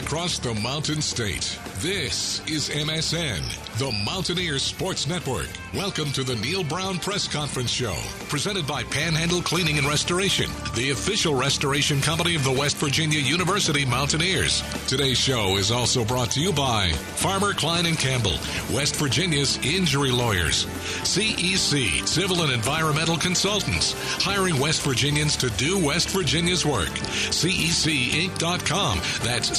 Across 0.00 0.38
the 0.38 0.54
Mountain 0.54 1.02
State. 1.02 1.69
This 1.82 2.42
is 2.46 2.68
MSN, 2.68 3.40
the 3.78 3.90
Mountaineer 4.04 4.58
Sports 4.58 5.08
Network. 5.08 5.48
Welcome 5.72 6.12
to 6.12 6.22
the 6.22 6.36
Neal 6.36 6.62
Brown 6.62 6.98
Press 6.98 7.26
Conference 7.26 7.70
Show, 7.70 7.96
presented 8.28 8.66
by 8.66 8.82
Panhandle 8.82 9.40
Cleaning 9.40 9.78
and 9.78 9.86
Restoration, 9.86 10.50
the 10.74 10.90
official 10.90 11.34
restoration 11.34 12.02
company 12.02 12.34
of 12.34 12.44
the 12.44 12.52
West 12.52 12.76
Virginia 12.76 13.18
University 13.18 13.86
Mountaineers. 13.86 14.62
Today's 14.88 15.16
show 15.16 15.56
is 15.56 15.70
also 15.70 16.04
brought 16.04 16.30
to 16.32 16.40
you 16.40 16.52
by 16.52 16.90
Farmer 16.92 17.54
Cline 17.54 17.86
and 17.86 17.98
Campbell, 17.98 18.36
West 18.74 18.96
Virginia's 18.96 19.56
injury 19.64 20.10
lawyers, 20.10 20.66
CEC, 21.04 22.06
Civil 22.06 22.42
and 22.42 22.52
Environmental 22.52 23.16
Consultants, 23.16 23.94
hiring 24.22 24.58
West 24.58 24.82
Virginians 24.82 25.34
to 25.38 25.48
do 25.50 25.78
West 25.82 26.10
Virginia's 26.10 26.66
work. 26.66 26.90
CECinc.com. 27.30 28.98
That's 29.22 29.50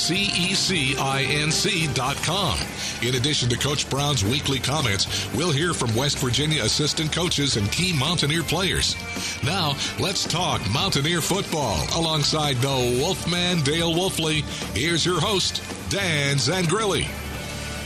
In 3.02 3.16
addition 3.16 3.50
to 3.50 3.58
Coach 3.58 3.90
Brown's 3.90 4.24
weekly 4.24 4.60
comments, 4.60 5.32
we'll 5.34 5.52
hear 5.52 5.74
from 5.74 5.96
West 5.96 6.20
Virginia 6.20 6.64
assistant 6.64 7.12
coaches 7.12 7.58
and 7.58 7.72
key 7.72 7.94
Mountaineer 7.94 8.44
players. 8.44 8.96
Now, 9.44 9.76
let's 10.00 10.26
talk 10.26 10.62
Mountaineer 10.72 11.22
football 11.22 11.88
alongside 11.96 12.58
the 12.58 12.98
Wolfman 13.00 13.62
Dale 13.62 13.94
Wolfley. 13.94 14.42
Here's 14.76 15.06
your 15.06 15.20
host, 15.20 15.64
Dan 15.90 16.38
Zangrilli. 16.38 17.21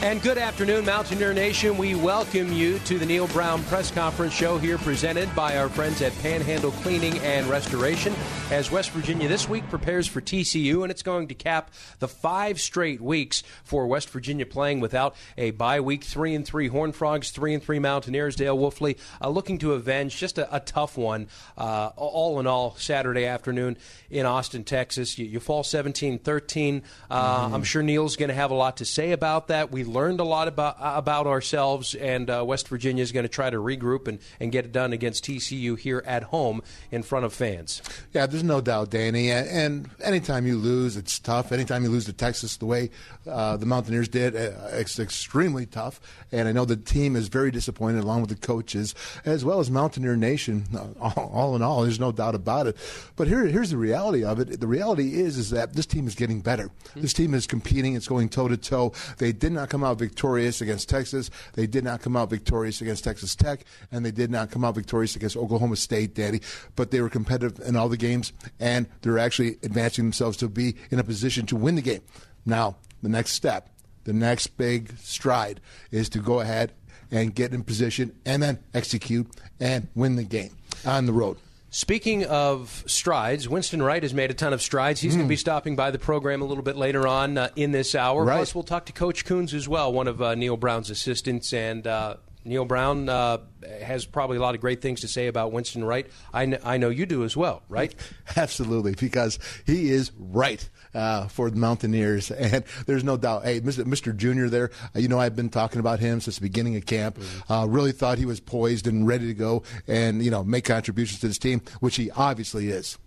And 0.06 0.22
good 0.22 0.38
afternoon, 0.38 0.86
Mountaineer 0.86 1.34
Nation. 1.34 1.80
We 1.80 1.96
welcome 1.96 2.54
you 2.54 2.78
to 2.78 3.00
the 3.00 3.08
Neal 3.08 3.26
Brown 3.30 3.64
Press 3.64 3.90
Conference 3.90 4.36
show 4.36 4.60
here 4.60 4.78
presented 4.78 5.34
by 5.34 5.58
our 5.58 5.68
friends 5.68 6.00
at 6.04 6.16
Panhandle 6.20 6.70
Cleaning 6.70 7.18
and 7.22 7.48
Restoration 7.48 8.14
as 8.52 8.70
West 8.70 8.92
Virginia 8.92 9.28
this 9.28 9.50
week 9.50 9.68
prepares 9.68 10.06
for 10.06 10.22
TCU, 10.22 10.84
and 10.84 10.92
it's 10.92 11.02
going 11.02 11.30
to 11.30 11.34
cap 11.34 11.72
the 11.98 12.08
five 12.08 12.62
straight 12.62 13.02
weeks 13.02 13.42
for 13.64 13.88
West 13.88 14.12
Virginia 14.12 14.46
playing 14.46 14.80
without 14.80 15.16
a 15.40 15.50
bye 15.50 15.80
week. 15.80 16.04
Three 16.04 16.36
and 16.36 16.46
three 16.46 16.68
Horn 16.68 16.92
Frogs, 16.92 17.32
three 17.32 17.56
and 17.56 17.64
three 17.64 17.80
Mountaineers. 17.80 18.36
Dale 18.36 18.56
Wolfley 18.56 19.00
uh, 19.20 19.30
looking 19.30 19.58
to 19.58 19.74
avenge 19.74 20.16
just 20.16 20.38
a, 20.38 20.56
a 20.56 20.60
tough 20.60 21.00
one, 21.00 21.30
uh, 21.58 21.90
all 21.96 22.40
in 22.40 22.46
all, 22.46 22.76
Saturday 22.78 23.26
afternoon 23.26 23.76
in 24.12 24.28
Austin, 24.28 24.66
Texas. 24.66 25.18
You, 25.18 25.26
you 25.26 25.40
fall 25.40 25.64
17 25.64 26.20
13. 26.20 26.84
Uh, 27.10 27.50
I'm 27.52 27.64
sure 27.64 27.82
Neal's 27.82 28.18
going 28.18 28.30
to 28.30 28.36
have 28.36 28.52
a 28.52 28.56
lot 28.56 28.78
to 28.78 28.86
say 28.86 29.12
about 29.12 29.48
that. 29.48 29.72
We 29.72 29.84
learned 29.96 30.20
a 30.20 30.24
lot 30.24 30.48
about 30.48 30.76
about 30.80 31.26
ourselves, 31.26 31.96
and 31.96 32.30
uh, 32.30 32.44
West 32.46 32.68
Virginia 32.68 33.02
is 33.02 33.12
going 33.12 33.24
to 33.24 33.30
try 33.30 33.50
to 33.50 33.58
regroup 33.58 34.08
and, 34.08 34.20
and 34.40 34.52
get 34.52 34.66
it 34.66 34.72
done 34.72 34.94
against 34.94 35.26
TCU 35.26 35.80
here 35.80 36.04
at 36.06 36.24
home 36.24 36.62
in 36.92 37.02
front 37.02 37.26
of 37.26 37.34
fans. 37.34 37.82
Yeah, 38.14 38.28
there's 38.28 38.44
no 38.44 38.62
doubt, 38.62 38.92
Danny. 38.92 39.32
And, 39.32 39.48
and 39.48 39.90
anytime 40.04 40.46
you 40.46 40.58
lose, 40.58 40.98
it's 40.98 41.18
tough. 41.18 41.52
Anytime 41.52 41.84
you 41.84 41.90
lose 41.90 42.06
to 42.06 42.14
Texas 42.14 42.58
the 42.58 42.66
way 42.66 42.92
uh, 43.28 43.58
the 43.58 43.66
Mountaineers 43.66 44.10
did, 44.10 44.36
uh, 44.36 44.52
it's 44.74 45.00
extremely 45.00 45.66
tough. 45.66 46.00
And 46.36 46.50
I 46.50 46.52
know 46.52 46.66
the 46.66 46.76
team 46.76 47.16
is 47.16 47.30
very 47.30 47.50
disappointed, 47.50 48.04
along 48.04 48.20
with 48.20 48.30
the 48.30 48.36
coaches, 48.36 48.94
as 49.24 49.46
well 49.46 49.62
as 49.62 49.72
Mountaineer 49.72 50.18
Nation. 50.18 50.66
All, 51.00 51.14
all 51.34 51.56
in 51.56 51.62
all, 51.62 51.84
there's 51.84 52.00
no 52.00 52.12
doubt 52.12 52.36
about 52.36 52.68
it. 52.68 52.76
But 53.16 53.30
here, 53.30 53.46
here's 53.46 53.70
the 53.70 53.78
reality 53.78 54.26
of 54.26 54.40
it. 54.40 54.60
The 54.60 54.68
reality 54.68 55.22
is, 55.22 55.38
is 55.38 55.52
that 55.52 55.74
this 55.74 55.86
team 55.86 56.08
is 56.08 56.14
getting 56.14 56.42
better. 56.42 56.70
Hmm. 56.94 57.02
This 57.02 57.14
team 57.14 57.34
is 57.34 57.48
competing. 57.48 57.96
It's 57.96 58.10
going 58.10 58.28
toe 58.28 58.50
to 58.50 58.58
toe. 58.58 58.92
They 59.18 59.32
did 59.32 59.54
not 59.54 59.70
come 59.70 59.82
out 59.82 59.98
victorious 59.98 60.60
against 60.60 60.90
Texas. 60.90 61.32
They 61.54 61.68
did 61.68 61.86
not 61.86 62.02
come 62.02 62.18
out 62.18 62.30
victorious 62.30 62.82
against 62.82 63.06
Texas 63.06 63.34
Tech, 63.34 63.64
and 63.90 64.06
they 64.06 64.12
did 64.12 64.30
not 64.30 64.52
come 64.52 64.66
out 64.66 64.76
victorious 64.76 65.16
against 65.16 65.38
Oklahoma 65.38 65.78
State, 65.78 66.16
Daddy. 66.16 66.42
But 66.76 66.92
they 66.92 67.00
were 67.00 67.10
competitive 67.10 67.66
in 67.66 67.78
all 67.78 67.88
the 67.88 67.96
games, 67.96 68.34
and 68.60 68.88
they're 69.02 69.20
actually 69.20 69.58
advancing 69.64 70.04
themselves 70.04 70.36
to 70.38 70.50
be 70.50 70.76
in 70.92 71.00
a 71.00 71.04
position 71.04 71.46
to 71.46 71.56
win 71.56 71.76
the 71.76 71.82
game. 71.82 72.02
Now, 72.46 72.76
the 73.02 73.10
next 73.10 73.32
step, 73.32 73.70
the 74.06 74.14
next 74.14 74.48
big 74.58 74.98
stride 75.00 75.60
is 75.92 76.10
to 76.10 76.20
go 76.20 76.40
ahead 76.40 76.72
and 77.12 77.36
get 77.36 77.54
in 77.54 77.64
position 77.64 78.16
and 78.26 78.42
then 78.42 78.60
execute 78.74 79.28
and 79.60 79.88
win 79.94 80.16
the 80.16 80.24
game 80.24 80.56
on 80.86 81.06
the 81.06 81.14
road. 81.14 81.38
Speaking 81.70 82.24
of 82.24 82.86
strides, 82.88 83.50
Winston 83.50 83.82
Wright 83.84 84.02
has 84.02 84.14
made 84.14 84.32
a 84.32 84.34
ton 84.34 84.54
of 84.54 84.62
strides. 84.62 85.02
He's 85.02 85.14
going 85.14 85.26
to 85.26 85.30
be 85.30 85.36
stopping 85.36 85.76
by 85.76 85.92
the 85.92 86.00
program 86.00 86.42
a 86.42 86.46
little 86.46 86.64
bit 86.64 86.78
later 86.78 87.06
on 87.06 87.38
uh, 87.38 87.50
in 87.58 87.74
this 87.74 87.96
hour. 87.96 88.24
Right. 88.24 88.38
Plus, 88.38 88.56
we'll 88.56 88.64
talk 88.64 88.86
to 88.86 88.94
Coach 88.94 89.26
Koonz 89.26 89.54
as 89.54 89.68
well, 89.68 89.92
one 89.92 90.08
of 90.08 90.22
uh, 90.22 90.36
Neal 90.36 90.56
Brown's 90.56 90.90
assistants. 90.90 91.52
And 91.52 91.86
uh, 91.86 92.16
Neal 92.46 92.66
Brown 92.66 93.10
uh, 93.10 93.40
has 93.82 94.06
probably 94.06 94.38
a 94.38 94.40
lot 94.40 94.56
of 94.56 94.62
great 94.62 94.82
things 94.82 95.02
to 95.02 95.08
say 95.08 95.28
about 95.28 95.52
Winston 95.52 95.84
Wright. 95.84 96.08
I, 96.34 96.46
kn- 96.46 96.62
I 96.64 96.78
know 96.78 96.90
you 96.90 97.06
do 97.06 97.24
as 97.24 97.36
well, 97.36 97.64
right? 97.68 97.94
Absolutely, 98.36 98.94
because 98.94 99.40
he 99.66 99.90
is 99.90 100.12
right 100.18 100.68
uh, 100.94 101.28
for 101.28 101.50
the 101.50 101.58
Mountaineers, 101.58 102.32
and 102.32 102.64
there's 102.86 103.04
no 103.04 103.18
doubt. 103.18 103.44
Hey, 103.44 103.62
Mr. 103.62 103.84
Mr. 103.84 104.16
Junior, 104.16 104.48
there, 104.50 104.70
uh, 104.96 105.00
you 105.00 105.08
know, 105.08 105.20
I've 105.20 105.36
been 105.36 105.50
talking 105.50 105.80
about 105.80 106.00
him 106.00 106.22
since 106.22 106.36
the 106.36 106.42
beginning 106.42 106.76
of 106.76 106.86
camp. 106.86 107.20
Uh, 107.50 107.66
really 107.68 107.92
thought 107.92 108.18
he 108.20 108.26
was 108.26 108.40
poised 108.40 108.88
and 108.88 109.08
ready 109.08 109.28
to 109.28 109.34
go, 109.34 109.64
and 109.88 110.24
you 110.24 110.32
know, 110.32 110.44
make 110.44 110.66
contributions 110.66 111.20
to 111.22 111.28
this 111.28 111.40
team, 111.40 111.62
which 111.80 111.96
he 111.96 112.12
obviously 112.12 112.70
is. 112.70 112.98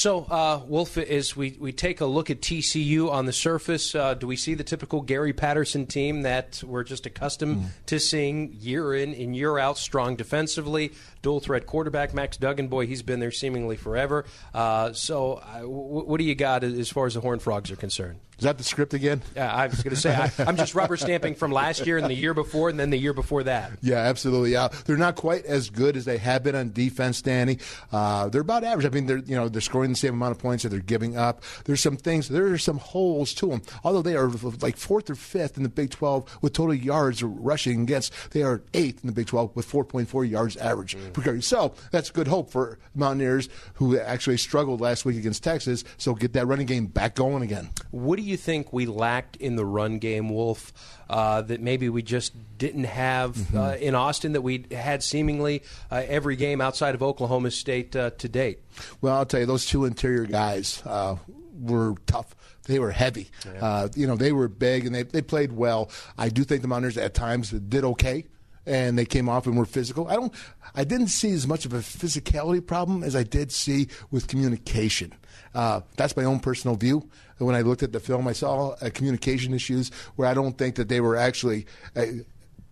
So, 0.00 0.20
uh, 0.30 0.62
Wolf, 0.66 0.96
as 0.96 1.36
we, 1.36 1.58
we 1.60 1.72
take 1.72 2.00
a 2.00 2.06
look 2.06 2.30
at 2.30 2.40
TCU 2.40 3.10
on 3.10 3.26
the 3.26 3.34
surface, 3.34 3.94
uh, 3.94 4.14
do 4.14 4.26
we 4.26 4.34
see 4.34 4.54
the 4.54 4.64
typical 4.64 5.02
Gary 5.02 5.34
Patterson 5.34 5.84
team 5.84 6.22
that 6.22 6.62
we're 6.66 6.84
just 6.84 7.04
accustomed 7.04 7.66
to 7.84 8.00
seeing 8.00 8.56
year 8.58 8.94
in 8.94 9.12
and 9.12 9.36
year 9.36 9.58
out, 9.58 9.76
strong 9.76 10.16
defensively, 10.16 10.92
dual 11.22 11.40
threat 11.40 11.66
quarterback 11.66 12.14
Max 12.14 12.36
Duggan? 12.36 12.68
Boy, 12.68 12.86
he's 12.86 13.02
been 13.02 13.20
there 13.20 13.30
seemingly 13.30 13.76
forever. 13.76 14.24
Uh, 14.54 14.92
so, 14.92 15.34
uh, 15.34 15.60
w- 15.60 16.04
what 16.04 16.18
do 16.18 16.24
you 16.24 16.34
got 16.34 16.64
as 16.64 16.90
far 16.90 17.06
as 17.06 17.14
the 17.14 17.20
Horned 17.20 17.42
Frogs 17.42 17.70
are 17.70 17.76
concerned? 17.76 18.20
Is 18.40 18.44
that 18.44 18.56
the 18.56 18.64
script 18.64 18.94
again? 18.94 19.20
Uh, 19.36 19.40
I 19.40 19.66
was 19.66 19.82
going 19.82 19.94
to 19.94 20.00
say 20.00 20.14
I, 20.14 20.32
I'm 20.38 20.56
just 20.56 20.74
rubber 20.74 20.96
stamping 20.96 21.34
from 21.34 21.52
last 21.52 21.86
year 21.86 21.98
and 21.98 22.06
the 22.06 22.14
year 22.14 22.32
before, 22.32 22.70
and 22.70 22.80
then 22.80 22.88
the 22.88 22.96
year 22.96 23.12
before 23.12 23.42
that. 23.42 23.72
Yeah, 23.82 23.96
absolutely. 23.96 24.52
Yeah, 24.52 24.68
they're 24.86 24.96
not 24.96 25.14
quite 25.16 25.44
as 25.44 25.68
good 25.68 25.94
as 25.94 26.06
they 26.06 26.16
have 26.16 26.42
been 26.42 26.54
on 26.54 26.72
defense, 26.72 27.20
Danny. 27.20 27.58
Uh, 27.92 28.30
they're 28.30 28.40
about 28.40 28.64
average. 28.64 28.86
I 28.86 28.88
mean, 28.88 29.04
they're 29.04 29.18
you 29.18 29.36
know 29.36 29.50
they're 29.50 29.60
scoring 29.60 29.90
the 29.90 29.96
same 29.96 30.14
amount 30.14 30.32
of 30.32 30.38
points 30.38 30.62
that 30.62 30.70
they're 30.70 30.80
giving 30.80 31.18
up. 31.18 31.42
There's 31.66 31.82
some 31.82 31.98
things. 31.98 32.30
There 32.30 32.46
are 32.46 32.56
some 32.56 32.78
holes 32.78 33.34
to 33.34 33.48
them. 33.48 33.60
Although 33.84 34.00
they 34.00 34.16
are 34.16 34.28
like 34.28 34.78
fourth 34.78 35.10
or 35.10 35.16
fifth 35.16 35.58
in 35.58 35.62
the 35.62 35.68
Big 35.68 35.90
12 35.90 36.38
with 36.40 36.54
total 36.54 36.74
yards 36.74 37.22
rushing 37.22 37.82
against, 37.82 38.30
they 38.30 38.42
are 38.42 38.62
eighth 38.72 39.04
in 39.04 39.08
the 39.08 39.12
Big 39.12 39.26
12 39.26 39.54
with 39.54 39.70
4.4 39.70 40.30
yards 40.30 40.56
average 40.56 40.96
mm. 40.96 41.09
Carry. 41.10 41.42
So 41.42 41.74
that's 41.90 42.10
good 42.10 42.28
hope 42.28 42.50
for 42.50 42.78
Mountaineers 42.94 43.48
who 43.74 43.98
actually 43.98 44.36
struggled 44.36 44.80
last 44.80 45.04
week 45.04 45.16
against 45.16 45.42
Texas. 45.42 45.84
So 45.98 46.14
get 46.14 46.32
that 46.34 46.46
running 46.46 46.66
game 46.66 46.86
back 46.86 47.14
going 47.14 47.42
again. 47.42 47.70
What 47.90 48.16
do 48.16 48.22
you 48.22 48.36
think 48.36 48.72
we 48.72 48.86
lacked 48.86 49.36
in 49.36 49.56
the 49.56 49.64
run 49.64 49.98
game, 49.98 50.28
Wolf? 50.28 50.72
Uh, 51.08 51.42
that 51.42 51.60
maybe 51.60 51.88
we 51.88 52.02
just 52.02 52.32
didn't 52.56 52.84
have 52.84 53.34
mm-hmm. 53.34 53.58
uh, 53.58 53.72
in 53.72 53.96
Austin 53.96 54.32
that 54.34 54.42
we 54.42 54.64
had 54.70 55.02
seemingly 55.02 55.62
uh, 55.90 56.04
every 56.06 56.36
game 56.36 56.60
outside 56.60 56.94
of 56.94 57.02
Oklahoma 57.02 57.50
State 57.50 57.96
uh, 57.96 58.10
to 58.10 58.28
date? 58.28 58.60
Well, 59.00 59.16
I'll 59.16 59.26
tell 59.26 59.40
you, 59.40 59.46
those 59.46 59.66
two 59.66 59.86
interior 59.86 60.24
guys 60.24 60.82
uh, 60.86 61.16
were 61.60 61.96
tough. 62.06 62.36
They 62.66 62.78
were 62.78 62.92
heavy. 62.92 63.30
Yeah. 63.44 63.64
Uh, 63.64 63.88
you 63.96 64.06
know, 64.06 64.14
they 64.14 64.30
were 64.30 64.46
big 64.46 64.86
and 64.86 64.94
they, 64.94 65.02
they 65.02 65.22
played 65.22 65.50
well. 65.50 65.90
I 66.16 66.28
do 66.28 66.44
think 66.44 66.62
the 66.62 66.68
Mountaineers 66.68 66.96
at 66.96 67.14
times 67.14 67.50
did 67.50 67.84
okay 67.84 68.26
and 68.70 68.96
they 68.96 69.04
came 69.04 69.28
off 69.28 69.46
and 69.46 69.58
were 69.58 69.66
physical. 69.66 70.06
I 70.06 70.14
don't. 70.14 70.32
I 70.76 70.84
didn't 70.84 71.08
see 71.08 71.32
as 71.32 71.46
much 71.46 71.66
of 71.66 71.74
a 71.74 71.78
physicality 71.78 72.64
problem 72.64 73.02
as 73.02 73.16
I 73.16 73.24
did 73.24 73.50
see 73.50 73.88
with 74.12 74.28
communication. 74.28 75.12
Uh, 75.52 75.80
that's 75.96 76.16
my 76.16 76.22
own 76.22 76.38
personal 76.38 76.76
view. 76.76 77.08
When 77.38 77.56
I 77.56 77.62
looked 77.62 77.82
at 77.82 77.92
the 77.92 77.98
film, 77.98 78.28
I 78.28 78.32
saw 78.32 78.76
uh, 78.80 78.90
communication 78.94 79.52
issues 79.52 79.90
where 80.14 80.28
I 80.28 80.34
don't 80.34 80.56
think 80.56 80.76
that 80.76 80.88
they 80.88 81.00
were 81.00 81.16
actually 81.16 81.66
uh, 81.96 82.04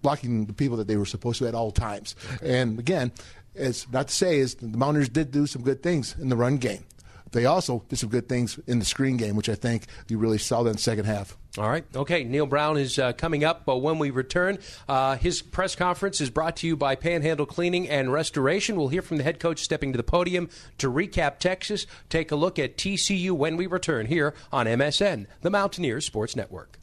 blocking 0.02 0.46
the 0.46 0.52
people 0.52 0.76
that 0.76 0.86
they 0.86 0.96
were 0.96 1.06
supposed 1.06 1.40
to 1.40 1.48
at 1.48 1.54
all 1.54 1.72
times. 1.72 2.14
And 2.42 2.78
again, 2.78 3.10
it's 3.56 3.90
not 3.90 4.08
to 4.08 4.14
say 4.14 4.38
is 4.38 4.54
the 4.54 4.68
Mountaineers 4.68 5.08
did 5.08 5.32
do 5.32 5.46
some 5.46 5.62
good 5.62 5.82
things 5.82 6.14
in 6.20 6.28
the 6.28 6.36
run 6.36 6.58
game. 6.58 6.84
They 7.32 7.46
also 7.46 7.84
did 7.88 7.98
some 7.98 8.10
good 8.10 8.28
things 8.28 8.58
in 8.66 8.78
the 8.78 8.84
screen 8.84 9.16
game, 9.16 9.36
which 9.36 9.48
I 9.48 9.54
think 9.54 9.84
you 10.08 10.18
really 10.18 10.38
saw 10.38 10.62
that 10.62 10.70
in 10.70 10.76
the 10.76 10.82
second 10.82 11.04
half. 11.04 11.36
All 11.56 11.68
right. 11.68 11.84
Okay. 11.94 12.24
Neal 12.24 12.46
Brown 12.46 12.76
is 12.76 12.98
uh, 12.98 13.12
coming 13.14 13.42
up, 13.42 13.64
but 13.64 13.78
when 13.78 13.98
we 13.98 14.10
return, 14.10 14.58
uh, 14.88 15.16
his 15.16 15.42
press 15.42 15.74
conference 15.74 16.20
is 16.20 16.30
brought 16.30 16.56
to 16.58 16.66
you 16.66 16.76
by 16.76 16.94
Panhandle 16.94 17.46
Cleaning 17.46 17.88
and 17.88 18.12
Restoration. 18.12 18.76
We'll 18.76 18.88
hear 18.88 19.02
from 19.02 19.16
the 19.16 19.24
head 19.24 19.40
coach 19.40 19.60
stepping 19.62 19.92
to 19.92 19.96
the 19.96 20.04
podium 20.04 20.50
to 20.78 20.90
recap 20.90 21.38
Texas. 21.38 21.86
Take 22.08 22.30
a 22.30 22.36
look 22.36 22.58
at 22.58 22.76
TCU 22.76 23.32
when 23.32 23.56
we 23.56 23.66
return 23.66 24.06
here 24.06 24.34
on 24.52 24.66
MSN, 24.66 25.26
the 25.40 25.50
Mountaineers 25.50 26.04
Sports 26.06 26.36
Network. 26.36 26.77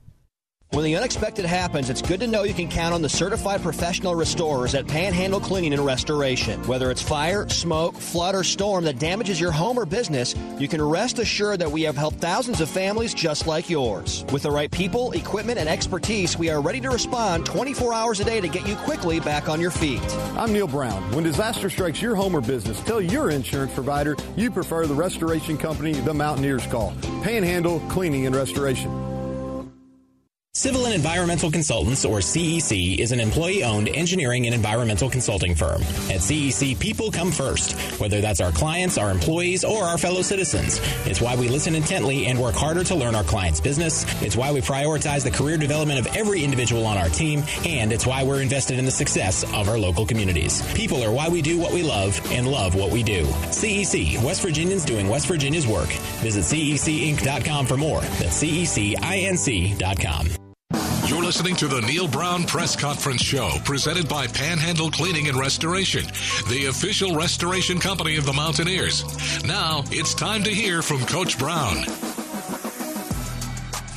When 0.75 0.83
the 0.83 0.97
unexpected 0.97 1.45
happens, 1.45 1.89
it's 1.89 2.01
good 2.01 2.19
to 2.19 2.27
know 2.27 2.43
you 2.43 2.53
can 2.53 2.67
count 2.67 2.93
on 2.93 3.01
the 3.01 3.07
certified 3.07 3.61
professional 3.61 4.13
restorers 4.13 4.75
at 4.75 4.85
Panhandle 4.85 5.39
Cleaning 5.39 5.71
and 5.71 5.85
Restoration. 5.85 6.61
Whether 6.67 6.91
it's 6.91 7.01
fire, 7.01 7.47
smoke, 7.47 7.95
flood, 7.95 8.35
or 8.35 8.43
storm 8.43 8.83
that 8.83 8.99
damages 8.99 9.39
your 9.39 9.53
home 9.53 9.79
or 9.79 9.85
business, 9.85 10.35
you 10.59 10.67
can 10.67 10.81
rest 10.81 11.17
assured 11.17 11.59
that 11.59 11.71
we 11.71 11.83
have 11.83 11.95
helped 11.95 12.17
thousands 12.17 12.59
of 12.59 12.69
families 12.69 13.13
just 13.13 13.47
like 13.47 13.69
yours. 13.69 14.25
With 14.33 14.43
the 14.43 14.51
right 14.51 14.69
people, 14.69 15.13
equipment, 15.13 15.59
and 15.59 15.69
expertise, 15.69 16.37
we 16.37 16.49
are 16.49 16.59
ready 16.59 16.81
to 16.81 16.89
respond 16.89 17.45
24 17.45 17.93
hours 17.93 18.19
a 18.19 18.25
day 18.25 18.41
to 18.41 18.49
get 18.49 18.67
you 18.67 18.75
quickly 18.75 19.21
back 19.21 19.47
on 19.47 19.61
your 19.61 19.71
feet. 19.71 20.03
I'm 20.35 20.51
Neal 20.51 20.67
Brown. 20.67 21.09
When 21.13 21.23
disaster 21.23 21.69
strikes 21.69 22.01
your 22.01 22.15
home 22.15 22.35
or 22.35 22.41
business, 22.41 22.81
tell 22.81 22.99
your 22.99 23.29
insurance 23.29 23.73
provider 23.73 24.17
you 24.35 24.51
prefer 24.51 24.87
the 24.87 24.93
restoration 24.93 25.57
company 25.57 25.93
the 25.93 26.13
Mountaineers 26.13 26.67
call. 26.67 26.93
Panhandle 27.23 27.79
Cleaning 27.87 28.25
and 28.25 28.35
Restoration. 28.35 29.14
Civil 30.57 30.85
and 30.85 30.95
Environmental 30.95 31.51
Consultants, 31.51 32.05
or 32.05 32.19
CEC, 32.19 32.97
is 32.97 33.11
an 33.11 33.19
employee 33.19 33.65
owned 33.65 33.89
engineering 33.89 34.45
and 34.45 34.55
environmental 34.55 35.09
consulting 35.09 35.53
firm. 35.53 35.81
At 36.09 36.21
CEC, 36.21 36.79
people 36.79 37.11
come 37.11 37.29
first, 37.29 37.73
whether 37.99 38.21
that's 38.21 38.39
our 38.39 38.53
clients, 38.53 38.97
our 38.97 39.11
employees, 39.11 39.65
or 39.65 39.83
our 39.83 39.97
fellow 39.97 40.21
citizens. 40.21 40.79
It's 41.05 41.19
why 41.19 41.35
we 41.35 41.49
listen 41.49 41.75
intently 41.75 42.27
and 42.27 42.39
work 42.39 42.55
harder 42.55 42.85
to 42.85 42.95
learn 42.95 43.15
our 43.15 43.23
clients' 43.25 43.59
business. 43.59 44.05
It's 44.21 44.37
why 44.37 44.53
we 44.53 44.61
prioritize 44.61 45.25
the 45.25 45.29
career 45.29 45.57
development 45.57 45.99
of 45.99 46.15
every 46.15 46.41
individual 46.41 46.85
on 46.85 46.95
our 46.95 47.09
team, 47.09 47.43
and 47.65 47.91
it's 47.91 48.05
why 48.05 48.23
we're 48.23 48.41
invested 48.41 48.79
in 48.79 48.85
the 48.85 48.91
success 48.91 49.43
of 49.43 49.67
our 49.67 49.77
local 49.77 50.05
communities. 50.05 50.61
People 50.73 51.03
are 51.03 51.11
why 51.11 51.27
we 51.27 51.41
do 51.41 51.59
what 51.59 51.73
we 51.73 51.83
love 51.83 52.17
and 52.31 52.47
love 52.47 52.75
what 52.75 52.91
we 52.91 53.03
do. 53.03 53.25
CEC, 53.51 54.23
West 54.23 54.41
Virginians 54.41 54.85
doing 54.85 55.09
West 55.09 55.27
Virginia's 55.27 55.67
work. 55.67 55.89
Visit 56.23 56.45
CECinc.com 56.45 57.65
for 57.65 57.75
more. 57.75 57.99
That's 57.99 58.41
CECINC.com. 58.41 60.29
Listening 61.25 61.55
to 61.55 61.67
the 61.67 61.81
Neal 61.81 62.07
Brown 62.07 62.43
Press 62.43 62.75
Conference 62.75 63.23
Show, 63.23 63.49
presented 63.63 64.07
by 64.07 64.27
Panhandle 64.27 64.91
Cleaning 64.91 65.27
and 65.27 65.35
Restoration, 65.35 66.05
the 66.49 66.67
official 66.69 67.15
restoration 67.15 67.79
company 67.79 68.15
of 68.17 68.27
the 68.27 68.31
Mountaineers. 68.31 69.03
Now 69.43 69.83
it's 69.87 70.13
time 70.13 70.43
to 70.43 70.51
hear 70.51 70.83
from 70.83 71.03
Coach 71.07 71.39
Brown. 71.39 71.77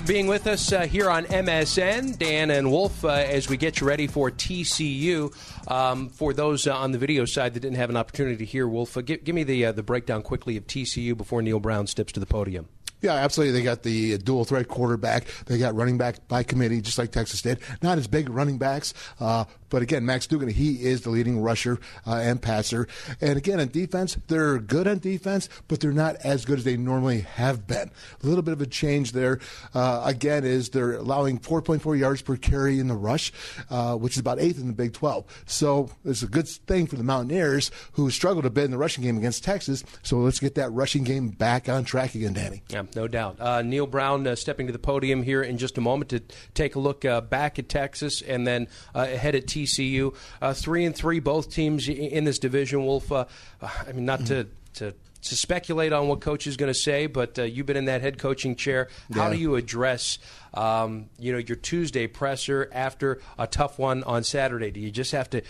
Being 0.07 0.27
with 0.27 0.47
us 0.47 0.73
uh, 0.73 0.87
here 0.87 1.11
on 1.11 1.27
MSN, 1.27 2.19
Dan 2.19 2.51
and 2.51 2.71
Wolf, 2.71 3.05
uh, 3.05 3.09
as 3.09 3.47
we 3.47 3.59
get 3.59 3.79
you 3.79 3.87
ready 3.87 4.07
for 4.07 4.31
TCU. 4.31 5.31
Um, 5.71 6.09
for 6.09 6.33
those 6.33 6.67
uh, 6.67 6.75
on 6.75 6.93
the 6.93 6.99
video 6.99 7.27
side 7.27 7.53
that 7.53 7.61
didn't 7.61 7.77
have 7.77 7.91
an 7.91 7.99
opportunity 7.99 8.39
to 8.39 8.47
hear, 8.47 8.67
Wolf, 8.67 8.97
uh, 8.97 9.03
give, 9.03 9.23
give, 9.23 9.35
me 9.35 9.43
the 9.43 9.67
uh, 9.67 9.73
the 9.73 9.83
breakdown 9.83 10.23
quickly 10.23 10.57
of 10.57 10.67
TCU 10.67 11.15
before 11.15 11.43
Neal 11.43 11.61
Brown 11.61 11.87
steps 11.87 12.15
to 12.15 12.21
the 12.21 12.27
podium. 12.27 12.71
Yeah, 13.01 13.15
absolutely. 13.15 13.59
They 13.59 13.65
got 13.65 13.83
the 13.83 14.19
dual 14.19 14.45
threat 14.45 14.69
quarterback. 14.69 15.27
They 15.47 15.59
got 15.59 15.75
running 15.75 15.99
back 15.99 16.27
by 16.27 16.43
committee, 16.43 16.81
just 16.81 16.99
like 16.99 17.13
Texas 17.13 17.43
did. 17.43 17.61
Not 17.83 17.99
as 17.99 18.07
big 18.09 18.29
running 18.29 18.59
backs, 18.59 18.93
uh, 19.21 19.45
but 19.71 19.83
again, 19.83 20.05
Max 20.05 20.27
Duggan, 20.27 20.49
he 20.49 20.85
is 20.85 21.03
the 21.03 21.11
leading 21.11 21.41
rusher 21.41 21.79
uh, 22.07 22.15
and 22.17 22.41
passer. 22.41 22.89
And 23.21 23.37
again, 23.37 23.61
on 23.61 23.69
defense, 23.69 24.17
they're 24.29 24.59
good 24.59 24.87
on 24.87 24.99
defense, 24.99 25.49
but 25.69 25.81
they're 25.81 25.93
not 25.93 26.17
as 26.17 26.45
good 26.45 26.59
as 26.59 26.65
they 26.65 26.77
normally 26.77 27.21
have 27.21 27.67
been. 27.67 27.91
A 28.23 28.27
little 28.27 28.43
bit 28.43 28.53
of 28.53 28.61
a 28.61 28.67
change 28.67 29.13
there. 29.13 29.41
Uh, 29.75 30.03
again, 30.05 30.45
is 30.45 30.71
they're 30.71 30.95
allowing 30.95 31.39
4.4 31.39 31.99
yards 31.99 32.23
per 32.23 32.37
carry 32.37 32.79
in 32.79 32.89
the 32.89 32.97
rush, 32.97 33.33
uh, 33.71 33.95
which 33.95 34.15
is 34.15 34.19
about 34.19 34.39
eighth 34.39 34.59
in 34.59 34.69
the 34.69 34.73
Big 34.73 34.93
12. 34.93 35.25
So 35.47 35.91
it's 36.05 36.23
a 36.23 36.27
good 36.27 36.49
thing 36.49 36.87
for 36.87 36.97
the 36.97 37.05
Mountaineers, 37.05 37.71
who 37.93 38.11
struggled 38.11 38.47
a 38.47 38.51
bit 38.51 38.65
in 38.65 38.71
the 38.71 38.79
rushing 38.79 39.05
game 39.05 39.19
against 39.19 39.45
Texas. 39.45 39.85
So 40.03 40.19
let's 40.19 40.41
get 40.41 40.55
that 40.57 40.71
rushing 40.71 41.05
game 41.05 41.29
back 41.29 41.69
on 41.69 41.85
track 41.85 42.15
again, 42.15 42.33
Danny. 42.33 42.63
Yeah, 42.69 42.85
no 42.95 43.09
doubt. 43.09 43.37
Uh, 43.41 43.63
Neal 43.63 43.87
Brown 43.87 44.27
uh, 44.27 44.35
stepping 44.35 44.67
to 44.67 44.73
the 44.73 44.79
podium 44.79 45.23
here 45.23 45.43
in 45.43 45.59
just 45.59 45.79
a 45.79 45.81
moment 45.81 46.11
to 46.11 46.21
take 46.55 46.75
a 46.75 46.79
look 46.79 47.05
uh, 47.05 47.21
back 47.21 47.59
at 47.59 47.69
Texas 47.69 48.23
and 48.23 48.47
then 48.47 48.69
ahead 48.95 49.35
at 49.35 49.47
TCU. 49.65 50.15
Uh, 50.41 50.55
three 50.55 50.85
and 50.85 50.95
three, 50.95 51.21
both 51.21 51.53
teams 51.53 51.89
in 51.89 52.25
this 52.25 52.39
division. 52.39 52.85
Wolf, 52.85 53.11
uh, 53.11 53.25
I 53.63 53.93
mean, 53.93 54.05
not 54.05 54.27
to 54.27 54.47
to 54.75 54.95
to 55.21 55.37
speculate 55.37 55.93
on 55.93 56.09
what 56.09 56.21
coach 56.21 56.47
is 56.47 56.57
going 56.57 56.73
to 56.73 56.79
say, 56.79 57.07
but 57.07 57.39
uh, 57.39 57.43
you've 57.43 57.67
been 57.67 57.77
in 57.77 57.87
that 57.87 58.01
head 58.01 58.19
coaching 58.19 58.55
chair. 58.57 58.89
How 59.13 59.25
yeah. 59.25 59.35
do 59.35 59.39
you 59.39 59.57
address, 59.57 60.19
um, 60.55 61.07
you 61.19 61.33
know, 61.33 61.39
your 61.39 61.57
Tuesday 61.57 62.07
presser 62.07 62.71
after 62.73 63.21
a 63.37 63.47
tough 63.47 63.79
one 63.79 64.05
on 64.05 64.23
Saturday? 64.23 64.71
Do 64.71 64.81
you 64.81 64.91
just 64.91 65.13
have 65.13 65.29
to 65.31 65.43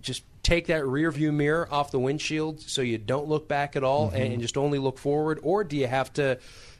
just 0.00 0.24
take 0.42 0.66
that 0.66 0.84
rear 0.84 1.10
view 1.12 1.30
mirror 1.30 1.68
off 1.70 1.92
the 1.92 2.00
windshield 2.00 2.60
so 2.60 2.82
you 2.82 2.98
don't 2.98 3.28
look 3.28 3.46
back 3.46 3.76
at 3.76 3.84
all 3.84 4.08
mm-hmm. 4.08 4.16
and, 4.16 4.32
and 4.34 4.42
just 4.42 4.56
only 4.56 4.78
look 4.78 4.98
forward, 4.98 5.38
or 5.42 5.64
do 5.64 5.76
you 5.76 5.86
have 5.86 6.12
to? 6.14 6.38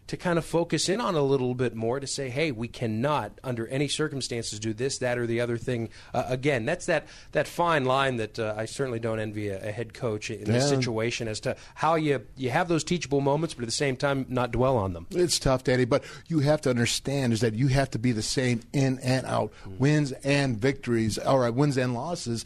To 0.09 0.17
kind 0.17 0.39
of 0.39 0.45
focus 0.45 0.89
in 0.89 1.01
on 1.01 1.15
a 1.15 1.23
little 1.23 1.55
bit 1.55 1.75
more 1.75 2.01
to 2.01 2.07
say, 2.07 2.29
hey, 2.29 2.51
we 2.51 2.69
cannot, 2.69 3.39
under 3.43 3.67
any 3.69 3.89
circumstances, 3.89 4.59
do 4.59 4.75
this, 4.75 4.99
that, 4.99 5.17
or 5.17 5.27
the 5.27 5.41
other 5.41 5.57
thing 5.57 5.89
uh, 6.13 6.25
again. 6.27 6.65
That's 6.65 6.87
that 6.87 7.07
that 7.33 7.47
fine 7.47 7.85
line 7.85 8.17
that 8.17 8.39
uh, 8.39 8.55
I 8.57 8.65
certainly 8.65 8.99
don't 8.99 9.21
envy 9.21 9.49
a, 9.49 9.69
a 9.69 9.73
head 9.73 9.95
coach 9.95 10.31
in 10.31 10.41
yeah. 10.41 10.53
this 10.53 10.69
situation 10.69 11.29
as 11.29 11.41
to 11.41 11.57
how 11.75 11.95
you 11.95 12.27
you 12.37 12.51
have 12.51 12.69
those 12.69 12.85
teachable 12.85 13.21
moments, 13.21 13.55
but 13.55 13.63
at 13.63 13.67
the 13.69 13.73
same 13.73 13.97
time 13.97 14.27
not 14.29 14.51
dwell 14.51 14.77
on 14.77 14.93
them. 14.93 15.07
It's 15.11 15.39
tough, 15.39 15.65
Danny, 15.65 15.85
but 15.85 16.05
you 16.27 16.41
have 16.41 16.61
to 16.63 16.71
understand 16.71 17.33
is 17.33 17.41
that 17.41 17.55
you 17.55 17.69
have 17.69 17.91
to 17.91 17.99
be 17.99 18.13
the 18.13 18.23
same 18.23 18.61
in 18.73 18.99
and 19.01 19.25
out, 19.27 19.53
mm-hmm. 19.63 19.79
wins 19.79 20.13
and 20.25 20.59
victories, 20.59 21.17
all 21.17 21.39
right, 21.39 21.55
wins 21.55 21.77
and 21.77 21.95
losses, 21.95 22.45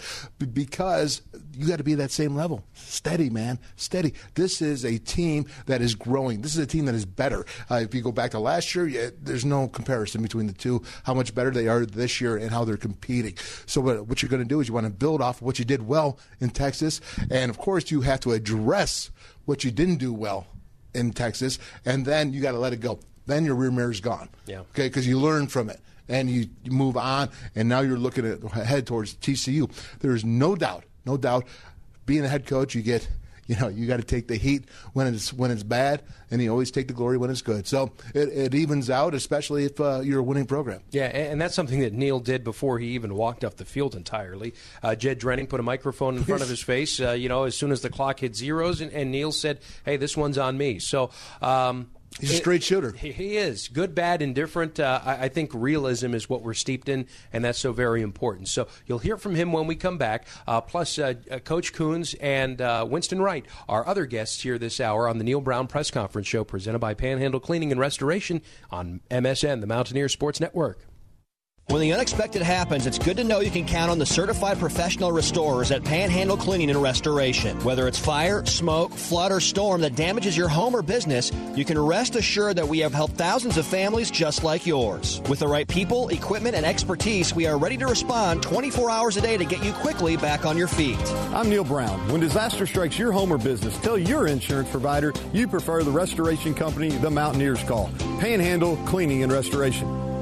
because 0.53 1.23
you 1.55 1.67
got 1.67 1.79
to 1.79 1.85
be 1.85 1.95
that 1.95 2.11
same 2.11 2.35
level, 2.35 2.65
steady, 2.75 3.31
man, 3.31 3.59
steady. 3.77 4.13
This 4.35 4.61
is 4.61 4.85
a 4.85 4.99
team 4.99 5.47
that 5.67 5.81
is 5.81 5.95
growing. 5.95 6.43
This 6.43 6.55
is 6.55 6.59
a 6.59 6.67
team 6.67 6.85
that 6.85 6.95
is 6.95 7.07
better. 7.07 7.46
Uh, 7.71 7.77
if 7.77 7.95
you 7.95 8.03
go 8.03 8.13
back 8.13 8.31
to 8.33 8.39
last 8.39 8.75
year, 8.75 8.87
yeah, 8.87 9.11
there's 9.23 9.45
no 9.45 9.69
comparison 9.69 10.23
between 10.23 10.47
the 10.47 10.53
two, 10.53 10.83
how 11.05 11.15
much 11.15 11.35
better 11.35 11.51
they 11.51 11.69
are 11.69 11.87
this 11.87 12.21
year 12.21 12.37
and 12.37 12.51
how 12.51 12.65
they're 12.65 12.77
competing. 12.77 13.37
So 13.67 13.81
what, 13.81 14.07
what 14.07 14.23
you're 14.23 14.31
going 14.31 14.43
to 14.43 14.49
do 14.49 14.61
is 14.61 14.69
you 14.69 14.75
want 14.75 14.87
to 14.87 14.93
build 14.93 15.21
off 15.21 15.43
what 15.43 15.59
you 15.59 15.65
did 15.65 15.87
well 15.87 16.19
in 16.41 16.51
Texas. 16.51 17.01
And 17.31 17.51
of 17.51 17.59
course, 17.59 17.91
you 17.91 18.03
have 18.03 18.21
to 18.21 18.33
address 18.33 19.11
what 19.45 19.65
you 19.65 19.71
didn't 19.71 19.97
do 19.97 20.13
well 20.13 20.47
in 20.95 21.13
Texas. 21.13 21.59
And 21.85 22.05
then 22.05 22.33
you 22.33 22.41
got 22.41 22.53
to 22.53 22.59
let 22.59 22.73
it 22.73 22.81
go. 22.81 22.99
Then 23.27 23.45
your 23.45 23.55
rear 23.55 23.71
mirror 23.71 23.91
is 23.91 24.01
gone. 24.01 24.29
Yeah. 24.47 24.61
Okay, 24.61 24.89
because 24.89 25.07
you 25.07 25.19
learn 25.19 25.47
from 25.49 25.69
it 25.71 25.81
and 26.09 26.31
you, 26.31 26.49
you 26.63 26.71
move 26.71 26.97
on, 26.97 27.29
and 27.55 27.69
now 27.69 27.81
you're 27.81 27.99
looking 27.99 28.25
at, 28.25 28.43
ahead 28.45 28.87
towards 28.87 29.15
TCU. 29.17 29.71
There 29.99 30.15
is 30.15 30.25
no 30.25 30.55
doubt, 30.55 30.85
no 31.05 31.17
doubt, 31.17 31.47
being 32.07 32.25
a 32.25 32.29
head 32.29 32.47
coach, 32.47 32.75
you 32.75 32.83
get 32.83 33.09
you 33.57 33.57
know 33.57 33.69
you 33.69 33.87
got 33.87 33.99
to 33.99 34.05
take 34.05 34.29
the 34.29 34.37
heat 34.37 34.65
when 34.93 35.07
it's 35.07 35.33
when 35.33 35.51
it's 35.51 35.63
bad, 35.63 36.03
and 36.31 36.43
you 36.43 36.51
always 36.51 36.71
take 36.71 36.89
the 36.89 36.95
glory 36.95 37.17
when 37.17 37.31
it's 37.31 37.43
good. 37.43 37.67
So 37.67 37.93
it, 38.15 38.29
it 38.29 38.55
evens 38.55 38.91
out, 38.91 39.15
especially 39.15 39.65
if 39.65 39.81
uh, 39.81 40.01
you're 40.01 40.21
a 40.21 40.23
winning 40.23 40.47
program. 40.47 40.83
Yeah, 40.91 41.07
and 41.07 41.41
that's 41.41 41.55
something 41.55 41.81
that 41.81 41.93
Neal 41.93 42.21
did 42.21 42.45
before 42.45 42.79
he 42.79 42.89
even 42.89 43.15
walked 43.15 43.45
off 43.45 43.57
the 43.57 43.65
field 43.65 43.95
entirely. 43.95 44.55
Uh, 44.83 44.95
Jed 44.95 45.21
Drenning 45.21 45.49
put 45.49 45.61
a 45.61 45.63
microphone 45.63 46.17
in 46.17 46.25
front 46.25 46.43
of 46.43 46.49
his 46.49 46.63
face, 46.63 47.01
uh, 47.01 47.13
you 47.13 47.29
know, 47.29 47.45
as 47.45 47.57
soon 47.57 47.71
as 47.73 47.83
the 47.83 47.91
clock 47.91 48.21
hit 48.21 48.35
zeros, 48.35 48.81
and, 48.81 48.93
and 48.93 49.11
Neal 49.11 49.33
said, 49.33 49.61
"Hey, 49.85 49.97
this 49.97 50.17
one's 50.17 50.39
on 50.39 50.59
me." 50.59 50.79
So. 50.79 51.11
Um, 51.41 51.91
He's 52.21 52.33
a 52.33 52.37
straight 52.37 52.63
shooter. 52.63 52.93
He, 52.93 53.13
he 53.13 53.37
is 53.37 53.69
good, 53.69 53.95
bad, 53.95 54.23
indifferent. 54.23 54.81
Uh, 54.81 55.01
I, 55.05 55.25
I, 55.25 55.29
think 55.29 55.51
realism 55.53 56.15
is 56.15 56.31
what 56.31 56.43
we're 56.43 56.55
steeped 56.55 56.89
in, 56.89 57.07
and 57.33 57.45
that's 57.45 57.59
so 57.59 57.73
very 57.73 58.01
important. 58.01 58.49
So 58.49 58.69
you'll 58.87 59.01
hear 59.01 59.19
from 59.19 59.35
him 59.35 59.53
when 59.53 59.67
we 59.67 59.77
come 59.77 59.99
back. 59.99 60.27
Uh, 60.47 60.61
plus, 60.61 60.99
uh, 60.99 61.15
uh 61.31 61.39
Coach 61.41 61.75
Koonz 61.75 62.15
and 62.21 62.61
uh, 62.61 62.87
Winston 62.89 63.21
Wright 63.21 63.45
are 63.69 63.87
other 63.87 64.07
guests 64.07 64.41
here 64.41 64.59
this 64.59 64.81
hour 64.81 65.09
on 65.09 65.19
the 65.19 65.25
Neal 65.25 65.41
Brown 65.41 65.67
Press 65.67 65.91
Conference 65.91 66.27
Show, 66.27 66.45
presented 66.45 66.79
by 66.79 66.95
Panhandle 66.95 67.41
Cleaning 67.41 67.71
and 67.71 67.81
Restoration 67.81 68.41
on 68.71 69.01
MSN, 69.11 69.61
the 69.61 69.67
Mountaineer 69.67 70.09
Sports 70.09 70.41
Network. 70.41 70.87
When 71.69 71.81
the 71.81 71.93
unexpected 71.93 72.43
happens, 72.43 72.87
it's 72.87 72.99
good 72.99 73.17
to 73.17 73.25
know 73.25 73.41
you 73.41 73.51
can 73.51 73.67
count 73.67 73.91
on 73.91 73.99
the 73.99 74.07
certified 74.07 74.61
professional 74.61 75.11
restorers 75.11 75.73
at 75.73 75.83
Panhandle 75.83 76.37
Cleaning 76.37 76.71
and 76.71 76.81
Restoration. 76.81 77.59
Whether 77.65 77.89
it's 77.89 77.99
fire, 77.99 78.47
smoke, 78.47 78.93
flood, 78.93 79.33
or 79.33 79.41
storm 79.41 79.81
that 79.81 79.97
damages 79.97 80.37
your 80.37 80.49
home 80.49 80.77
or 80.77 80.83
business, 80.83 81.33
you 81.57 81.65
can 81.65 81.77
rest 81.77 82.15
assured 82.15 82.55
that 82.57 82.69
we 82.69 82.79
have 82.79 82.95
helped 82.95 83.15
thousands 83.15 83.59
of 83.59 83.67
families 83.67 84.13
just 84.13 84.45
like 84.45 84.65
yours. 84.65 85.21
With 85.29 85.41
the 85.41 85.49
right 85.49 85.67
people, 85.67 86.07
equipment, 86.11 86.55
and 86.55 86.65
expertise, 86.65 87.35
we 87.35 87.49
are 87.49 87.59
ready 87.59 87.77
to 87.79 87.87
respond 87.89 88.45
24 88.45 88.89
hours 88.89 89.17
a 89.17 89.21
day 89.21 89.37
to 89.37 89.45
get 89.45 89.65
you 89.65 89.73
quickly 89.73 90.17
back 90.17 90.47
on 90.47 90.57
your 90.57 90.69
feet. 90.69 91.05
I'm 91.35 91.51
Neal 91.51 91.65
Brown. 91.65 91.99
When 92.13 92.21
disaster 92.21 92.69
strikes 92.69 92.97
your 92.97 93.11
home 93.11 93.33
or 93.33 93.39
business, 93.39 93.77
tell 93.79 93.99
your 93.99 94.29
insurance 94.29 94.71
provider 94.71 95.13
you 95.33 95.49
prefer 95.49 95.83
the 95.83 95.91
restoration 95.91 96.55
company 96.55 96.91
the 96.91 97.11
Mountaineers 97.11 97.65
call 97.65 97.91
Panhandle 98.21 98.77
Cleaning 98.87 99.25
and 99.25 99.33
Restoration. 99.33 100.16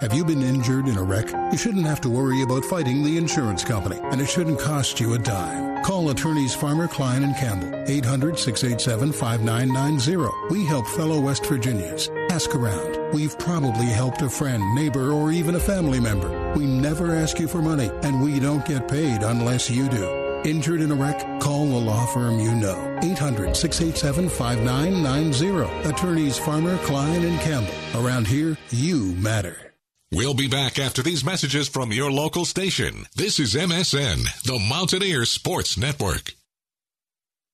Have 0.00 0.12
you 0.12 0.26
been 0.26 0.42
injured 0.42 0.88
in 0.88 0.98
a 0.98 1.02
wreck? 1.02 1.32
You 1.50 1.56
shouldn't 1.56 1.86
have 1.86 2.02
to 2.02 2.10
worry 2.10 2.42
about 2.42 2.66
fighting 2.66 3.02
the 3.02 3.16
insurance 3.16 3.64
company, 3.64 3.98
and 4.12 4.20
it 4.20 4.28
shouldn't 4.28 4.60
cost 4.60 5.00
you 5.00 5.14
a 5.14 5.18
dime. 5.18 5.82
Call 5.84 6.10
attorneys 6.10 6.54
Farmer, 6.54 6.86
Cline, 6.86 7.22
and 7.22 7.34
Campbell, 7.36 7.72
800 7.88 8.38
687 8.38 9.12
5990. 9.12 10.50
We 10.50 10.66
help 10.66 10.86
fellow 10.88 11.18
West 11.18 11.46
Virginians. 11.46 12.10
Ask 12.28 12.54
around. 12.54 13.14
We've 13.14 13.38
probably 13.38 13.86
helped 13.86 14.20
a 14.20 14.28
friend, 14.28 14.62
neighbor, 14.74 15.12
or 15.12 15.32
even 15.32 15.54
a 15.54 15.60
family 15.60 15.98
member. 15.98 16.52
We 16.54 16.66
never 16.66 17.14
ask 17.16 17.38
you 17.40 17.48
for 17.48 17.62
money, 17.62 17.90
and 18.02 18.22
we 18.22 18.38
don't 18.38 18.66
get 18.66 18.88
paid 18.88 19.22
unless 19.22 19.70
you 19.70 19.88
do. 19.88 20.42
Injured 20.44 20.82
in 20.82 20.90
a 20.90 20.94
wreck? 20.94 21.40
Call 21.40 21.64
the 21.68 21.80
law 21.80 22.04
firm 22.04 22.38
you 22.38 22.54
know. 22.54 22.98
800 23.02 23.56
687 23.56 24.28
5990. 24.28 25.88
Attorneys 25.88 26.36
Farmer, 26.36 26.76
Cline, 26.84 27.24
and 27.24 27.40
Campbell. 27.40 27.72
Around 27.94 28.26
here, 28.26 28.58
you 28.68 29.14
matter. 29.14 29.65
We'll 30.12 30.34
be 30.34 30.46
back 30.46 30.78
after 30.78 31.02
these 31.02 31.24
messages 31.24 31.66
from 31.68 31.90
your 31.90 32.12
local 32.12 32.44
station. 32.44 33.06
This 33.16 33.40
is 33.40 33.56
MSN, 33.56 34.42
the 34.44 34.56
Mountaineer 34.56 35.24
Sports 35.24 35.76
Network. 35.76 36.35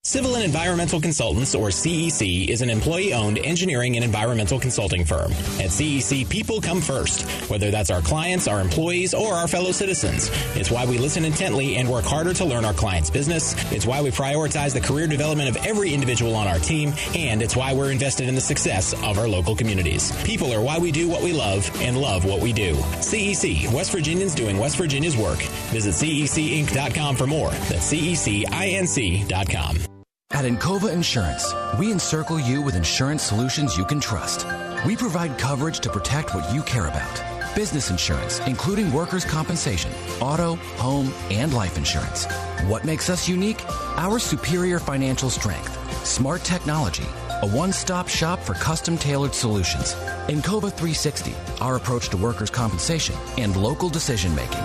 Civil 0.04 0.34
and 0.34 0.42
Environmental 0.42 1.00
Consultants, 1.00 1.54
or 1.54 1.68
CEC, 1.68 2.48
is 2.48 2.60
an 2.60 2.70
employee 2.70 3.14
owned 3.14 3.38
engineering 3.38 3.94
and 3.94 4.04
environmental 4.04 4.58
consulting 4.58 5.04
firm. 5.04 5.30
At 5.60 5.70
CEC, 5.70 6.28
people 6.28 6.60
come 6.60 6.80
first, 6.80 7.22
whether 7.48 7.70
that's 7.70 7.88
our 7.88 8.00
clients, 8.00 8.48
our 8.48 8.60
employees, 8.60 9.14
or 9.14 9.32
our 9.32 9.46
fellow 9.46 9.70
citizens. 9.70 10.28
It's 10.56 10.72
why 10.72 10.86
we 10.86 10.98
listen 10.98 11.24
intently 11.24 11.76
and 11.76 11.88
work 11.88 12.04
harder 12.04 12.34
to 12.34 12.44
learn 12.44 12.64
our 12.64 12.72
clients' 12.72 13.10
business. 13.10 13.54
It's 13.70 13.86
why 13.86 14.02
we 14.02 14.10
prioritize 14.10 14.74
the 14.74 14.80
career 14.80 15.06
development 15.06 15.48
of 15.48 15.64
every 15.64 15.94
individual 15.94 16.34
on 16.34 16.48
our 16.48 16.58
team, 16.58 16.94
and 17.14 17.40
it's 17.40 17.54
why 17.54 17.72
we're 17.72 17.92
invested 17.92 18.26
in 18.26 18.34
the 18.34 18.40
success 18.40 18.94
of 19.04 19.20
our 19.20 19.28
local 19.28 19.54
communities. 19.54 20.10
People 20.24 20.52
are 20.52 20.60
why 20.60 20.78
we 20.78 20.90
do 20.90 21.08
what 21.08 21.22
we 21.22 21.32
love 21.32 21.70
and 21.80 21.96
love 21.96 22.24
what 22.24 22.40
we 22.40 22.52
do. 22.52 22.74
CEC, 22.74 23.72
West 23.72 23.92
Virginians 23.92 24.34
doing 24.34 24.58
West 24.58 24.78
Virginia's 24.78 25.16
work. 25.16 25.38
Visit 25.70 25.94
CECinc.com 25.94 27.14
for 27.14 27.28
more. 27.28 27.50
That's 27.50 27.92
CECINC.com. 27.92 29.91
At 30.32 30.46
Encova 30.46 30.90
Insurance, 30.90 31.52
we 31.78 31.92
encircle 31.92 32.40
you 32.40 32.62
with 32.62 32.74
insurance 32.74 33.22
solutions 33.22 33.76
you 33.76 33.84
can 33.84 34.00
trust. 34.00 34.46
We 34.86 34.96
provide 34.96 35.36
coverage 35.36 35.80
to 35.80 35.90
protect 35.90 36.34
what 36.34 36.50
you 36.54 36.62
care 36.62 36.88
about. 36.88 37.54
Business 37.54 37.90
insurance, 37.90 38.40
including 38.46 38.90
workers' 38.90 39.26
compensation, 39.26 39.92
auto, 40.22 40.54
home, 40.80 41.12
and 41.30 41.52
life 41.52 41.76
insurance. 41.76 42.24
What 42.64 42.86
makes 42.86 43.10
us 43.10 43.28
unique? 43.28 43.62
Our 43.98 44.18
superior 44.18 44.78
financial 44.78 45.28
strength, 45.28 45.76
smart 46.06 46.42
technology, 46.44 47.06
a 47.42 47.46
one-stop 47.46 48.08
shop 48.08 48.40
for 48.40 48.54
custom-tailored 48.54 49.34
solutions. 49.34 49.92
Encova 50.28 50.72
360, 50.72 51.34
our 51.60 51.76
approach 51.76 52.08
to 52.08 52.16
workers' 52.16 52.48
compensation 52.48 53.16
and 53.36 53.54
local 53.54 53.90
decision 53.90 54.34
making. 54.34 54.64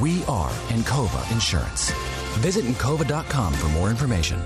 We 0.00 0.24
are 0.26 0.50
Encova 0.68 1.28
Insurance. 1.32 1.90
Visit 2.38 2.66
Encova.com 2.66 3.52
for 3.52 3.68
more 3.70 3.90
information. 3.90 4.40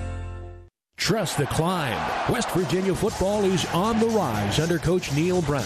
Trust 1.03 1.37
the 1.37 1.47
climb. 1.47 1.99
West 2.33 2.49
Virginia 2.53 2.95
football 2.95 3.45
is 3.45 3.67
on 3.75 3.99
the 3.99 4.07
rise 4.07 4.61
under 4.61 4.79
Coach 4.79 5.13
Neal 5.13 5.43
Brown. 5.43 5.65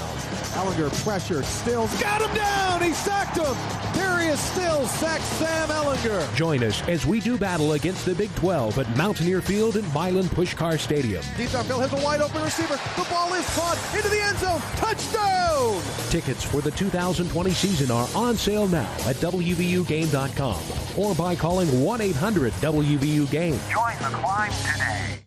Ehlinger 0.56 0.90
pressure. 1.04 1.42
Stills 1.42 2.00
got 2.00 2.22
him 2.22 2.34
down. 2.34 2.82
He 2.82 2.92
sacked 2.94 3.36
him. 3.36 3.54
Here 3.92 4.18
he 4.18 4.28
is 4.28 4.40
Stills 4.40 4.90
sacks 4.90 5.24
Sam 5.24 5.68
Ehlinger. 5.68 6.34
Join 6.34 6.64
us 6.64 6.82
as 6.88 7.04
we 7.04 7.20
do 7.20 7.36
battle 7.36 7.74
against 7.74 8.06
the 8.06 8.14
Big 8.14 8.34
12 8.36 8.78
at 8.78 8.96
Mountaineer 8.96 9.42
Field 9.42 9.76
and 9.76 9.86
Milan 9.92 10.24
Puskar 10.24 10.78
Stadium. 10.78 11.22
Deep 11.36 11.50
downfield 11.50 11.86
has 11.86 11.92
a 11.92 12.02
wide 12.02 12.22
open 12.22 12.42
receiver. 12.42 12.80
The 12.96 13.06
ball 13.10 13.34
is 13.34 13.46
caught 13.54 13.78
into 13.94 14.08
the 14.08 14.20
end 14.22 14.38
zone. 14.38 14.62
Touchdown! 14.76 15.82
Tickets 16.08 16.42
for 16.42 16.62
the 16.62 16.70
2020 16.70 17.50
season 17.50 17.90
are 17.90 18.08
on 18.14 18.36
sale 18.36 18.68
now 18.68 18.90
at 19.04 19.16
WVUGame.com 19.16 20.62
or 20.96 21.14
by 21.14 21.36
calling 21.36 21.84
1 21.84 22.00
800 22.00 22.52
WVU 22.54 23.30
Game. 23.30 23.60
Join 23.68 23.96
the 23.98 24.16
climb 24.16 24.50
today. 24.72 25.25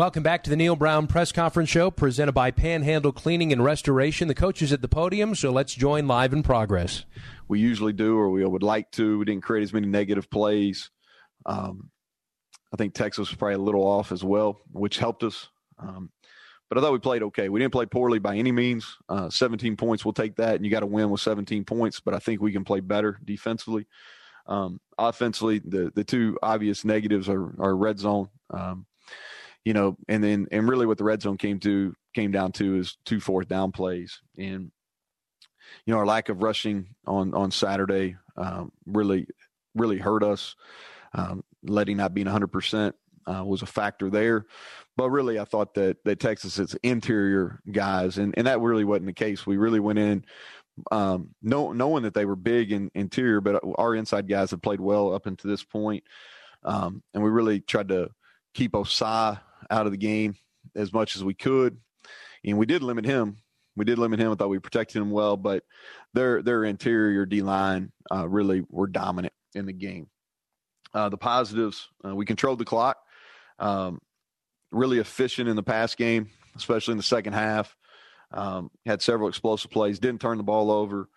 Welcome 0.00 0.22
back 0.22 0.42
to 0.44 0.48
the 0.48 0.56
Neal 0.56 0.76
Brown 0.76 1.08
Press 1.08 1.30
Conference 1.30 1.68
Show, 1.68 1.90
presented 1.90 2.32
by 2.32 2.52
Panhandle 2.52 3.12
Cleaning 3.12 3.52
and 3.52 3.62
Restoration. 3.62 4.28
The 4.28 4.34
coach 4.34 4.62
is 4.62 4.72
at 4.72 4.80
the 4.80 4.88
podium, 4.88 5.34
so 5.34 5.50
let's 5.50 5.74
join 5.74 6.08
live 6.08 6.32
in 6.32 6.42
progress. 6.42 7.04
We 7.48 7.60
usually 7.60 7.92
do, 7.92 8.16
or 8.16 8.30
we 8.30 8.42
would 8.42 8.62
like 8.62 8.90
to. 8.92 9.18
We 9.18 9.26
didn't 9.26 9.42
create 9.42 9.62
as 9.62 9.74
many 9.74 9.88
negative 9.88 10.30
plays. 10.30 10.90
Um, 11.44 11.90
I 12.72 12.78
think 12.78 12.94
Texas 12.94 13.28
was 13.28 13.36
probably 13.36 13.56
a 13.56 13.58
little 13.58 13.86
off 13.86 14.10
as 14.10 14.24
well, 14.24 14.62
which 14.72 14.96
helped 14.96 15.22
us. 15.22 15.50
Um, 15.78 16.08
but 16.70 16.78
I 16.78 16.80
thought 16.80 16.94
we 16.94 16.98
played 16.98 17.24
okay. 17.24 17.50
We 17.50 17.60
didn't 17.60 17.72
play 17.72 17.84
poorly 17.84 18.20
by 18.20 18.38
any 18.38 18.52
means. 18.52 18.96
Uh, 19.06 19.28
17 19.28 19.76
points, 19.76 20.02
we'll 20.02 20.14
take 20.14 20.36
that, 20.36 20.54
and 20.54 20.64
you 20.64 20.70
got 20.70 20.80
to 20.80 20.86
win 20.86 21.10
with 21.10 21.20
17 21.20 21.66
points. 21.66 22.00
But 22.00 22.14
I 22.14 22.20
think 22.20 22.40
we 22.40 22.52
can 22.52 22.64
play 22.64 22.80
better 22.80 23.20
defensively. 23.22 23.86
Um, 24.46 24.80
offensively, 24.96 25.58
the 25.58 25.92
the 25.94 26.04
two 26.04 26.38
obvious 26.42 26.86
negatives 26.86 27.28
are, 27.28 27.54
are 27.62 27.76
red 27.76 27.98
zone. 27.98 28.30
Um, 28.48 28.86
you 29.64 29.72
know, 29.72 29.96
and 30.08 30.22
then 30.22 30.46
and 30.50 30.68
really 30.68 30.86
what 30.86 30.98
the 30.98 31.04
red 31.04 31.22
zone 31.22 31.36
came 31.36 31.60
to 31.60 31.94
came 32.14 32.32
down 32.32 32.52
to 32.52 32.76
is 32.76 32.96
two 33.04 33.20
fourth 33.20 33.48
down 33.48 33.72
plays, 33.72 34.20
and 34.38 34.70
you 35.84 35.92
know 35.92 35.98
our 35.98 36.06
lack 36.06 36.28
of 36.28 36.42
rushing 36.42 36.94
on 37.06 37.34
on 37.34 37.50
Saturday 37.50 38.16
um, 38.36 38.72
really 38.86 39.26
really 39.74 39.98
hurt 39.98 40.22
us. 40.22 40.56
Um, 41.12 41.42
letting 41.62 41.96
not 41.96 42.14
being 42.14 42.26
100 42.26 42.44
uh, 42.44 42.48
percent 42.48 42.94
was 43.26 43.62
a 43.62 43.66
factor 43.66 44.10
there, 44.10 44.46
but 44.96 45.10
really 45.10 45.38
I 45.38 45.44
thought 45.44 45.74
that 45.74 45.98
that 46.04 46.20
Texas's 46.20 46.74
interior 46.82 47.60
guys, 47.70 48.18
and 48.18 48.34
and 48.36 48.46
that 48.46 48.60
really 48.60 48.84
wasn't 48.84 49.06
the 49.06 49.12
case. 49.12 49.46
We 49.46 49.56
really 49.56 49.80
went 49.80 49.98
in. 49.98 50.24
Um, 50.90 51.34
know, 51.42 51.72
knowing 51.72 52.04
that 52.04 52.14
they 52.14 52.24
were 52.24 52.36
big 52.36 52.72
in 52.72 52.90
interior, 52.94 53.42
but 53.42 53.62
our 53.76 53.94
inside 53.94 54.26
guys 54.26 54.52
have 54.52 54.62
played 54.62 54.80
well 54.80 55.12
up 55.12 55.26
until 55.26 55.50
this 55.50 55.62
point. 55.62 56.04
Um, 56.62 57.02
and 57.12 57.22
we 57.22 57.28
really 57.28 57.60
tried 57.60 57.88
to 57.88 58.10
keep 58.54 58.72
Ossai 58.72 59.40
out 59.70 59.86
of 59.86 59.92
the 59.92 59.98
game 59.98 60.34
as 60.74 60.92
much 60.92 61.16
as 61.16 61.24
we 61.24 61.34
could. 61.34 61.78
And 62.44 62.58
we 62.58 62.66
did 62.66 62.82
limit 62.82 63.04
him. 63.04 63.36
We 63.76 63.84
did 63.84 63.98
limit 63.98 64.20
him. 64.20 64.32
I 64.32 64.34
thought 64.34 64.48
we 64.48 64.58
protected 64.58 65.00
him 65.00 65.10
well, 65.10 65.36
but 65.36 65.62
their 66.12 66.42
their 66.42 66.64
interior 66.64 67.24
D 67.24 67.40
line 67.40 67.92
uh, 68.12 68.28
really 68.28 68.64
were 68.68 68.86
dominant 68.86 69.32
in 69.54 69.66
the 69.66 69.72
game. 69.72 70.08
Uh, 70.92 71.08
the 71.08 71.16
positives: 71.16 71.88
uh, 72.04 72.14
we 72.14 72.26
controlled 72.26 72.58
the 72.58 72.64
clock. 72.64 72.98
Um, 73.58 74.00
really 74.72 74.98
efficient 74.98 75.48
in 75.48 75.56
the 75.56 75.62
pass 75.62 75.94
game, 75.94 76.30
especially 76.56 76.92
in 76.92 76.98
the 76.98 77.02
second 77.02 77.34
half. 77.34 77.76
Um, 78.32 78.70
had 78.86 79.02
several 79.02 79.28
explosive 79.28 79.70
plays. 79.70 79.98
Didn't 79.98 80.20
turn 80.20 80.38
the 80.38 80.44
ball 80.44 80.70
over. 80.70 81.08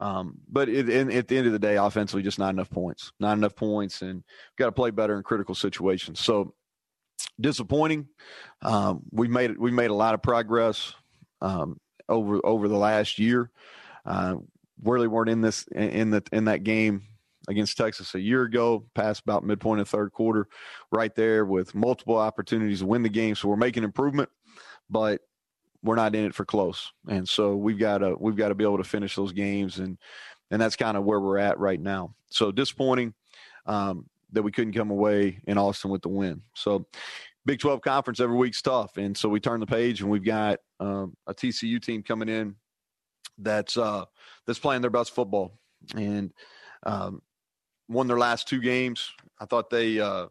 Um, 0.00 0.38
but 0.48 0.68
it, 0.68 0.88
in, 0.88 1.10
at 1.10 1.26
the 1.28 1.36
end 1.36 1.46
of 1.46 1.52
the 1.52 1.58
day, 1.58 1.76
offensively, 1.76 2.22
just 2.22 2.38
not 2.38 2.50
enough 2.50 2.70
points. 2.70 3.12
Not 3.18 3.36
enough 3.36 3.56
points, 3.56 4.02
and 4.02 4.22
got 4.56 4.66
to 4.66 4.72
play 4.72 4.90
better 4.90 5.16
in 5.16 5.22
critical 5.22 5.54
situations. 5.54 6.20
So 6.20 6.54
disappointing. 7.40 8.08
Um, 8.62 9.02
we 9.10 9.28
made 9.28 9.58
we 9.58 9.70
made 9.70 9.90
a 9.90 9.94
lot 9.94 10.14
of 10.14 10.22
progress 10.22 10.94
um, 11.40 11.80
over 12.08 12.40
over 12.44 12.68
the 12.68 12.76
last 12.76 13.18
year. 13.18 13.50
Uh, 14.04 14.36
really 14.82 15.08
weren't 15.08 15.30
in 15.30 15.40
this 15.40 15.66
in 15.68 16.10
the 16.10 16.22
in 16.32 16.44
that 16.46 16.64
game 16.64 17.02
against 17.48 17.76
Texas 17.76 18.14
a 18.14 18.20
year 18.20 18.42
ago, 18.42 18.84
past 18.94 19.22
about 19.22 19.44
midpoint 19.44 19.80
of 19.80 19.88
third 19.88 20.12
quarter, 20.12 20.46
right 20.92 21.14
there 21.14 21.44
with 21.44 21.74
multiple 21.74 22.16
opportunities 22.16 22.80
to 22.80 22.86
win 22.86 23.02
the 23.02 23.08
game. 23.08 23.34
So 23.34 23.48
we're 23.48 23.56
making 23.56 23.84
improvement, 23.84 24.28
but 24.90 25.22
we're 25.82 25.96
not 25.96 26.14
in 26.14 26.26
it 26.26 26.34
for 26.34 26.44
close. 26.44 26.92
And 27.08 27.28
so 27.28 27.56
we've 27.56 27.78
got 27.78 27.98
to 27.98 28.16
we've 28.18 28.36
got 28.36 28.48
to 28.48 28.54
be 28.54 28.64
able 28.64 28.78
to 28.78 28.84
finish 28.84 29.16
those 29.16 29.32
games, 29.32 29.78
and 29.78 29.98
and 30.50 30.60
that's 30.60 30.76
kind 30.76 30.96
of 30.96 31.04
where 31.04 31.20
we're 31.20 31.38
at 31.38 31.58
right 31.58 31.80
now. 31.80 32.14
So 32.30 32.52
disappointing 32.52 33.14
um, 33.66 34.06
that 34.32 34.42
we 34.42 34.52
couldn't 34.52 34.74
come 34.74 34.90
away 34.90 35.40
in 35.46 35.58
Austin 35.58 35.90
with 35.90 36.02
the 36.02 36.08
win. 36.08 36.42
So 36.54 36.86
Big 37.46 37.60
12 37.60 37.80
conference 37.80 38.20
every 38.20 38.36
week's 38.36 38.60
tough, 38.60 38.98
and 38.98 39.16
so 39.16 39.28
we 39.28 39.40
turn 39.40 39.60
the 39.60 39.66
page 39.66 40.02
and 40.02 40.10
we've 40.10 40.24
got 40.24 40.58
um, 40.80 41.14
a 41.26 41.34
TCU 41.34 41.80
team 41.82 42.02
coming 42.02 42.28
in 42.28 42.54
that's 43.38 43.76
uh, 43.76 44.04
that's 44.46 44.58
playing 44.58 44.82
their 44.82 44.90
best 44.90 45.14
football 45.14 45.58
and 45.96 46.32
um, 46.84 47.22
won 47.88 48.06
their 48.06 48.18
last 48.18 48.48
two 48.48 48.60
games. 48.60 49.10
I 49.40 49.46
thought 49.46 49.70
they 49.70 50.00
uh, 50.00 50.26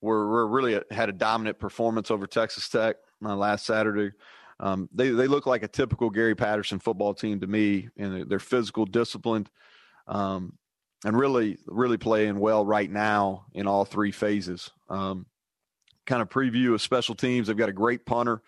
were, 0.00 0.26
were, 0.28 0.46
really 0.48 0.80
had 0.90 1.08
a 1.08 1.12
dominant 1.12 1.58
performance 1.58 2.10
over 2.10 2.26
Texas 2.26 2.68
Tech 2.68 2.96
uh, 3.24 3.36
last 3.36 3.66
Saturday. 3.66 4.12
Um, 4.58 4.88
they 4.92 5.10
they 5.10 5.26
look 5.26 5.46
like 5.46 5.62
a 5.62 5.68
typical 5.68 6.10
Gary 6.10 6.34
Patterson 6.34 6.78
football 6.78 7.14
team 7.14 7.40
to 7.40 7.46
me, 7.46 7.88
and 7.98 8.28
they're 8.28 8.38
physical, 8.38 8.86
disciplined, 8.86 9.50
um, 10.08 10.54
and 11.04 11.18
really 11.18 11.58
really 11.66 11.98
playing 11.98 12.38
well 12.38 12.64
right 12.64 12.90
now 12.90 13.46
in 13.52 13.66
all 13.66 13.84
three 13.84 14.12
phases. 14.12 14.70
Um, 14.88 15.26
kind 16.06 16.22
of 16.22 16.28
preview 16.28 16.74
of 16.74 16.82
special 16.82 17.14
teams. 17.14 17.48
They've 17.48 17.56
got 17.56 17.68
a 17.68 17.74
great 17.74 18.06
punter, 18.06 18.40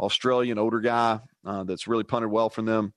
Australian 0.00 0.58
older 0.58 0.80
guy 0.80 1.20
uh, 1.44 1.64
that's 1.64 1.86
really 1.86 2.04
punted 2.04 2.30
well 2.30 2.48
for 2.48 2.62
them. 2.62 2.94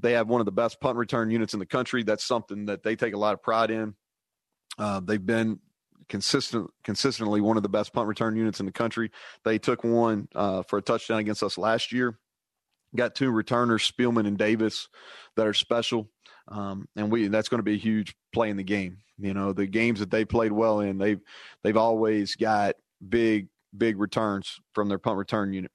They 0.00 0.12
have 0.12 0.28
one 0.28 0.40
of 0.40 0.46
the 0.46 0.52
best 0.52 0.80
punt 0.80 0.96
return 0.96 1.30
units 1.30 1.52
in 1.52 1.60
the 1.60 1.66
country. 1.66 2.02
That's 2.02 2.24
something 2.24 2.66
that 2.66 2.82
they 2.82 2.96
take 2.96 3.14
a 3.14 3.18
lot 3.18 3.34
of 3.34 3.42
pride 3.42 3.70
in. 3.70 3.94
Uh, 4.78 5.00
they've 5.00 5.24
been 5.24 5.60
consistent, 6.08 6.70
consistently 6.84 7.40
one 7.40 7.56
of 7.56 7.62
the 7.62 7.68
best 7.68 7.92
punt 7.92 8.08
return 8.08 8.36
units 8.36 8.60
in 8.60 8.66
the 8.66 8.72
country. 8.72 9.10
They 9.44 9.58
took 9.58 9.84
one 9.84 10.28
uh, 10.34 10.62
for 10.62 10.78
a 10.78 10.82
touchdown 10.82 11.18
against 11.18 11.42
us 11.42 11.58
last 11.58 11.92
year. 11.92 12.18
Got 12.96 13.14
two 13.14 13.30
returners, 13.30 13.88
Spielman 13.88 14.26
and 14.26 14.36
Davis, 14.36 14.88
that 15.36 15.46
are 15.46 15.54
special, 15.54 16.08
um, 16.48 16.86
and 16.96 17.10
we 17.10 17.28
that's 17.28 17.48
going 17.48 17.58
to 17.58 17.64
be 17.64 17.74
a 17.74 17.78
huge 17.78 18.14
play 18.32 18.50
in 18.50 18.56
the 18.56 18.64
game. 18.64 18.98
You 19.18 19.34
know, 19.34 19.52
the 19.52 19.66
games 19.66 20.00
that 20.00 20.10
they 20.10 20.24
played 20.24 20.52
well 20.52 20.80
in, 20.80 20.98
they've 20.98 21.20
they've 21.62 21.76
always 21.76 22.36
got 22.36 22.76
big 23.08 23.48
big 23.76 24.00
returns 24.00 24.58
from 24.74 24.88
their 24.88 24.98
punt 24.98 25.16
return 25.16 25.52
unit, 25.52 25.70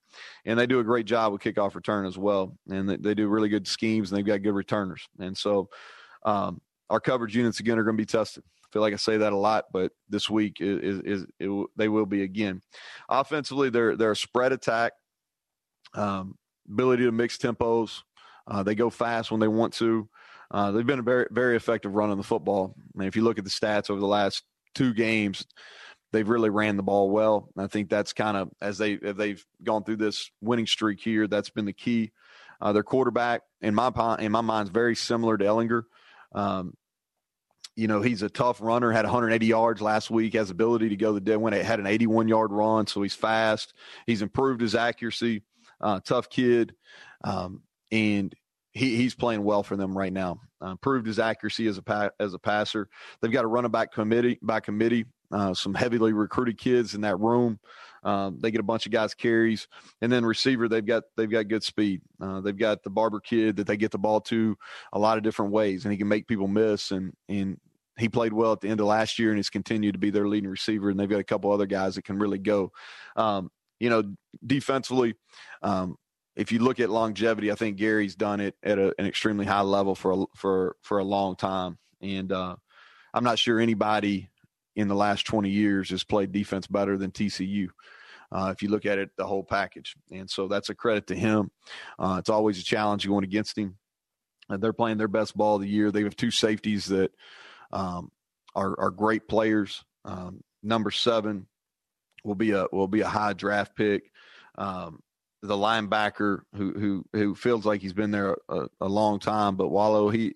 and 0.46 0.60
they 0.60 0.68
do 0.68 0.80
a 0.80 0.84
great 0.84 1.06
job 1.06 1.32
with 1.32 1.42
kickoff 1.42 1.76
return 1.76 2.06
as 2.06 2.18
well. 2.18 2.58
And 2.70 2.90
they, 2.90 2.98
they 2.98 3.14
do 3.14 3.28
really 3.28 3.50
good 3.50 3.68
schemes, 3.68 4.12
and 4.12 4.18
they've 4.18 4.26
got 4.26 4.42
good 4.42 4.56
returners. 4.56 5.08
And 5.20 5.38
so, 5.38 5.70
um, 6.26 6.62
our 6.90 7.00
coverage 7.00 7.36
units 7.36 7.60
again 7.60 7.80
are 7.80 7.84
going 7.84 7.98
to 7.98 8.02
be 8.02 8.06
tested 8.06 8.44
I 8.66 8.68
feel 8.74 8.82
like 8.82 8.94
I 8.94 8.98
say 8.98 9.18
that 9.18 9.34
a 9.34 9.38
lot, 9.38 9.66
but 9.72 9.92
this 10.10 10.30
week 10.30 10.58
is, 10.60 11.00
is, 11.02 11.26
it, 11.40 11.68
they 11.76 11.88
will 11.88 12.06
be 12.06 12.24
again. 12.24 12.62
Offensively, 13.10 13.70
they're 13.70 13.96
they're 13.96 14.12
a 14.12 14.16
spread 14.16 14.52
attack, 14.52 14.94
um, 15.94 16.36
ability 16.70 17.04
to 17.04 17.12
mix 17.12 17.38
tempos. 17.38 18.02
Uh, 18.48 18.64
they 18.64 18.76
go 18.76 18.90
fast 18.90 19.32
when 19.32 19.40
they 19.40 19.48
want 19.48 19.74
to. 19.74 20.10
Uh, 20.52 20.72
they've 20.72 20.86
been 20.86 21.00
a 21.00 21.04
very 21.04 21.28
very 21.32 21.56
effective 21.56 21.96
running 21.96 22.18
the 22.18 22.24
football. 22.24 22.75
I 22.78 23.00
mean, 23.00 23.08
if 23.08 23.16
you 23.16 23.24
look 23.24 23.38
at 23.38 23.44
the 23.44 23.50
stats 23.50 23.90
over 23.90 24.00
the 24.00 24.08
last 24.08 24.44
two 24.74 24.94
games, 24.94 25.46
they've 26.12 26.28
really 26.28 26.50
ran 26.50 26.78
the 26.78 26.84
ball 26.84 27.10
well. 27.10 27.50
I 27.58 27.68
think 27.68 27.90
that's 27.90 28.14
kind 28.14 28.38
of 28.38 28.50
as 28.62 28.78
they 28.78 28.98
as 29.04 29.16
they've 29.16 29.44
gone 29.64 29.84
through 29.84 29.98
this 29.98 30.30
winning 30.42 30.68
streak 30.68 31.00
here. 31.02 31.28
That's 31.28 31.50
been 31.50 31.66
the 31.66 31.74
key. 31.74 32.12
Uh, 32.62 32.72
their 32.72 32.84
quarterback, 32.84 33.42
in 33.62 33.75
my 33.75 33.92
in 34.20 34.32
my 34.32 34.42
mind, 34.42 34.68
is 34.68 34.72
very 34.72 34.96
similar 34.96 35.38
to 35.38 35.46
Ehlinger. 35.46 35.84
Um, 36.34 36.74
you 37.75 37.88
know, 37.88 38.02
he's 38.02 38.22
a 38.22 38.30
tough 38.30 38.62
runner, 38.62 38.92
had 38.92 39.04
180 39.04 39.46
yards 39.46 39.82
last 39.82 40.10
week, 40.10 40.34
has 40.34 40.50
ability 40.50 40.90
to 40.90 40.96
go 40.96 41.12
the 41.12 41.20
dead 41.20 41.38
when 41.38 41.53
it 41.53 41.66
had 41.66 41.79
an 41.79 41.88
81 41.88 42.27
yard 42.27 42.51
run. 42.51 42.88
So 42.88 43.01
he's 43.01 43.14
fast. 43.14 43.74
He's 44.08 44.22
improved 44.22 44.62
his 44.62 44.75
accuracy. 44.75 45.44
Uh, 45.81 46.00
tough 46.00 46.29
kid. 46.29 46.74
Um, 47.24 47.64
and 47.92 48.34
he, 48.75 48.98
he's 48.98 49.16
playing 49.16 49.44
well 49.44 49.64
for 49.64 49.75
them 49.75 49.98
right 49.98 50.14
now. 50.14 50.42
Uh, 50.61 50.72
improved 50.72 51.07
his 51.07 51.18
accuracy 51.18 51.66
as 51.68 51.77
a 51.77 51.81
pa- 51.81 52.11
as 52.20 52.33
a 52.33 52.40
passer. 52.40 52.88
They've 53.22 53.31
got 53.31 53.46
a 53.46 53.48
running 53.48 53.72
back 53.72 53.92
committee 53.94 54.38
by 54.42 54.59
committee. 54.59 55.05
Uh, 55.31 55.53
some 55.53 55.74
heavily 55.74 56.14
recruited 56.14 56.57
kids 56.57 56.94
in 56.94 57.01
that 57.01 57.20
room. 57.20 57.59
Um, 58.03 58.38
they 58.40 58.51
get 58.51 58.59
a 58.59 58.64
bunch 58.64 58.85
of 58.85 58.92
guys 58.92 59.16
carries, 59.16 59.68
and 60.01 60.11
then 60.11 60.24
receiver 60.24 60.68
they've 60.68 60.85
got 60.85 61.03
they've 61.18 61.31
got 61.31 61.48
good 61.48 61.64
speed. 61.64 62.01
Uh, 62.22 62.42
they've 62.42 62.55
got 62.55 62.83
the 62.83 62.90
Barber 62.90 63.20
kid 63.20 63.55
that 63.55 63.66
they 63.66 63.77
get 63.77 63.92
the 63.92 63.98
ball 63.98 64.22
to 64.22 64.55
a 64.94 65.00
lot 65.00 65.18
of 65.18 65.24
different 65.24 65.51
ways, 65.51 65.85
and 65.85 65.92
he 65.92 65.98
can 65.98 66.07
make 66.07 66.27
people 66.27 66.48
miss. 66.48 66.92
And 66.92 67.14
and 67.29 67.57
he 67.98 68.09
played 68.09 68.33
well 68.33 68.51
at 68.51 68.59
the 68.59 68.68
end 68.68 68.81
of 68.81 68.88
last 68.88 69.18
year 69.18 69.29
and 69.29 69.40
has 69.40 69.50
continued 69.50 69.94
to 69.94 70.00
be 70.00 70.09
their 70.09 70.27
leading 70.27 70.50
receiver. 70.50 70.90
And 70.90 71.00
they've 71.00 71.09
got 71.09 71.22
a 71.22 71.24
couple 71.24 71.51
other 71.51 71.66
guys 71.66 71.96
that 71.96 72.03
can 72.03 72.20
really 72.20 72.40
go. 72.40 72.74
Um, 73.16 73.50
you 73.79 73.90
know, 73.90 74.03
defensively, 74.46 75.16
um, 75.61 75.98
if 76.36 76.52
you 76.52 76.60
look 76.60 76.80
at 76.80 76.90
longevity, 76.90 77.52
I 77.52 77.56
think 77.56 77.78
Gary's 77.78 78.16
done 78.16 78.40
it 78.40 78.56
at 78.62 78.78
a, 78.78 78.94
an 79.00 79.06
extremely 79.06 79.46
high 79.46 79.62
level 79.62 79.96
for 79.96 80.12
a, 80.12 80.26
for 80.36 80.76
for 80.82 81.00
a 81.00 81.04
long 81.04 81.36
time, 81.36 81.78
and 82.02 82.32
uh, 82.32 82.56
I'm 83.14 83.24
not 83.24 83.40
sure 83.40 83.60
anybody 83.60 84.30
in 84.76 84.88
the 84.88 84.96
last 84.96 85.26
20 85.26 85.50
years 85.50 85.90
has 85.90 86.04
played 86.04 86.34
defense 86.34 86.68
better 86.68 86.98
than 86.98 87.12
TCU. 87.12 87.68
Uh, 88.32 88.52
if 88.54 88.62
you 88.62 88.68
look 88.68 88.86
at 88.86 88.98
it, 88.98 89.10
the 89.18 89.26
whole 89.26 89.44
package, 89.44 89.96
and 90.12 90.30
so 90.30 90.48
that's 90.48 90.70
a 90.70 90.76
credit 90.76 91.08
to 91.08 91.16
him. 91.16 91.52
Uh, 91.98 92.18
it's 92.20 92.30
always 92.30 92.60
a 92.60 92.64
challenge 92.64 93.08
going 93.08 93.24
against 93.24 93.58
him. 93.58 93.78
Uh, 94.50 94.58
they're 94.58 94.74
playing 94.74 94.98
their 94.98 95.08
best 95.08 95.38
ball 95.38 95.56
of 95.56 95.62
the 95.62 95.70
year. 95.70 95.92
They 95.92 96.04
have 96.04 96.16
two 96.16 96.32
safeties 96.32 96.86
that 96.88 97.12
um, 97.72 98.12
are, 98.56 98.78
are 98.80 98.92
great 98.92 99.28
players. 99.28 99.84
Um, 100.04 100.42
number 100.62 100.92
seven 100.92 101.48
will 102.24 102.36
be 102.36 102.52
a 102.52 102.66
will 102.72 102.88
be 102.88 103.02
a 103.02 103.08
high 103.08 103.34
draft 103.34 103.76
pick. 103.76 104.12
Um, 104.58 105.00
the 105.46 105.55
linebacker 105.55 106.42
who 106.55 106.74
who 106.74 107.05
who 107.14 107.36
feels 107.36 107.66
like 107.66 107.81
he's 107.81 107.94
been 107.94 108.12
there 108.12 108.38
a, 108.50 108.68
a, 108.81 108.88
long 108.88 109.20
time, 109.20 109.55
but 109.55 109.70
Wallow 109.70 110.10
he 110.10 110.36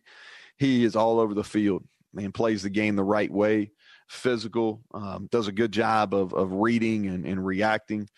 he 0.57 0.83
is 0.83 0.95
all 0.95 1.19
over 1.19 1.33
the 1.33 1.43
field 1.43 1.83
and 2.17 2.33
plays 2.33 2.63
the 2.63 2.69
game 2.69 2.95
the 2.95 3.03
right 3.03 3.31
way. 3.31 3.71
Physical, 4.07 4.81
um, 4.93 5.27
does 5.31 5.47
a 5.47 5.51
good 5.51 5.71
job 5.71 6.13
of 6.13 6.33
of 6.33 6.51
reading 6.51 7.07
and, 7.07 7.25
and 7.25 7.45
reacting. 7.45 8.09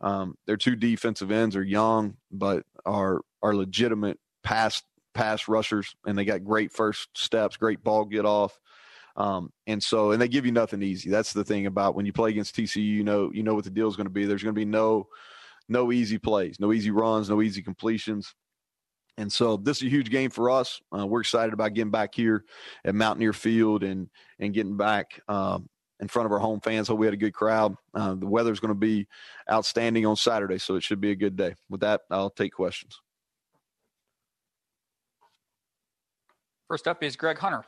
Um, 0.00 0.36
their 0.46 0.56
two 0.56 0.76
defensive 0.76 1.30
ends 1.30 1.56
are 1.56 1.62
young, 1.62 2.16
but 2.30 2.64
are 2.84 3.20
are 3.42 3.54
legitimate 3.54 4.18
pass 4.42 4.82
pass 5.14 5.48
rushers, 5.48 5.94
and 6.06 6.16
they 6.16 6.24
got 6.24 6.44
great 6.44 6.72
first 6.72 7.08
steps, 7.16 7.56
great 7.56 7.82
ball 7.82 8.04
get 8.04 8.24
off. 8.24 8.58
Um, 9.16 9.50
and 9.66 9.82
so, 9.82 10.10
and 10.10 10.20
they 10.20 10.28
give 10.28 10.44
you 10.44 10.52
nothing 10.52 10.82
easy. 10.82 11.08
That's 11.08 11.32
the 11.32 11.44
thing 11.44 11.66
about 11.66 11.94
when 11.94 12.04
you 12.04 12.12
play 12.12 12.30
against 12.30 12.54
TCU. 12.54 12.84
You 12.84 13.02
know, 13.02 13.30
you 13.32 13.42
know 13.42 13.54
what 13.54 13.64
the 13.64 13.70
deal 13.70 13.88
is 13.88 13.96
going 13.96 14.06
to 14.06 14.10
be. 14.10 14.26
There's 14.26 14.42
going 14.42 14.54
to 14.54 14.58
be 14.58 14.66
no, 14.66 15.08
no 15.68 15.92
easy 15.92 16.18
plays, 16.18 16.58
no 16.60 16.72
easy 16.72 16.90
runs, 16.90 17.28
no 17.28 17.42
easy 17.42 17.62
completions. 17.62 18.34
And 19.18 19.32
so, 19.32 19.56
this 19.56 19.78
is 19.78 19.84
a 19.84 19.90
huge 19.90 20.10
game 20.10 20.30
for 20.30 20.50
us. 20.50 20.80
Uh, 20.96 21.06
we're 21.06 21.20
excited 21.20 21.54
about 21.54 21.72
getting 21.72 21.90
back 21.90 22.14
here 22.14 22.44
at 22.84 22.94
Mountaineer 22.94 23.32
Field 23.32 23.82
and 23.82 24.08
and 24.38 24.52
getting 24.52 24.76
back 24.76 25.20
um, 25.28 25.68
in 26.00 26.08
front 26.08 26.26
of 26.26 26.32
our 26.32 26.38
home 26.38 26.60
fans. 26.60 26.88
Hope 26.88 26.98
we 26.98 27.06
had 27.06 27.14
a 27.14 27.18
good 27.18 27.32
crowd. 27.32 27.74
Uh, 27.94 28.14
the 28.14 28.26
weather's 28.26 28.60
going 28.60 28.74
to 28.74 28.78
be 28.78 29.06
outstanding 29.50 30.04
on 30.04 30.16
Saturday, 30.16 30.58
so 30.58 30.76
it 30.76 30.82
should 30.82 31.00
be 31.00 31.12
a 31.12 31.16
good 31.16 31.36
day. 31.36 31.54
With 31.70 31.80
that, 31.80 32.02
I'll 32.10 32.30
take 32.30 32.52
questions. 32.52 33.00
First 36.68 36.88
up 36.88 37.02
is 37.02 37.16
Greg 37.16 37.38
Hunter. 37.38 37.64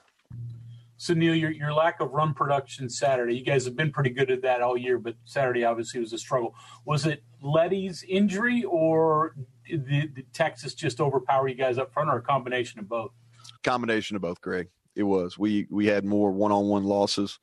So 0.99 1.15
Neal, 1.15 1.35
your 1.35 1.53
your 1.53 1.73
lack 1.73 2.01
of 2.01 2.11
run 2.11 2.35
production 2.35 2.91
Saturday, 2.91 3.37
you 3.37 3.45
guys 3.45 3.65
have 3.65 3.77
been 3.77 3.93
pretty 3.93 4.11
good 4.11 4.31
at 4.33 4.43
that 4.43 4.63
all 4.63 4.77
year, 4.77 4.99
but 4.99 5.15
Saturday 5.25 5.65
obviously 5.65 6.01
was 6.01 6.13
a 6.13 6.19
struggle. 6.19 6.55
Was 6.85 7.07
it 7.07 7.23
Leddie's 7.41 8.05
injury, 8.07 8.65
or 8.65 9.37
did, 9.65 9.87
did 9.87 10.35
Texas 10.35 10.75
just 10.75 11.01
overpower 11.01 11.47
you 11.47 11.55
guys 11.55 11.79
up 11.79 11.93
front, 11.93 12.11
or 12.11 12.17
a 12.17 12.23
combination 12.23 12.81
of 12.81 12.89
both? 12.89 13.13
Combination 13.63 14.17
of 14.17 14.23
both, 14.23 14.41
Greg. 14.41 14.69
It 14.97 15.05
was. 15.05 15.39
We 15.39 15.69
we 15.71 15.87
had 15.87 16.05
more 16.05 16.33
one 16.33 16.51
on 16.51 16.67
one 16.67 16.83
losses. 16.83 17.39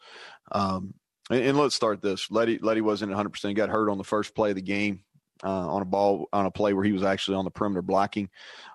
Um, 0.52 0.94
and, 1.30 1.42
and, 1.42 1.58
let's 1.58 1.76
start 1.76 2.02
this. 2.02 2.30
Leddie 2.30 2.60
Leddie 2.60 2.82
wasn't 2.82 3.12
100. 3.12 3.30
percent 3.30 3.56
Got 3.56 3.70
hurt 3.70 3.90
on 3.90 3.98
the 3.98 4.04
first 4.04 4.36
play 4.36 4.50
of 4.50 4.56
the 4.58 4.62
game 4.62 5.00
uh, 5.46 5.70
on 5.70 5.82
a 5.82 5.86
ball 5.86 6.28
on 6.34 6.46
a 6.46 6.52
play 6.52 6.74
where 6.74 6.84
he 6.84 6.92
was 6.92 7.04
actually 7.04 7.38
on 7.38 7.46
the 7.46 7.52
perimeter 7.52 7.82
blocking, 7.82 8.30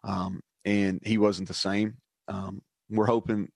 um, 0.04 0.40
and 0.64 1.00
he 1.04 1.18
wasn't 1.18 1.48
the 1.48 1.54
same. 1.54 1.98
Um, 2.28 2.62
we're 2.88 3.06
hoping 3.06 3.50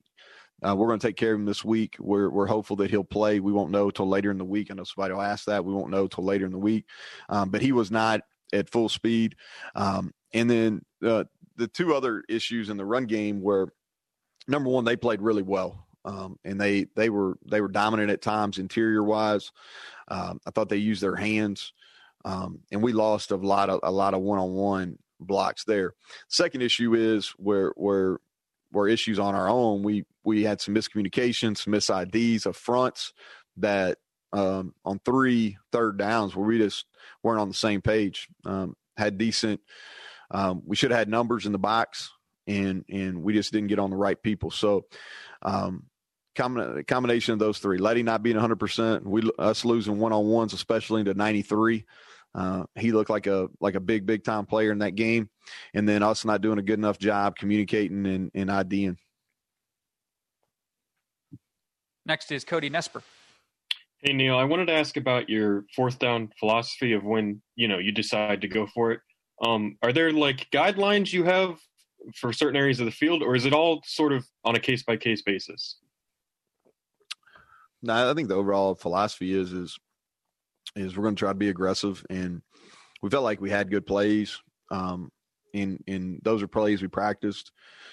uh, 0.67 0.75
we're 0.75 0.89
going 0.89 0.99
to 0.99 1.07
take 1.07 1.17
care 1.17 1.35
of 1.35 1.41
him 1.41 1.47
this 1.47 1.65
week. 1.65 1.97
We're 1.99 2.31
we're 2.31 2.47
hopeful 2.47 2.77
that 2.77 2.91
he'll 2.91 3.05
play. 3.05 3.41
We 3.41 3.53
won't 3.53 3.71
know 3.71 3.91
till 3.91 4.09
later 4.09 4.31
in 4.31 4.39
the 4.39 4.45
week. 4.45 4.71
I 4.71 4.75
know 4.75 4.85
somebody 4.85 5.15
will 5.15 5.23
ask 5.23 5.45
that. 5.47 5.65
We 5.65 5.73
won't 5.73 5.91
know 5.91 6.07
till 6.07 6.25
later 6.25 6.47
in 6.47 6.53
the 6.53 6.59
week. 6.59 6.87
Um, 7.29 7.51
but 7.51 7.63
he 7.63 7.73
was 7.73 7.91
not 7.91 8.21
at 8.53 8.71
full 8.71 8.89
speed. 8.89 9.37
Um, 9.75 10.13
and 10.33 10.51
then 10.51 10.85
uh, 11.05 11.25
the 11.57 11.69
two 11.69 11.95
other 11.95 12.25
issues 12.29 12.69
in 12.69 12.77
the 12.77 12.85
run 12.85 13.05
game 13.05 13.41
were 13.41 13.73
number 14.49 14.71
one, 14.71 14.85
they 14.85 14.97
played 14.97 15.21
really 15.21 15.43
well. 15.43 15.87
Um, 16.05 16.39
and 16.45 16.61
they 16.61 16.87
they 16.97 17.11
were 17.11 17.39
they 17.47 17.61
were 17.61 17.69
dominant 17.69 18.11
at 18.11 18.23
times 18.23 18.59
interior 18.59 19.03
wise. 19.03 19.53
Um, 20.09 20.41
I 20.47 20.51
thought 20.51 20.69
they 20.69 20.77
used 20.77 21.03
their 21.03 21.17
hands 21.17 21.73
um, 22.25 22.61
and 22.73 22.83
we 22.83 22.93
lost 22.93 23.31
a 23.31 23.37
lot 23.37 23.71
of 23.71 23.81
a 23.83 23.91
lot 23.91 24.15
of 24.15 24.21
one 24.21 24.39
on 24.39 24.55
one 24.55 24.99
blocks 25.21 25.65
there. 25.65 25.95
Second 26.29 26.63
issue 26.63 26.95
is 26.95 27.29
where 27.37 27.73
where 27.77 28.19
where 28.71 28.89
issues 28.89 29.19
on 29.19 29.35
our 29.35 29.49
own. 29.49 29.83
We 29.83 30.05
we 30.25 30.45
had 30.45 30.61
some 30.61 30.75
miscommunications, 30.75 31.59
some 31.59 31.73
misids 31.73 32.47
of 32.47 32.57
fronts 32.57 33.13
that 33.59 33.99
um, 34.33 34.75
on 34.85 34.99
three 35.05 35.59
third 35.71 35.99
downs 35.99 36.35
where 36.35 36.47
we 36.47 36.59
just 36.59 36.87
weren't 37.23 37.41
on 37.41 37.49
the 37.49 37.55
same 37.55 37.81
page. 37.81 38.29
Um, 38.45 38.77
had 38.97 39.19
decent. 39.19 39.61
Um, 40.31 40.63
we 40.67 40.77
should 40.77 40.91
have 40.91 40.99
had 40.99 41.09
numbers 41.09 41.47
in 41.47 41.53
the 41.53 41.59
box, 41.59 42.11
and 42.47 42.85
and 42.89 43.23
we 43.23 43.33
just 43.33 43.53
didn't 43.53 43.69
get 43.69 43.79
on 43.79 43.91
the 43.91 43.97
right 43.97 44.21
people. 44.21 44.51
So, 44.51 44.87
um, 45.43 45.85
combination 46.35 47.33
of 47.33 47.39
those 47.39 47.59
three, 47.59 47.79
Leddie 47.79 48.03
not 48.03 48.23
being 48.23 48.37
100, 48.37 48.57
percent 48.57 49.07
we 49.07 49.31
us 49.39 49.65
losing 49.65 49.99
one 49.99 50.13
on 50.13 50.27
ones, 50.27 50.53
especially 50.53 51.01
into 51.01 51.15
93. 51.15 51.85
Uh, 52.35 52.65
he 52.75 52.91
looked 52.91 53.11
like 53.11 53.29
a 53.29 53.49
like 53.61 53.77
a 53.77 53.81
big 53.81 54.07
big 54.07 54.25
time 54.25 54.47
player 54.47 54.73
in 54.73 54.79
that 54.79 54.97
game, 54.97 55.31
and 55.73 55.89
then 55.89 56.03
us 56.03 56.25
not 56.25 56.41
doing 56.41 56.59
a 56.59 56.63
good 56.63 56.79
enough 56.79 56.99
job 56.99 57.37
communicating 57.37 58.07
and, 58.07 58.31
and 58.35 58.51
IDing. 58.51 58.99
Next 62.07 62.31
is 62.31 62.45
Cody 62.45 62.69
Nespor. 62.69 63.03
Hey 64.03 64.13
Neal, 64.13 64.37
I 64.37 64.45
wanted 64.45 64.67
to 64.67 64.75
ask 64.75 64.99
about 64.99 65.31
your 65.31 65.65
fourth 65.75 65.99
down 65.99 66.31
philosophy 66.39 66.93
of 66.93 67.05
when 67.05 67.41
you 67.57 67.69
know 67.69 67.79
you 67.79 67.93
decide 67.93 68.43
to 68.43 68.49
go 68.49 68.67
for 68.67 68.93
it. 68.93 69.01
Um, 69.43 69.79
are 69.83 69.93
there 69.93 70.13
like 70.13 70.49
guidelines 70.51 71.13
you 71.13 71.25
have 71.25 71.59
for 72.15 72.33
certain 72.33 72.57
areas 72.57 72.81
of 72.81 72.87
the 72.87 72.93
field, 72.93 73.23
or 73.23 73.35
is 73.35 73.47
it 73.47 73.55
all 73.55 73.81
sort 73.87 74.13
of 74.13 74.27
on 74.45 74.57
a 74.57 74.61
case 74.61 74.83
by 74.83 74.99
case 74.99 75.23
basis? 75.23 75.79
No, 77.83 78.11
I 78.11 78.15
think 78.15 78.29
the 78.29 78.35
overall 78.35 78.75
philosophy 78.75 79.33
is 79.33 79.53
is 79.53 79.79
is 80.77 80.97
we're 80.97 81.05
going 81.05 81.15
to 81.15 81.21
try 81.21 81.31
to 81.31 81.35
be 81.35 81.49
aggressive, 81.49 82.05
and 82.11 82.43
we 83.01 83.09
felt 83.09 83.25
like 83.25 83.41
we 83.41 83.51
had 83.51 83.71
good 83.71 83.87
plays. 83.87 84.39
Um, 84.71 85.11
in 85.55 85.83
in 85.87 86.21
those 86.23 86.43
are 86.43 86.49
plays 86.49 86.83
we 86.83 86.89
practiced 86.89 87.53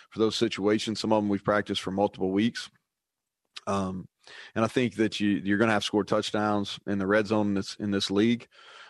for 0.09 0.19
those 0.19 0.35
situations. 0.35 0.99
Some 0.99 1.13
of 1.13 1.23
them 1.23 1.29
we've 1.29 1.43
practiced 1.43 1.81
for 1.81 1.91
multiple 1.91 2.31
weeks. 2.31 2.69
Um, 3.67 4.07
and 4.55 4.63
I 4.65 4.67
think 4.67 4.95
that 4.95 5.19
you 5.19 5.41
you're 5.43 5.57
going 5.57 5.69
to 5.69 5.73
have 5.73 5.83
scored 5.83 6.07
touchdowns 6.07 6.79
in 6.87 6.99
the 6.99 7.07
red 7.07 7.27
zone 7.27 7.47
in 7.49 7.53
this 7.55 7.75
in 7.79 7.91
this 7.91 8.11
league. 8.11 8.47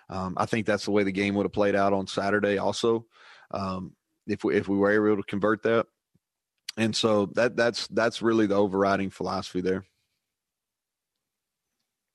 Um, 0.10 0.34
I 0.38 0.46
think 0.46 0.66
that's 0.66 0.86
the 0.86 0.92
way 0.92 1.04
the 1.04 1.12
game 1.12 1.36
would 1.36 1.46
have 1.46 1.54
played 1.54 1.76
out 1.76 1.94
on 1.94 2.08
Saturday. 2.08 2.58
Also, 2.58 3.06
um, 3.52 3.94
if 4.28 4.44
we 4.44 4.56
if 4.56 4.68
we 4.68 4.78
were 4.78 4.92
able 4.92 5.22
to 5.22 5.28
convert 5.28 5.64
that, 5.64 5.88
and 6.78 6.96
so 6.96 7.28
that 7.34 7.56
that's 7.56 7.88
that's 7.88 8.22
really 8.22 8.48
the 8.48 8.56
overriding 8.56 9.10
philosophy 9.10 9.62
there. 9.62 9.86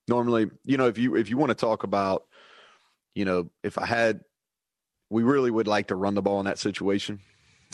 Normally, 0.09 0.51
you 0.65 0.77
know, 0.77 0.87
if 0.87 0.99
you 0.99 1.17
if 1.17 1.31
you 1.31 1.37
want 1.37 1.51
to 1.51 1.55
talk 1.55 1.83
about, 1.83 2.25
you 3.15 3.25
know, 3.25 3.51
if 3.65 3.79
I 3.79 3.87
had, 3.87 4.21
we 5.11 5.23
really 5.23 5.51
would 5.51 5.67
like 5.67 5.89
to 5.89 5.97
run 5.97 6.15
the 6.15 6.23
ball 6.23 6.39
in 6.41 6.47
that 6.47 6.59
situation 6.59 7.21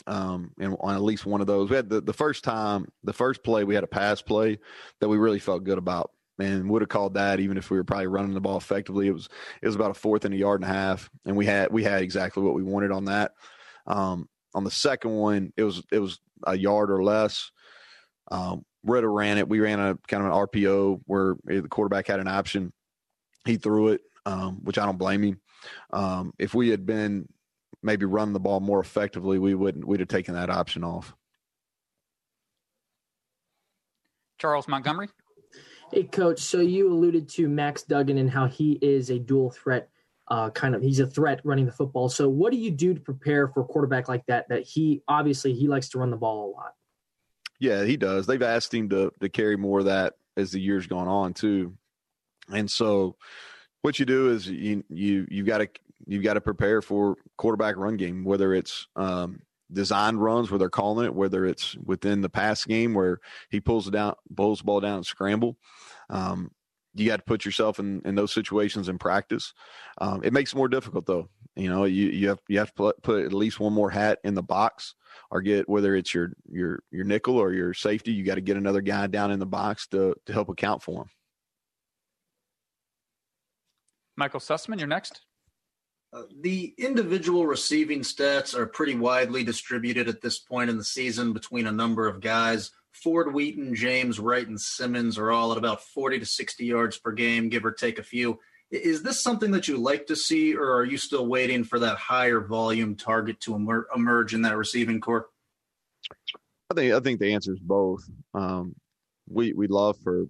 um, 0.06 0.52
and 0.58 0.76
on 0.80 0.94
at 0.94 1.02
least 1.02 1.26
one 1.26 1.40
of 1.40 1.46
those. 1.46 1.70
We 1.70 1.76
had 1.76 1.88
the, 1.88 2.00
the 2.00 2.12
first 2.12 2.44
time, 2.44 2.86
the 3.04 3.12
first 3.12 3.42
play, 3.42 3.64
we 3.64 3.74
had 3.74 3.84
a 3.84 3.88
pass 3.88 4.22
play 4.22 4.58
that 5.00 5.08
we 5.08 5.16
really 5.16 5.38
felt 5.38 5.64
good 5.64 5.78
about 5.78 6.10
and 6.38 6.68
would 6.70 6.82
have 6.82 6.88
called 6.88 7.14
that 7.14 7.40
even 7.40 7.56
if 7.56 7.70
we 7.70 7.76
were 7.76 7.84
probably 7.84 8.06
running 8.06 8.34
the 8.34 8.40
ball 8.40 8.56
effectively. 8.56 9.08
It 9.08 9.12
was 9.12 9.28
it 9.60 9.66
was 9.66 9.76
about 9.76 9.90
a 9.90 9.94
fourth 9.94 10.24
and 10.24 10.34
a 10.34 10.38
yard 10.38 10.62
and 10.62 10.70
a 10.70 10.74
half, 10.74 11.10
and 11.24 11.36
we 11.36 11.46
had 11.46 11.72
we 11.72 11.84
had 11.84 12.02
exactly 12.02 12.42
what 12.42 12.54
we 12.54 12.62
wanted 12.62 12.90
on 12.90 13.06
that. 13.06 13.32
Um, 13.86 14.28
on 14.54 14.64
the 14.64 14.70
second 14.70 15.12
one, 15.12 15.52
it 15.56 15.62
was 15.62 15.82
it 15.92 15.98
was 15.98 16.20
a 16.46 16.56
yard 16.56 16.90
or 16.90 17.02
less. 17.02 17.50
Um, 18.30 18.64
Ritter 18.84 19.12
ran 19.12 19.38
it. 19.38 19.48
We 19.48 19.60
ran 19.60 19.78
a 19.78 19.96
kind 20.08 20.24
of 20.24 20.30
an 20.30 20.46
RPO 20.46 21.02
where 21.06 21.36
the 21.44 21.68
quarterback 21.68 22.08
had 22.08 22.20
an 22.20 22.28
option. 22.28 22.72
He 23.44 23.56
threw 23.56 23.88
it, 23.88 24.00
um, 24.26 24.64
which 24.64 24.78
I 24.78 24.86
don't 24.86 24.98
blame 24.98 25.22
him. 25.22 25.40
Um, 25.92 26.32
if 26.38 26.54
we 26.54 26.70
had 26.70 26.84
been 26.84 27.28
maybe 27.82 28.06
run 28.06 28.32
the 28.32 28.40
ball 28.40 28.60
more 28.60 28.80
effectively, 28.80 29.38
we 29.38 29.54
wouldn't 29.54 29.86
we'd 29.86 30.00
have 30.00 30.08
taken 30.08 30.34
that 30.34 30.50
option 30.50 30.84
off. 30.84 31.14
Charles 34.38 34.66
Montgomery. 34.68 35.08
Hey, 35.92 36.04
coach. 36.04 36.40
So 36.40 36.60
you 36.60 36.92
alluded 36.92 37.28
to 37.30 37.48
Max 37.48 37.82
Duggan 37.82 38.18
and 38.18 38.30
how 38.30 38.46
he 38.46 38.78
is 38.80 39.10
a 39.10 39.18
dual 39.18 39.50
threat, 39.50 39.88
uh, 40.28 40.50
kind 40.50 40.74
of. 40.74 40.82
He's 40.82 41.00
a 41.00 41.06
threat 41.06 41.40
running 41.44 41.66
the 41.66 41.72
football. 41.72 42.08
So 42.08 42.28
what 42.28 42.50
do 42.50 42.58
you 42.58 42.70
do 42.70 42.94
to 42.94 43.00
prepare 43.00 43.48
for 43.48 43.60
a 43.60 43.64
quarterback 43.64 44.08
like 44.08 44.24
that? 44.26 44.48
That 44.48 44.62
he 44.62 45.02
obviously 45.06 45.52
he 45.52 45.68
likes 45.68 45.90
to 45.90 45.98
run 45.98 46.10
the 46.10 46.16
ball 46.16 46.50
a 46.50 46.50
lot. 46.56 46.72
Yeah, 47.60 47.84
he 47.84 47.96
does. 47.96 48.26
They've 48.26 48.42
asked 48.42 48.74
him 48.74 48.88
to 48.88 49.12
to 49.20 49.28
carry 49.28 49.56
more 49.56 49.80
of 49.80 49.84
that 49.84 50.14
as 50.36 50.50
the 50.50 50.60
years 50.60 50.86
gone 50.86 51.08
on 51.08 51.34
too, 51.34 51.76
and 52.50 52.70
so 52.70 53.16
what 53.82 53.98
you 53.98 54.06
do 54.06 54.30
is 54.30 54.48
you 54.48 54.82
you 54.88 55.26
you 55.30 55.44
got 55.44 55.58
to 55.58 55.68
you've 56.06 56.22
got 56.22 56.34
to 56.34 56.40
prepare 56.40 56.82
for 56.82 57.16
quarterback 57.36 57.76
run 57.76 57.96
game, 57.96 58.24
whether 58.24 58.54
it's 58.54 58.86
um, 58.96 59.40
designed 59.72 60.22
runs 60.22 60.50
where 60.50 60.58
they're 60.58 60.70
calling 60.70 61.06
it, 61.06 61.14
whether 61.14 61.46
it's 61.46 61.76
within 61.76 62.20
the 62.20 62.28
pass 62.28 62.64
game 62.64 62.94
where 62.94 63.18
he 63.50 63.60
pulls 63.60 63.88
it 63.88 63.92
down, 63.92 64.14
pulls 64.36 64.58
the 64.58 64.64
ball 64.64 64.80
down 64.80 64.96
and 64.96 65.06
scramble. 65.06 65.56
Um, 66.10 66.50
you 66.94 67.06
got 67.06 67.16
to 67.16 67.22
put 67.22 67.44
yourself 67.44 67.78
in, 67.78 68.02
in 68.04 68.14
those 68.14 68.32
situations 68.32 68.88
in 68.88 68.98
practice. 68.98 69.54
Um, 69.98 70.22
it 70.22 70.32
makes 70.32 70.52
it 70.52 70.56
more 70.56 70.68
difficult 70.68 71.06
though. 71.06 71.28
You 71.56 71.68
know, 71.68 71.84
you, 71.84 72.08
you 72.08 72.28
have 72.28 72.40
you 72.48 72.58
have 72.58 72.74
to 72.74 72.94
put, 73.02 73.24
at 73.24 73.32
least 73.32 73.60
one 73.60 73.72
more 73.74 73.90
hat 73.90 74.18
in 74.24 74.34
the 74.34 74.42
box, 74.42 74.94
or 75.30 75.42
get 75.42 75.68
whether 75.68 75.94
it's 75.94 76.14
your 76.14 76.32
your 76.50 76.82
your 76.90 77.04
nickel 77.04 77.36
or 77.36 77.52
your 77.52 77.74
safety. 77.74 78.12
You 78.12 78.24
got 78.24 78.36
to 78.36 78.40
get 78.40 78.56
another 78.56 78.80
guy 78.80 79.06
down 79.06 79.30
in 79.30 79.38
the 79.38 79.46
box 79.46 79.86
to 79.88 80.14
to 80.26 80.32
help 80.32 80.48
account 80.48 80.82
for 80.82 81.02
him. 81.02 81.08
Michael 84.16 84.40
Sussman, 84.40 84.78
you're 84.78 84.88
next. 84.88 85.20
Uh, 86.12 86.22
the 86.42 86.74
individual 86.76 87.46
receiving 87.46 88.00
stats 88.00 88.54
are 88.54 88.66
pretty 88.66 88.94
widely 88.94 89.42
distributed 89.42 90.08
at 90.08 90.20
this 90.20 90.38
point 90.38 90.68
in 90.68 90.76
the 90.76 90.84
season 90.84 91.32
between 91.32 91.66
a 91.66 91.72
number 91.72 92.06
of 92.06 92.20
guys. 92.20 92.70
Ford, 92.92 93.32
Wheaton, 93.32 93.74
James, 93.74 94.20
Wright, 94.20 94.46
and 94.46 94.60
Simmons 94.60 95.16
are 95.16 95.32
all 95.32 95.52
at 95.52 95.58
about 95.58 95.82
40 95.82 96.18
to 96.18 96.26
60 96.26 96.64
yards 96.66 96.98
per 96.98 97.12
game, 97.12 97.48
give 97.48 97.64
or 97.64 97.72
take 97.72 97.98
a 97.98 98.02
few. 98.02 98.38
Is 98.70 99.02
this 99.02 99.22
something 99.22 99.50
that 99.52 99.68
you 99.68 99.78
like 99.78 100.06
to 100.06 100.16
see, 100.16 100.54
or 100.54 100.74
are 100.76 100.84
you 100.84 100.98
still 100.98 101.26
waiting 101.26 101.64
for 101.64 101.78
that 101.78 101.96
higher 101.96 102.40
volume 102.40 102.94
target 102.94 103.40
to 103.40 103.54
emer- 103.54 103.88
emerge 103.94 104.34
in 104.34 104.42
that 104.42 104.56
receiving 104.56 105.00
core? 105.00 105.28
I 106.70 106.74
think 106.74 106.94
I 106.94 107.00
think 107.00 107.20
the 107.20 107.34
answer 107.34 107.52
is 107.52 107.60
both. 107.60 108.02
Um, 108.32 108.74
we 109.28 109.52
we 109.52 109.66
love 109.66 109.98
for 109.98 110.26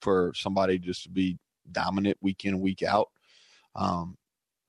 for 0.00 0.32
somebody 0.34 0.78
just 0.78 1.04
to 1.04 1.10
be 1.10 1.38
dominant 1.70 2.16
week 2.22 2.44
in 2.44 2.60
week 2.60 2.82
out. 2.82 3.08
Um, 3.76 4.16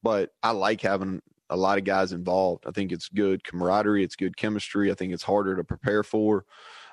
but 0.03 0.31
I 0.43 0.51
like 0.51 0.81
having 0.81 1.21
a 1.49 1.57
lot 1.57 1.77
of 1.77 1.83
guys 1.83 2.11
involved. 2.11 2.65
I 2.67 2.71
think 2.71 2.91
it's 2.91 3.09
good 3.09 3.43
camaraderie, 3.43 4.03
it's 4.03 4.15
good 4.15 4.37
chemistry. 4.37 4.91
I 4.91 4.95
think 4.95 5.13
it's 5.13 5.23
harder 5.23 5.55
to 5.55 5.63
prepare 5.63 6.03
for. 6.03 6.45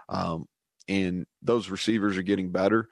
Um, 0.08 0.46
and 0.88 1.26
those 1.42 1.68
receivers 1.68 2.16
are 2.16 2.22
getting 2.22 2.50
better. 2.50 2.88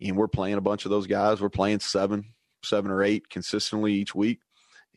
And 0.00 0.16
we're 0.16 0.28
playing 0.28 0.56
a 0.56 0.62
bunch 0.62 0.84
of 0.84 0.90
those 0.90 1.06
guys. 1.06 1.40
We're 1.40 1.48
playing 1.48 1.80
seven, 1.80 2.24
seven 2.64 2.90
or 2.90 3.02
eight 3.02 3.28
consistently 3.28 3.92
each 3.94 4.14
week. 4.14 4.40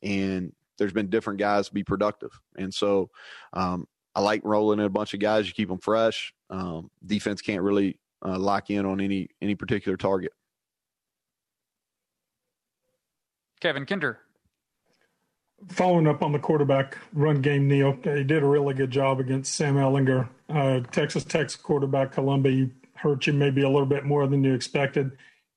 And 0.02 0.54
there's 0.78 0.94
been 0.94 1.10
different 1.10 1.40
guys 1.40 1.70
be 1.70 1.84
productive. 1.84 2.32
And 2.58 2.74
so 2.74 3.10
um, 3.54 3.88
I 4.16 4.22
like 4.22 4.42
rolling 4.44 4.80
in 4.80 4.86
a 4.86 4.90
bunch 4.90 5.14
of 5.14 5.20
guys. 5.20 5.48
You 5.48 5.54
keep 5.54 5.70
them 5.70 5.80
fresh. 5.80 6.34
Um, 6.50 6.90
defense 7.06 7.42
can't 7.42 7.62
really 7.62 8.00
uh, 8.26 8.38
lock 8.38 8.70
in 8.70 8.86
on 8.86 9.02
any 9.02 9.30
any 9.42 9.56
particular 9.56 9.98
target. 9.98 10.32
Kevin 13.62 13.86
Kinder. 13.86 14.20
Following 15.70 16.08
up 16.08 16.22
on 16.22 16.32
the 16.32 16.40
quarterback 16.40 16.98
run 17.14 17.42
game, 17.42 17.68
Neal, 17.68 17.98
he 18.04 18.24
did 18.24 18.44
a 18.44 18.46
really 18.46 18.74
good 18.74 18.92
job 18.92 19.20
against 19.20 19.56
Sam 19.56 19.76
Ehlinger, 19.76 20.30
Uh, 20.48 20.80
Texas 20.92 21.24
Tech's 21.24 21.56
quarterback, 21.56 22.12
Colombi, 22.12 22.72
hurt 22.96 23.26
you 23.26 23.34
maybe 23.34 23.64
a 23.64 23.70
little 23.70 23.88
bit 23.88 24.06
more 24.06 24.28
than 24.28 24.44
you 24.44 24.54
expected. 24.54 25.12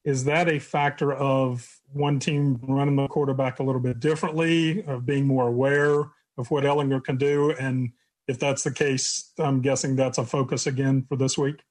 Is 0.04 0.24
that 0.24 0.48
a 0.48 0.58
factor 0.58 1.12
of 1.12 1.80
one 1.92 2.18
team 2.18 2.58
running 2.62 2.96
the 2.96 3.06
quarterback 3.08 3.58
a 3.58 3.62
little 3.62 3.80
bit 3.80 4.00
differently, 4.00 4.82
of 4.84 5.04
being 5.04 5.26
more 5.26 5.46
aware 5.46 6.10
of 6.38 6.50
what 6.50 6.64
Ehlinger 6.64 7.04
can 7.04 7.16
do? 7.16 7.52
And 7.52 7.92
if 8.26 8.38
that's 8.38 8.64
the 8.64 8.72
case, 8.72 9.32
I'm 9.38 9.60
guessing 9.60 9.96
that's 9.96 10.18
a 10.18 10.24
focus 10.24 10.66
again 10.66 11.04
for 11.08 11.16
this 11.16 11.36
week. 11.36 11.62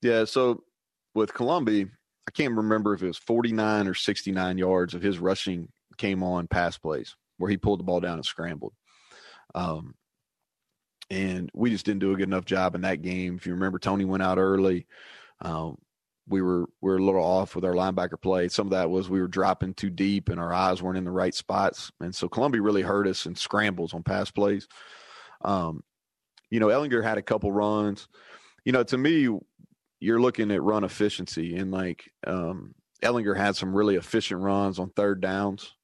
Yeah. 0.00 0.24
So 0.24 0.64
with 1.14 1.34
Colombi, 1.34 1.90
I 2.26 2.30
can't 2.30 2.54
remember 2.54 2.94
if 2.94 3.02
it 3.02 3.08
was 3.08 3.18
49 3.18 3.86
or 3.86 3.94
69 3.94 4.58
yards 4.58 4.94
of 4.94 5.02
his 5.02 5.18
rushing 5.18 5.68
came 5.96 6.22
on 6.22 6.46
pass 6.48 6.78
plays 6.78 7.16
where 7.38 7.50
he 7.50 7.56
pulled 7.56 7.80
the 7.80 7.84
ball 7.84 8.00
down 8.00 8.14
and 8.14 8.24
scrambled. 8.24 8.72
Um, 9.54 9.94
and 11.10 11.50
we 11.52 11.70
just 11.70 11.84
didn't 11.84 12.00
do 12.00 12.12
a 12.12 12.16
good 12.16 12.28
enough 12.28 12.44
job 12.44 12.74
in 12.74 12.82
that 12.82 13.02
game. 13.02 13.36
If 13.36 13.46
you 13.46 13.52
remember, 13.52 13.78
Tony 13.78 14.04
went 14.04 14.22
out 14.22 14.38
early. 14.38 14.86
Um, 15.40 15.76
we 16.28 16.40
were 16.40 16.68
we 16.80 16.90
were 16.90 16.98
a 16.98 17.04
little 17.04 17.22
off 17.22 17.54
with 17.54 17.64
our 17.64 17.74
linebacker 17.74 18.20
play. 18.20 18.48
Some 18.48 18.68
of 18.68 18.70
that 18.70 18.90
was 18.90 19.10
we 19.10 19.20
were 19.20 19.28
dropping 19.28 19.74
too 19.74 19.90
deep 19.90 20.28
and 20.28 20.38
our 20.38 20.52
eyes 20.52 20.80
weren't 20.80 20.98
in 20.98 21.04
the 21.04 21.10
right 21.10 21.34
spots, 21.34 21.90
and 22.00 22.14
so 22.14 22.28
Columbia 22.28 22.62
really 22.62 22.82
hurt 22.82 23.08
us 23.08 23.26
in 23.26 23.34
scrambles 23.34 23.92
on 23.92 24.02
pass 24.02 24.30
plays. 24.30 24.68
Um, 25.44 25.82
you 26.48 26.60
know, 26.60 26.68
Ehlinger 26.68 27.02
had 27.02 27.18
a 27.18 27.22
couple 27.22 27.50
runs. 27.50 28.08
You 28.64 28.72
know, 28.72 28.84
to 28.84 28.96
me, 28.96 29.28
you're 29.98 30.20
looking 30.20 30.52
at 30.52 30.62
run 30.62 30.84
efficiency 30.84 31.56
and 31.56 31.72
like 31.72 32.10
um, 32.26 32.74
Ehlinger 33.02 33.36
had 33.36 33.56
some 33.56 33.74
really 33.74 33.96
efficient 33.96 34.40
runs 34.40 34.78
on 34.78 34.90
third 34.90 35.20
downs 35.20 35.74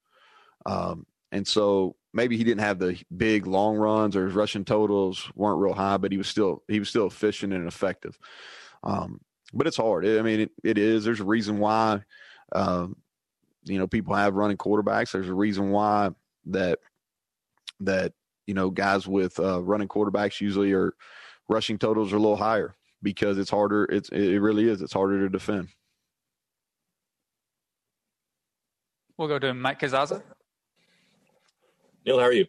Um, 0.66 1.07
and 1.33 1.47
so 1.47 1.97
maybe 2.12 2.37
he 2.37 2.44
didn't 2.44 2.61
have 2.61 2.79
the 2.79 2.99
big 3.14 3.47
long 3.47 3.77
runs 3.77 4.16
or 4.16 4.27
his 4.27 4.35
rushing 4.35 4.64
totals 4.64 5.31
weren't 5.35 5.61
real 5.61 5.75
high, 5.75 5.97
but 5.97 6.12
he 6.12 6.18
was 6.18 6.29
still 6.29 6.62
he 6.68 6.79
was 6.79 6.88
still 6.88 7.07
efficient 7.07 7.53
and 7.53 7.66
effective. 7.66 8.18
Um, 8.83 9.21
but 9.53 9.66
it's 9.66 9.77
hard. 9.77 10.07
I 10.07 10.23
mean, 10.23 10.40
it, 10.40 10.51
it 10.62 10.79
is. 10.79 11.05
There's 11.05 11.21
a 11.21 11.25
reason 11.25 11.59
why, 11.59 12.03
um, 12.53 12.97
you 13.64 13.79
know, 13.79 13.87
people 13.87 14.14
have 14.14 14.35
running 14.35 14.57
quarterbacks. 14.57 15.12
There's 15.12 15.29
a 15.29 15.35
reason 15.35 15.71
why 15.71 16.11
that 16.47 16.79
that 17.81 18.12
you 18.47 18.55
know 18.55 18.71
guys 18.71 19.07
with 19.07 19.38
uh, 19.38 19.62
running 19.62 19.88
quarterbacks 19.88 20.40
usually 20.40 20.73
are 20.73 20.94
rushing 21.49 21.79
totals 21.79 22.12
are 22.12 22.16
a 22.16 22.21
little 22.21 22.37
higher 22.37 22.75
because 23.03 23.38
it's 23.38 23.51
harder. 23.51 23.85
It's 23.85 24.09
it 24.11 24.40
really 24.40 24.68
is. 24.68 24.83
It's 24.83 24.92
harder 24.92 25.21
to 25.21 25.29
defend. 25.29 25.68
We'll 29.16 29.29
go 29.29 29.38
to 29.38 29.53
Mike 29.53 29.81
Casazza. 29.81 30.23
Neal, 32.09 32.18
how 32.18 32.25
are 32.25 32.33
you? 32.33 32.47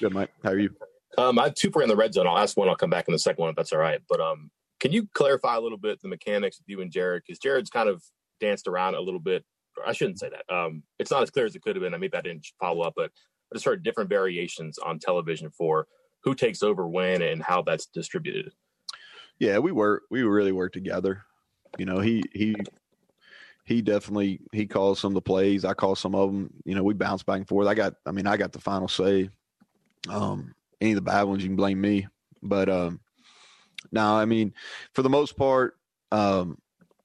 Good, 0.00 0.12
Mike. 0.12 0.32
How 0.42 0.50
are 0.50 0.58
you? 0.58 0.74
Um, 1.16 1.38
I 1.38 1.44
have 1.44 1.54
two 1.54 1.70
for 1.70 1.84
in 1.84 1.88
the 1.88 1.94
red 1.94 2.12
zone. 2.12 2.26
I'll 2.26 2.38
ask 2.38 2.56
one. 2.56 2.68
I'll 2.68 2.74
come 2.74 2.90
back 2.90 3.06
in 3.06 3.12
the 3.12 3.20
second 3.20 3.40
one 3.40 3.50
if 3.50 3.54
that's 3.54 3.72
all 3.72 3.78
right. 3.78 4.00
But 4.08 4.20
um, 4.20 4.50
can 4.80 4.90
you 4.90 5.06
clarify 5.14 5.54
a 5.54 5.60
little 5.60 5.78
bit 5.78 6.02
the 6.02 6.08
mechanics 6.08 6.58
with 6.58 6.68
you 6.68 6.80
and 6.80 6.90
Gerad? 6.90 7.20
Because 7.24 7.38
Gerad's 7.38 7.70
kind 7.70 7.88
of 7.88 8.02
danced 8.40 8.66
around 8.66 8.96
a 8.96 9.00
little 9.00 9.20
bit. 9.20 9.44
I 9.86 9.92
shouldn't 9.92 10.18
say 10.18 10.28
that. 10.28 10.52
Um, 10.52 10.82
it's 10.98 11.12
not 11.12 11.22
as 11.22 11.30
clear 11.30 11.46
as 11.46 11.54
it 11.54 11.62
could 11.62 11.76
have 11.76 11.84
been. 11.84 11.94
I 11.94 11.98
maybe 11.98 12.16
I 12.16 12.20
didn't 12.20 12.48
follow 12.60 12.80
up, 12.80 12.94
but 12.96 13.12
I 13.52 13.54
just 13.54 13.64
heard 13.64 13.84
different 13.84 14.10
variations 14.10 14.76
on 14.78 14.98
television 14.98 15.50
for 15.50 15.86
who 16.24 16.34
takes 16.34 16.60
over 16.60 16.88
when 16.88 17.22
and 17.22 17.44
how 17.44 17.62
that's 17.62 17.86
distributed. 17.86 18.50
Yeah, 19.38 19.58
we 19.58 19.70
work. 19.70 20.02
We 20.10 20.24
really 20.24 20.50
work 20.50 20.72
together. 20.72 21.22
You 21.78 21.86
know, 21.86 22.00
he 22.00 22.24
he 22.32 22.56
he 23.64 23.80
definitely 23.80 24.40
he 24.52 24.66
calls 24.66 25.00
some 25.00 25.12
of 25.12 25.14
the 25.14 25.22
plays. 25.22 25.64
I 25.64 25.74
call 25.74 25.94
some 25.94 26.14
of 26.14 26.30
them. 26.30 26.52
You 26.64 26.74
know, 26.74 26.82
we 26.82 26.94
bounce 26.94 27.22
back 27.22 27.38
and 27.38 27.48
forth. 27.48 27.66
I 27.66 27.74
got. 27.74 27.94
I 28.06 28.12
mean, 28.12 28.26
I 28.26 28.36
got 28.36 28.52
the 28.52 28.60
final 28.60 28.88
say. 28.88 29.30
Um, 30.08 30.54
any 30.80 30.92
of 30.92 30.96
the 30.96 31.02
bad 31.02 31.22
ones, 31.22 31.42
you 31.42 31.48
can 31.48 31.56
blame 31.56 31.80
me. 31.80 32.06
But 32.42 32.68
um, 32.68 33.00
now, 33.90 34.16
I 34.16 34.26
mean, 34.26 34.52
for 34.92 35.02
the 35.02 35.08
most 35.08 35.36
part, 35.36 35.78
um, 36.12 36.58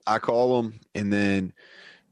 I 0.05 0.19
call 0.19 0.61
them, 0.61 0.79
and 0.95 1.11
then 1.13 1.53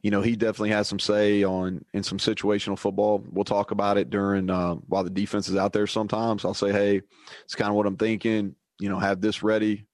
you 0.02 0.12
know 0.12 0.22
he 0.22 0.38
definitely 0.38 0.70
has 0.70 0.88
some 0.88 1.00
say 1.00 1.44
on 1.44 1.84
in 1.94 2.04
some 2.04 2.18
situational 2.18 2.80
football. 2.80 3.24
We'll 3.30 3.44
talk 3.44 3.72
about 3.72 3.98
it 3.98 4.10
during 4.10 4.50
uh, 4.50 4.76
while 4.76 5.04
the 5.04 5.10
defense 5.10 5.50
is 5.50 5.58
out 5.58 5.74
there. 5.74 5.88
Sometimes 5.88 6.46
I'll 6.46 6.54
say, 6.54 6.72
"Hey, 6.72 7.02
it's 7.44 7.56
kind 7.56 7.70
of 7.70 7.76
what 7.76 7.86
I'm 7.86 7.98
thinking." 7.98 8.56
You 8.80 8.90
know, 8.90 9.00
have 9.00 9.20
this 9.20 9.44
ready, 9.44 9.88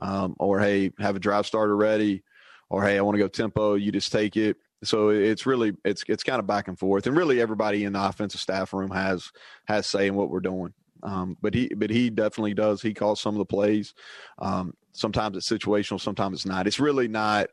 um, 0.00 0.34
or 0.40 0.58
hey, 0.58 0.90
have 0.98 1.14
a 1.14 1.20
drive 1.20 1.46
starter 1.46 1.76
ready, 1.76 2.24
or 2.70 2.84
hey, 2.84 2.96
I 2.96 3.02
want 3.02 3.16
to 3.16 3.22
go 3.22 3.28
tempo. 3.28 3.74
You 3.74 3.92
just 3.92 4.12
take 4.12 4.36
it. 4.36 4.56
So 4.82 5.10
it's 5.10 5.44
really 5.44 5.72
it's 5.84 6.04
it's 6.08 6.22
kind 6.22 6.38
of 6.38 6.46
back 6.46 6.68
and 6.68 6.78
forth, 6.78 7.06
and 7.06 7.16
really 7.16 7.40
everybody 7.40 7.84
in 7.84 7.92
the 7.92 8.02
offensive 8.02 8.40
staff 8.40 8.72
room 8.72 8.90
has 8.90 9.30
has 9.66 9.86
say 9.86 10.06
in 10.06 10.14
what 10.14 10.30
we're 10.30 10.40
doing. 10.40 10.72
Um, 11.02 11.36
but 11.42 11.54
he 11.54 11.68
but 11.76 11.90
he 11.90 12.08
definitely 12.08 12.54
does. 12.54 12.80
He 12.80 12.94
calls 12.94 13.20
some 13.20 13.34
of 13.34 13.38
the 13.38 13.44
plays. 13.44 13.92
Um, 14.38 14.72
sometimes 14.92 15.36
it's 15.36 15.50
situational, 15.50 16.00
sometimes 16.00 16.38
it's 16.38 16.46
not. 16.46 16.66
It's 16.66 16.80
really 16.80 17.08
not. 17.08 17.48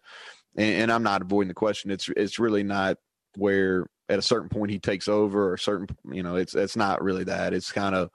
And, 0.55 0.83
and, 0.83 0.91
I'm 0.91 1.03
not 1.03 1.21
avoiding 1.21 1.49
the 1.49 1.53
question. 1.53 1.91
It's 1.91 2.09
it's 2.15 2.39
really 2.39 2.63
not 2.63 2.97
where 3.35 3.87
at 4.09 4.19
a 4.19 4.23
certain 4.23 4.49
point 4.49 4.71
he 4.71 4.79
takes 4.79 5.07
over 5.07 5.51
or 5.51 5.57
certain 5.57 5.87
you 6.11 6.23
know 6.23 6.35
it's 6.35 6.55
it's 6.55 6.77
not 6.77 7.03
really 7.03 7.25
that. 7.25 7.53
It's 7.53 7.71
kind 7.71 7.95
of 7.95 8.09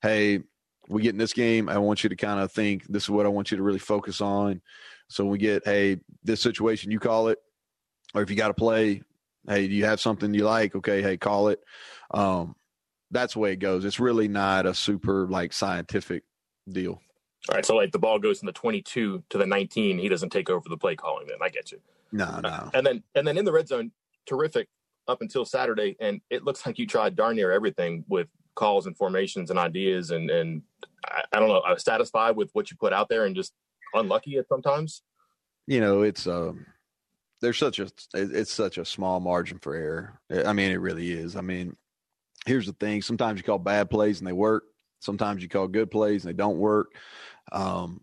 hey 0.00 0.40
we 0.88 1.02
get 1.02 1.10
in 1.10 1.18
this 1.18 1.32
game. 1.32 1.68
I 1.68 1.78
want 1.78 2.02
you 2.02 2.10
to 2.10 2.16
kind 2.16 2.40
of 2.40 2.52
think 2.52 2.84
this 2.88 3.04
is 3.04 3.10
what 3.10 3.26
I 3.26 3.30
want 3.30 3.50
you 3.50 3.56
to 3.56 3.62
really 3.62 3.78
focus 3.78 4.20
on. 4.20 4.60
So 5.08 5.24
when 5.24 5.32
we 5.32 5.38
get 5.38 5.62
hey 5.64 5.98
this 6.22 6.40
situation 6.40 6.90
you 6.90 6.98
call 6.98 7.28
it, 7.28 7.38
or 8.14 8.22
if 8.22 8.30
you 8.30 8.36
got 8.36 8.48
to 8.48 8.54
play, 8.54 9.02
hey 9.48 9.68
do 9.68 9.74
you 9.74 9.84
have 9.84 10.00
something 10.00 10.32
you 10.34 10.44
like? 10.44 10.74
Okay, 10.74 11.02
hey 11.02 11.16
call 11.16 11.48
it. 11.48 11.60
Um, 12.10 12.56
that's 13.10 13.34
the 13.34 13.40
way 13.40 13.52
it 13.52 13.58
goes. 13.58 13.84
It's 13.84 14.00
really 14.00 14.28
not 14.28 14.66
a 14.66 14.74
super 14.74 15.26
like 15.28 15.52
scientific 15.52 16.24
deal. 16.70 17.00
All 17.48 17.54
right, 17.54 17.64
so 17.64 17.76
like 17.76 17.92
the 17.92 17.98
ball 17.98 18.18
goes 18.18 18.38
from 18.38 18.46
the 18.46 18.52
22 18.52 19.22
to 19.28 19.38
the 19.38 19.46
19, 19.46 19.98
he 19.98 20.08
doesn't 20.08 20.30
take 20.30 20.48
over 20.48 20.66
the 20.68 20.78
play 20.78 20.96
calling. 20.96 21.26
Then 21.26 21.36
I 21.42 21.50
get 21.50 21.72
you. 21.72 21.80
No, 22.10 22.40
no. 22.40 22.48
Uh, 22.48 22.70
and 22.72 22.86
then 22.86 23.02
and 23.14 23.26
then 23.26 23.36
in 23.36 23.44
the 23.44 23.52
red 23.52 23.68
zone, 23.68 23.92
terrific 24.26 24.68
up 25.08 25.20
until 25.20 25.44
Saturday, 25.44 25.96
and 26.00 26.20
it 26.30 26.44
looks 26.44 26.64
like 26.64 26.78
you 26.78 26.86
tried 26.86 27.16
darn 27.16 27.36
near 27.36 27.52
everything 27.52 28.04
with 28.08 28.28
calls 28.54 28.86
and 28.86 28.96
formations 28.96 29.50
and 29.50 29.58
ideas, 29.58 30.10
and 30.10 30.30
and 30.30 30.62
I, 31.06 31.22
I 31.32 31.40
don't 31.40 31.48
know. 31.48 31.58
I 31.58 31.72
was 31.72 31.82
satisfied 31.82 32.36
with 32.36 32.50
what 32.52 32.70
you 32.70 32.76
put 32.78 32.92
out 32.92 33.08
there, 33.08 33.26
and 33.26 33.36
just 33.36 33.52
unlucky 33.94 34.36
at 34.38 34.48
sometimes. 34.48 35.02
You 35.66 35.80
know, 35.80 36.02
it's 36.02 36.26
um, 36.26 36.66
there's 37.40 37.58
such 37.58 37.78
a 37.78 37.88
it's 38.12 38.52
such 38.52 38.78
a 38.78 38.84
small 38.84 39.20
margin 39.20 39.58
for 39.58 39.74
error. 39.74 40.20
I 40.46 40.52
mean, 40.52 40.70
it 40.70 40.80
really 40.80 41.12
is. 41.12 41.36
I 41.36 41.40
mean, 41.40 41.76
here's 42.46 42.66
the 42.66 42.72
thing. 42.74 43.02
Sometimes 43.02 43.38
you 43.38 43.44
call 43.44 43.58
bad 43.58 43.90
plays 43.90 44.18
and 44.18 44.26
they 44.26 44.32
work. 44.32 44.64
Sometimes 45.00 45.42
you 45.42 45.48
call 45.48 45.68
good 45.68 45.90
plays 45.90 46.24
and 46.24 46.32
they 46.32 46.36
don't 46.36 46.58
work. 46.58 46.88
Um, 47.52 48.00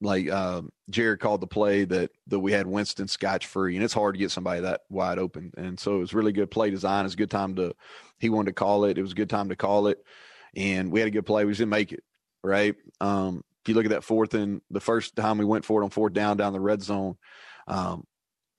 like 0.00 0.28
uh, 0.30 0.62
Gerad 0.90 1.20
called 1.20 1.42
the 1.42 1.46
play 1.46 1.84
that 1.84 2.10
that 2.28 2.40
we 2.40 2.52
had 2.52 2.66
winston 2.66 3.06
scotch 3.06 3.46
free 3.46 3.74
and 3.74 3.84
it's 3.84 3.92
hard 3.92 4.14
to 4.14 4.18
get 4.18 4.30
somebody 4.30 4.62
that 4.62 4.80
wide 4.88 5.18
open. 5.18 5.52
And 5.56 5.78
so 5.78 5.96
it 5.96 5.98
was 5.98 6.14
really 6.14 6.32
good 6.32 6.50
play 6.50 6.70
design. 6.70 7.04
It's 7.04 7.14
a 7.14 7.18
good 7.18 7.30
time 7.30 7.54
to 7.56 7.74
he 8.18 8.30
wanted 8.30 8.50
to 8.50 8.54
call 8.54 8.84
it. 8.84 8.96
It 8.96 9.02
was 9.02 9.12
a 9.12 9.16
good 9.16 9.30
time 9.30 9.50
to 9.50 9.56
call 9.56 9.88
it. 9.88 9.98
And 10.56 10.90
we 10.90 11.00
had 11.00 11.08
a 11.08 11.12
good 11.12 11.26
play. 11.26 11.44
We 11.44 11.52
just 11.52 11.58
didn't 11.58 11.70
make 11.70 11.92
it 11.92 12.02
right? 12.42 12.74
Um, 13.00 13.42
if 13.62 13.68
you 13.68 13.74
look 13.74 13.84
at 13.84 13.90
that 13.90 14.04
fourth 14.04 14.34
and 14.34 14.60
the 14.70 14.80
first 14.80 15.16
time 15.16 15.38
we 15.38 15.44
went 15.44 15.64
for 15.64 15.80
it 15.80 15.84
on 15.84 15.90
fourth 15.90 16.12
down 16.12 16.36
down 16.36 16.52
the 16.52 16.60
red 16.60 16.82
zone 16.82 17.16
um, 17.68 18.04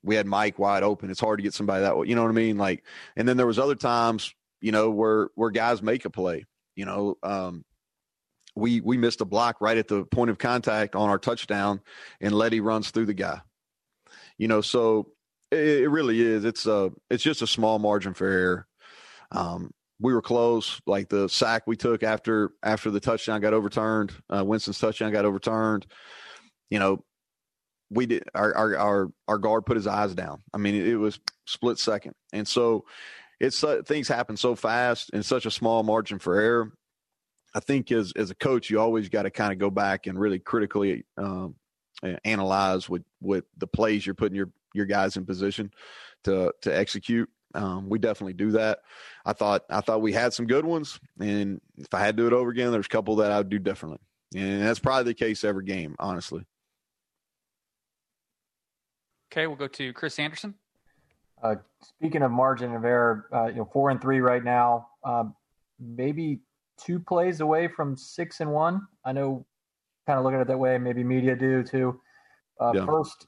we 0.03 0.15
had 0.15 0.25
Mike 0.25 0.57
wide 0.57 0.81
open. 0.81 1.11
It's 1.11 1.19
hard 1.19 1.37
to 1.37 1.43
get 1.43 1.53
somebody 1.53 1.81
that 1.81 1.95
way. 1.95 2.07
You 2.07 2.15
know 2.15 2.23
what 2.23 2.29
I 2.29 2.33
mean? 2.33 2.57
Like, 2.57 2.83
and 3.15 3.27
then 3.27 3.37
there 3.37 3.45
was 3.45 3.59
other 3.59 3.75
times 3.75 4.33
you 4.61 4.71
know, 4.71 4.91
where 4.91 5.29
where 5.35 5.49
guys 5.49 5.81
make 5.81 6.05
a 6.05 6.09
play. 6.09 6.45
You 6.75 6.85
know, 6.85 7.15
um, 7.23 7.65
we 8.55 8.79
we 8.79 8.97
missed 8.97 9.21
a 9.21 9.25
block 9.25 9.59
right 9.59 9.77
at 9.77 9.87
the 9.87 10.05
point 10.05 10.29
of 10.29 10.37
contact 10.37 10.95
on 10.95 11.09
our 11.09 11.17
touchdown, 11.17 11.81
and 12.21 12.33
Leddie 12.33 12.61
runs 12.61 12.91
through 12.91 13.07
the 13.07 13.13
guy. 13.13 13.41
You 14.37 14.47
know, 14.47 14.61
so 14.61 15.09
it, 15.51 15.83
it 15.83 15.89
really 15.89 16.21
is. 16.21 16.45
It's 16.45 16.65
a 16.65 16.91
it's 17.09 17.23
just 17.23 17.41
a 17.41 17.47
small 17.47 17.79
margin 17.79 18.13
for 18.13 18.27
error. 18.27 18.67
Um, 19.31 19.71
we 20.01 20.13
were 20.13 20.21
close. 20.21 20.81
Like 20.85 21.09
the 21.09 21.29
sack 21.29 21.63
we 21.67 21.77
took 21.77 22.03
after 22.03 22.51
after 22.63 22.89
the 22.91 22.99
touchdown 22.99 23.39
got 23.39 23.53
overturned, 23.53 24.11
uh, 24.29 24.43
Winston's 24.43 24.79
touchdown 24.79 25.11
got 25.11 25.25
overturned. 25.25 25.85
You 26.69 26.79
know, 26.79 27.05
we 27.89 28.07
did 28.07 28.23
our, 28.33 28.53
our 28.55 28.77
our 28.77 29.11
our 29.27 29.37
guard 29.37 29.65
put 29.65 29.77
his 29.77 29.87
eyes 29.87 30.15
down. 30.15 30.41
I 30.53 30.57
mean, 30.57 30.75
it, 30.75 30.87
it 30.87 30.97
was 30.97 31.19
split 31.45 31.77
second, 31.77 32.13
and 32.33 32.47
so 32.47 32.85
it's 33.39 33.63
uh, 33.63 33.81
things 33.85 34.07
happen 34.07 34.37
so 34.37 34.55
fast 34.55 35.11
in 35.11 35.23
such 35.23 35.45
a 35.45 35.51
small 35.51 35.83
margin 35.83 36.19
for 36.19 36.39
error. 36.39 36.71
I 37.53 37.59
think 37.59 37.91
as 37.91 38.13
as 38.15 38.31
a 38.31 38.35
coach, 38.35 38.69
you 38.69 38.79
always 38.79 39.09
got 39.09 39.23
to 39.23 39.31
kind 39.31 39.53
of 39.53 39.59
go 39.59 39.69
back 39.69 40.07
and 40.07 40.19
really 40.19 40.39
critically 40.39 41.05
um, 41.17 41.55
analyze 42.25 42.89
with 42.89 43.03
with 43.21 43.45
the 43.57 43.67
plays 43.67 44.05
you're 44.05 44.15
putting 44.15 44.35
your 44.35 44.49
your 44.73 44.85
guys 44.85 45.17
in 45.17 45.25
position 45.25 45.71
to 46.23 46.53
to 46.61 46.75
execute. 46.75 47.29
Um, 47.53 47.89
we 47.89 47.99
definitely 47.99 48.33
do 48.33 48.51
that. 48.51 48.79
I 49.25 49.33
thought 49.33 49.63
I 49.69 49.81
thought 49.81 50.01
we 50.01 50.13
had 50.13 50.33
some 50.33 50.47
good 50.47 50.65
ones, 50.65 50.99
and 51.19 51.59
if 51.77 51.93
I 51.93 51.99
had 51.99 52.17
to 52.17 52.23
do 52.23 52.27
it 52.27 52.33
over 52.33 52.49
again, 52.49 52.71
there's 52.71 52.85
a 52.85 52.89
couple 52.89 53.17
that 53.17 53.31
I 53.31 53.37
would 53.37 53.49
do 53.49 53.59
differently, 53.59 53.99
and 54.35 54.61
that's 54.61 54.79
probably 54.79 55.11
the 55.11 55.13
case 55.13 55.43
every 55.43 55.65
game, 55.65 55.95
honestly. 55.99 56.45
Okay, 59.31 59.47
we'll 59.47 59.55
go 59.55 59.67
to 59.67 59.93
Chris 59.93 60.19
Anderson. 60.19 60.55
Uh, 61.41 61.55
speaking 61.81 62.21
of 62.21 62.31
margin 62.31 62.75
of 62.75 62.85
error, 62.85 63.27
uh, 63.33 63.47
you 63.47 63.55
know, 63.55 63.69
four 63.71 63.89
and 63.89 64.01
three 64.01 64.19
right 64.19 64.43
now, 64.43 64.87
um, 65.03 65.33
maybe 65.79 66.39
two 66.77 66.99
plays 66.99 67.39
away 67.39 67.67
from 67.67 67.97
six 67.97 68.41
and 68.41 68.51
one. 68.51 68.81
I 69.05 69.13
know, 69.13 69.45
kind 70.05 70.19
of 70.19 70.25
look 70.25 70.33
at 70.33 70.41
it 70.41 70.47
that 70.47 70.57
way. 70.57 70.77
Maybe 70.77 71.03
media 71.03 71.35
do 71.35 71.63
too. 71.63 71.99
Uh, 72.59 72.73
yeah. 72.75 72.85
First, 72.85 73.27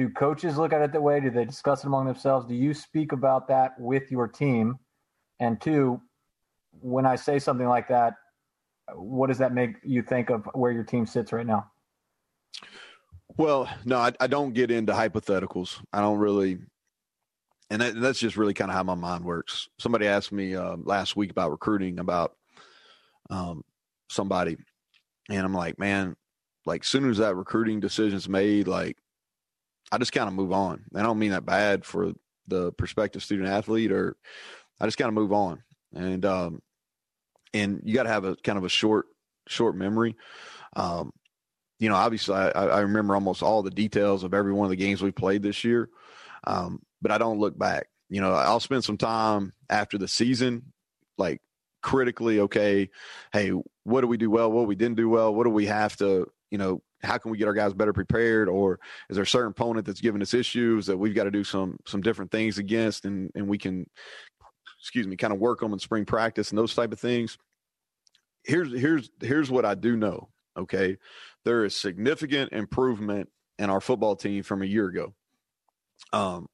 do 0.00 0.08
coaches 0.08 0.56
look 0.56 0.72
at 0.72 0.80
it 0.80 0.92
that 0.92 1.02
way? 1.02 1.20
Do 1.20 1.28
they 1.28 1.44
discuss 1.44 1.84
it 1.84 1.86
among 1.86 2.06
themselves? 2.06 2.46
Do 2.46 2.54
you 2.54 2.72
speak 2.72 3.12
about 3.12 3.46
that 3.48 3.78
with 3.78 4.10
your 4.10 4.26
team? 4.26 4.78
And 5.40 5.60
two, 5.60 6.00
when 6.80 7.04
I 7.04 7.16
say 7.16 7.38
something 7.38 7.68
like 7.68 7.88
that, 7.88 8.14
what 8.94 9.26
does 9.26 9.36
that 9.38 9.52
make 9.52 9.76
you 9.84 10.00
think 10.00 10.30
of 10.30 10.48
where 10.54 10.72
your 10.72 10.84
team 10.84 11.04
sits 11.04 11.34
right 11.34 11.46
now? 11.46 11.70
Well, 13.36 13.68
no, 13.84 13.98
I, 13.98 14.12
I 14.18 14.26
don't 14.26 14.54
get 14.54 14.70
into 14.70 14.94
hypotheticals. 14.94 15.78
I 15.92 16.00
don't 16.00 16.18
really 16.18 16.60
and 17.68 17.82
that, 17.82 18.00
that's 18.00 18.18
just 18.18 18.38
really 18.38 18.54
kind 18.54 18.70
of 18.70 18.76
how 18.76 18.82
my 18.82 18.94
mind 18.94 19.22
works. 19.22 19.68
Somebody 19.78 20.06
asked 20.06 20.32
me 20.32 20.54
uh, 20.54 20.76
last 20.82 21.14
week 21.14 21.30
about 21.30 21.50
recruiting 21.50 22.00
about 22.00 22.36
um, 23.28 23.62
somebody, 24.08 24.56
and 25.28 25.44
I'm 25.44 25.54
like, 25.54 25.78
man, 25.78 26.16
like 26.64 26.84
soon 26.84 27.08
as 27.10 27.18
that 27.18 27.36
recruiting 27.36 27.80
decision's 27.80 28.30
made, 28.30 28.66
like 28.66 28.96
I 29.92 29.98
just 29.98 30.12
kind 30.12 30.28
of 30.28 30.34
move 30.34 30.52
on. 30.52 30.84
I 30.94 31.02
don't 31.02 31.18
mean 31.18 31.32
that 31.32 31.46
bad 31.46 31.84
for 31.84 32.12
the 32.46 32.72
prospective 32.72 33.22
student 33.22 33.48
athlete, 33.48 33.92
or 33.92 34.16
I 34.80 34.86
just 34.86 34.98
kind 34.98 35.08
of 35.08 35.14
move 35.14 35.32
on. 35.32 35.62
And 35.94 36.24
um, 36.24 36.62
and 37.52 37.80
you 37.84 37.94
got 37.94 38.04
to 38.04 38.08
have 38.10 38.24
a 38.24 38.36
kind 38.36 38.58
of 38.58 38.64
a 38.64 38.68
short 38.68 39.06
short 39.48 39.76
memory. 39.76 40.16
Um, 40.76 41.12
you 41.78 41.88
know, 41.88 41.96
obviously, 41.96 42.34
I, 42.36 42.50
I 42.50 42.80
remember 42.80 43.14
almost 43.14 43.42
all 43.42 43.62
the 43.62 43.70
details 43.70 44.22
of 44.22 44.34
every 44.34 44.52
one 44.52 44.66
of 44.66 44.70
the 44.70 44.76
games 44.76 45.02
we 45.02 45.10
played 45.10 45.42
this 45.42 45.64
year. 45.64 45.88
Um, 46.44 46.82
but 47.02 47.10
I 47.10 47.18
don't 47.18 47.40
look 47.40 47.58
back. 47.58 47.88
you 48.10 48.20
know, 48.20 48.32
I'll 48.32 48.60
spend 48.60 48.84
some 48.84 48.98
time 48.98 49.52
after 49.70 49.96
the 49.96 50.08
season, 50.08 50.72
like 51.16 51.40
critically, 51.80 52.40
okay, 52.40 52.90
hey, 53.32 53.52
what 53.84 54.02
do 54.02 54.08
we 54.08 54.16
do 54.18 54.30
well? 54.30 54.50
What 54.52 54.66
we 54.66 54.74
didn't 54.74 54.96
do 54.96 55.08
well? 55.08 55.32
What 55.32 55.44
do 55.44 55.50
we 55.50 55.66
have 55.66 55.96
to, 55.98 56.26
you 56.50 56.58
know, 56.58 56.82
how 57.02 57.18
can 57.18 57.30
we 57.30 57.38
get 57.38 57.48
our 57.48 57.54
guys 57.54 57.72
better 57.72 57.92
prepared? 57.92 58.48
Or 58.48 58.78
is 59.08 59.14
there 59.14 59.24
a 59.24 59.26
certain 59.26 59.50
opponent 59.50 59.86
that's 59.86 60.00
giving 60.00 60.22
us 60.22 60.34
issues 60.34 60.86
that 60.86 60.96
we've 60.96 61.14
got 61.14 61.24
to 61.24 61.30
do 61.30 61.44
some 61.44 61.78
some 61.86 62.00
different 62.00 62.30
things 62.30 62.58
against, 62.58 63.04
and 63.04 63.30
and 63.34 63.48
we 63.48 63.58
can, 63.58 63.88
excuse 64.78 65.06
me, 65.06 65.16
kind 65.16 65.32
of 65.32 65.38
work 65.38 65.60
them 65.60 65.72
in 65.72 65.78
spring 65.78 66.04
practice 66.04 66.50
and 66.50 66.58
those 66.58 66.74
type 66.74 66.92
of 66.92 67.00
things. 67.00 67.38
Here's 68.44 68.72
here's 68.72 69.10
here's 69.20 69.50
what 69.50 69.64
I 69.64 69.74
do 69.74 69.96
know. 69.96 70.28
Okay, 70.56 70.98
there 71.44 71.64
is 71.64 71.76
significant 71.76 72.52
improvement 72.52 73.28
in 73.58 73.70
our 73.70 73.80
football 73.80 74.16
team 74.16 74.42
from 74.42 74.62
a 74.62 74.66
year 74.66 74.86
ago. 74.86 75.14
Um, 76.12 76.48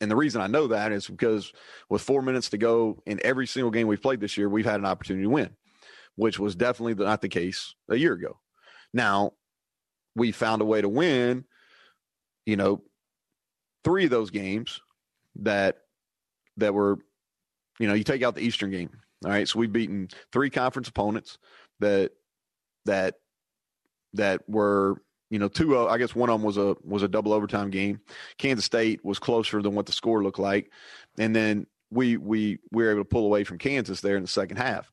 and 0.00 0.10
the 0.10 0.16
reason 0.16 0.40
I 0.40 0.46
know 0.46 0.68
that 0.68 0.92
is 0.92 1.08
because 1.08 1.52
with 1.88 2.02
four 2.02 2.22
minutes 2.22 2.50
to 2.50 2.58
go 2.58 3.02
in 3.06 3.20
every 3.24 3.46
single 3.46 3.70
game 3.70 3.86
we've 3.86 4.02
played 4.02 4.20
this 4.20 4.36
year, 4.36 4.48
we've 4.48 4.64
had 4.64 4.80
an 4.80 4.86
opportunity 4.86 5.24
to 5.24 5.30
win, 5.30 5.50
which 6.16 6.38
was 6.38 6.54
definitely 6.54 6.94
not 6.94 7.20
the 7.20 7.28
case 7.28 7.74
a 7.88 7.96
year 7.96 8.12
ago. 8.12 8.38
Now, 8.92 9.32
we 10.14 10.32
found 10.32 10.62
a 10.62 10.64
way 10.64 10.80
to 10.80 10.88
win, 10.88 11.44
you 12.46 12.56
know, 12.56 12.82
three 13.84 14.04
of 14.04 14.10
those 14.10 14.30
games 14.30 14.80
that 15.36 15.78
that 16.56 16.74
were, 16.74 16.98
you 17.78 17.86
know, 17.86 17.94
you 17.94 18.04
take 18.04 18.22
out 18.22 18.34
the 18.34 18.42
Eastern 18.42 18.70
game. 18.70 18.90
All 19.24 19.30
right. 19.30 19.48
So 19.48 19.58
we've 19.58 19.72
beaten 19.72 20.08
three 20.32 20.50
conference 20.50 20.88
opponents 20.88 21.38
that 21.80 22.12
that 22.86 23.14
that 24.14 24.48
were 24.48 25.02
you 25.30 25.38
know, 25.38 25.48
two. 25.48 25.76
I 25.76 25.98
guess 25.98 26.14
one 26.14 26.30
of 26.30 26.40
them 26.40 26.46
was 26.46 26.56
a 26.56 26.74
was 26.82 27.02
a 27.02 27.08
double 27.08 27.32
overtime 27.32 27.70
game. 27.70 28.00
Kansas 28.38 28.64
State 28.64 29.04
was 29.04 29.18
closer 29.18 29.60
than 29.60 29.74
what 29.74 29.86
the 29.86 29.92
score 29.92 30.22
looked 30.22 30.38
like, 30.38 30.70
and 31.18 31.36
then 31.36 31.66
we 31.90 32.16
we 32.16 32.58
we 32.72 32.84
were 32.84 32.90
able 32.90 33.02
to 33.02 33.08
pull 33.08 33.26
away 33.26 33.44
from 33.44 33.58
Kansas 33.58 34.00
there 34.00 34.16
in 34.16 34.22
the 34.22 34.28
second 34.28 34.56
half. 34.56 34.90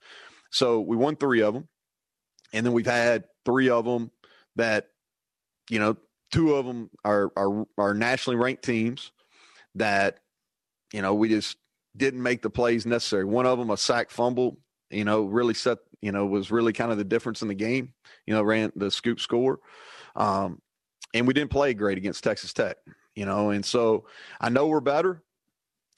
So 0.52 0.82
we 0.82 0.98
won 0.98 1.16
three 1.16 1.42
of 1.42 1.54
them, 1.54 1.68
and 2.56 2.66
then 2.66 2.74
we've 2.74 2.86
had 2.86 3.26
three 3.44 3.70
of 3.70 3.86
them 3.86 4.10
that, 4.56 4.88
you 5.70 5.78
know, 5.78 5.98
two 6.32 6.56
of 6.56 6.66
them 6.66 6.90
are 7.04 7.32
are 7.36 7.66
are 7.78 7.94
nationally 7.94 8.38
ranked 8.38 8.64
teams 8.64 9.12
that, 9.76 10.20
you 10.94 11.02
know, 11.02 11.14
we 11.14 11.28
just 11.30 11.58
didn't 11.96 12.24
make 12.24 12.42
the 12.42 12.50
plays 12.50 12.86
necessary. 12.86 13.26
One 13.26 13.46
of 13.46 13.60
them 13.60 13.70
a 13.70 13.78
sack 13.78 14.10
fumble, 14.10 14.58
you 14.90 15.04
know, 15.04 15.24
really 15.24 15.54
set, 15.54 15.80
you 16.02 16.12
know, 16.12 16.26
was 16.26 16.50
really 16.50 16.72
kind 16.72 16.92
of 16.92 16.98
the 16.98 17.04
difference 17.04 17.42
in 17.42 17.50
the 17.50 17.56
game. 17.56 17.94
You 18.26 18.34
know, 18.34 18.42
ran 18.42 18.72
the 18.76 18.90
scoop 18.90 19.20
score. 19.20 19.60
Um, 20.16 20.62
and 21.14 21.28
we 21.28 21.34
didn't 21.34 21.52
play 21.52 21.74
great 21.74 21.98
against 21.98 22.24
Texas 22.24 22.54
Tech, 22.54 22.78
you 23.16 23.26
know, 23.26 23.50
and 23.50 23.66
so 23.66 24.08
I 24.40 24.50
know 24.50 24.68
we're 24.68 24.80
better. 24.80 25.22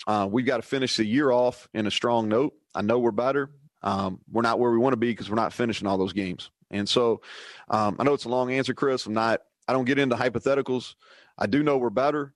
Uh, 0.07 0.27
we've 0.29 0.45
got 0.45 0.57
to 0.57 0.63
finish 0.63 0.95
the 0.95 1.05
year 1.05 1.31
off 1.31 1.67
in 1.73 1.85
a 1.85 1.91
strong 1.91 2.29
note. 2.29 2.53
I 2.73 2.81
know 2.81 2.99
we're 2.99 3.11
better. 3.11 3.51
Um, 3.87 4.19
we're 4.31 4.41
not 4.41 4.59
where 4.59 4.71
we 4.71 4.77
want 4.77 4.93
to 4.93 4.97
be 4.97 5.11
because 5.11 5.29
we're 5.29 5.35
not 5.35 5.53
finishing 5.53 5.87
all 5.87 5.97
those 5.97 6.13
games. 6.13 6.51
And 6.71 6.87
so 6.87 7.21
um, 7.69 7.95
I 7.99 8.03
know 8.03 8.13
it's 8.13 8.25
a 8.25 8.29
long 8.29 8.51
answer, 8.51 8.73
Chris. 8.73 9.05
I'm 9.05 9.13
not, 9.13 9.41
I 9.67 9.73
don't 9.73 9.85
get 9.85 9.99
into 9.99 10.15
hypotheticals. 10.15 10.95
I 11.37 11.47
do 11.47 11.63
know 11.63 11.77
we're 11.77 11.89
better. 11.89 12.33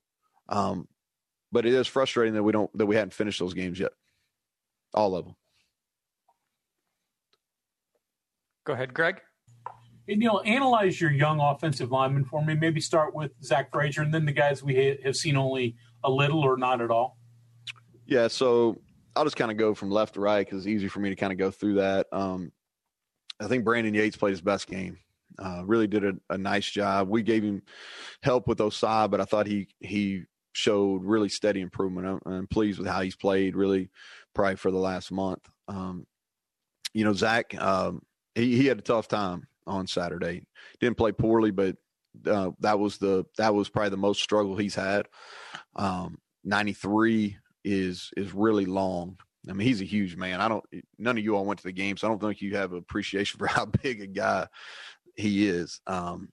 Um, 0.47 0.87
but 1.51 1.65
it 1.65 1.73
is 1.73 1.87
frustrating 1.87 2.33
that 2.35 2.43
we 2.43 2.51
don't, 2.51 2.75
that 2.77 2.85
we 2.85 2.95
hadn't 2.95 3.13
finished 3.13 3.39
those 3.39 3.53
games 3.53 3.79
yet. 3.79 3.91
All 4.93 5.15
of 5.15 5.25
them. 5.25 5.35
Go 8.65 8.73
ahead, 8.73 8.93
Greg 8.93 9.21
you 10.07 10.27
know, 10.27 10.39
analyze 10.41 10.99
your 10.99 11.11
young 11.11 11.39
offensive 11.39 11.91
linemen 11.91 12.25
for 12.25 12.43
me. 12.43 12.55
Maybe 12.55 12.81
start 12.81 13.15
with 13.15 13.31
Zach 13.43 13.71
Frazier 13.71 14.01
and 14.01 14.13
then 14.13 14.25
the 14.25 14.31
guys 14.31 14.63
we 14.63 14.97
have 15.03 15.15
seen 15.15 15.37
only 15.37 15.75
a 16.03 16.09
little 16.09 16.41
or 16.41 16.57
not 16.57 16.81
at 16.81 16.91
all. 16.91 17.17
Yeah, 18.05 18.27
so 18.27 18.77
I'll 19.15 19.23
just 19.23 19.35
kind 19.35 19.51
of 19.51 19.57
go 19.57 19.73
from 19.73 19.91
left 19.91 20.13
to 20.15 20.21
right 20.21 20.45
because 20.45 20.59
it's 20.59 20.67
easy 20.67 20.87
for 20.87 20.99
me 20.99 21.09
to 21.09 21.15
kind 21.15 21.33
of 21.33 21.39
go 21.39 21.51
through 21.51 21.75
that. 21.75 22.07
Um, 22.11 22.51
I 23.39 23.47
think 23.47 23.65
Brandon 23.65 23.93
Yates 23.93 24.17
played 24.17 24.31
his 24.31 24.41
best 24.41 24.67
game. 24.67 24.97
Uh, 25.39 25.63
really 25.65 25.87
did 25.87 26.03
a, 26.03 26.13
a, 26.29 26.37
nice 26.37 26.69
job. 26.69 27.09
We 27.09 27.23
gave 27.23 27.43
him 27.43 27.63
help 28.21 28.47
with 28.47 28.59
Ossai, 28.59 29.09
but 29.09 29.21
I 29.21 29.25
thought 29.25 29.47
he 29.47 29.69
he 29.79 30.23
showed 30.53 31.03
really 31.03 31.29
steady 31.29 31.61
improvement. 31.61 32.05
I'm, 32.07 32.33
I'm, 32.33 32.47
pleased 32.47 32.79
with 32.79 32.87
how 32.87 33.01
he's 33.01 33.15
played. 33.15 33.55
Really, 33.55 33.89
probably 34.33 34.57
for 34.57 34.71
the 34.71 34.77
last 34.77 35.11
month. 35.11 35.49
Um, 35.67 36.05
you 36.93 37.05
know, 37.05 37.13
Zach, 37.13 37.59
um, 37.59 38.01
he, 38.35 38.57
he 38.57 38.65
had 38.67 38.77
a 38.77 38.83
tough 38.83 39.07
time 39.07 39.47
on 39.65 39.87
Saturday. 39.87 40.43
Didn't 40.79 40.97
play 40.97 41.13
poorly, 41.13 41.51
but 41.51 41.77
uh, 42.27 42.51
that 42.59 42.77
was 42.77 42.97
the 42.97 43.25
that 43.37 43.55
was 43.55 43.69
probably 43.69 43.89
the 43.89 43.97
most 43.97 44.21
struggle 44.21 44.57
he's 44.57 44.75
had. 44.75 45.07
Um, 45.75 46.19
93 46.43 47.37
is 47.63 48.11
is 48.17 48.33
really 48.33 48.65
long. 48.65 49.17
I 49.49 49.53
mean, 49.53 49.67
he's 49.67 49.81
a 49.81 49.85
huge 49.85 50.15
man. 50.15 50.41
I 50.41 50.47
don't. 50.47 50.63
None 50.97 51.17
of 51.17 51.23
you 51.23 51.35
all 51.35 51.45
went 51.45 51.59
to 51.59 51.65
the 51.65 51.71
game, 51.71 51.97
so 51.97 52.07
I 52.07 52.09
don't 52.09 52.19
think 52.19 52.41
you 52.41 52.55
have 52.57 52.73
appreciation 52.73 53.37
for 53.39 53.47
how 53.47 53.65
big 53.65 54.01
a 54.01 54.07
guy 54.07 54.47
he 55.15 55.47
is. 55.47 55.81
Um, 55.87 56.29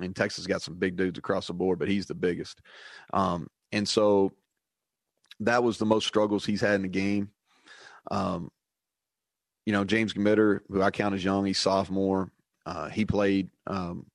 and 0.00 0.14
Texas 0.14 0.46
got 0.46 0.62
some 0.62 0.74
big 0.74 0.96
dudes 0.96 1.18
across 1.18 1.46
the 1.46 1.52
board, 1.52 1.78
but 1.78 1.88
he's 1.88 2.06
the 2.06 2.14
biggest. 2.14 2.60
Um, 3.12 3.46
and 3.72 3.88
so 3.88 4.32
that 5.40 5.62
was 5.62 5.78
the 5.78 5.86
most 5.86 6.06
struggles 6.06 6.44
he's 6.44 6.60
had 6.60 6.74
in 6.74 6.82
the 6.82 6.88
game. 6.88 7.30
Um, 8.10 8.50
you 9.66 9.72
know, 9.72 9.84
James 9.84 10.12
Gmitter, 10.12 10.60
who 10.68 10.82
I 10.82 10.90
count 10.90 11.14
as 11.14 11.24
young, 11.24 11.44
he's 11.44 11.58
sophomore. 11.58 12.30
Uh, 12.66 12.88
he 12.88 13.04
played 13.04 13.50
um, 13.66 14.06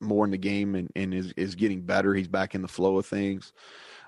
more 0.00 0.24
in 0.24 0.30
the 0.30 0.38
game 0.38 0.74
and, 0.74 0.90
and 0.96 1.14
is, 1.14 1.32
is 1.36 1.54
getting 1.54 1.82
better. 1.82 2.14
He's 2.14 2.28
back 2.28 2.54
in 2.54 2.62
the 2.62 2.68
flow 2.68 2.98
of 2.98 3.06
things. 3.06 3.52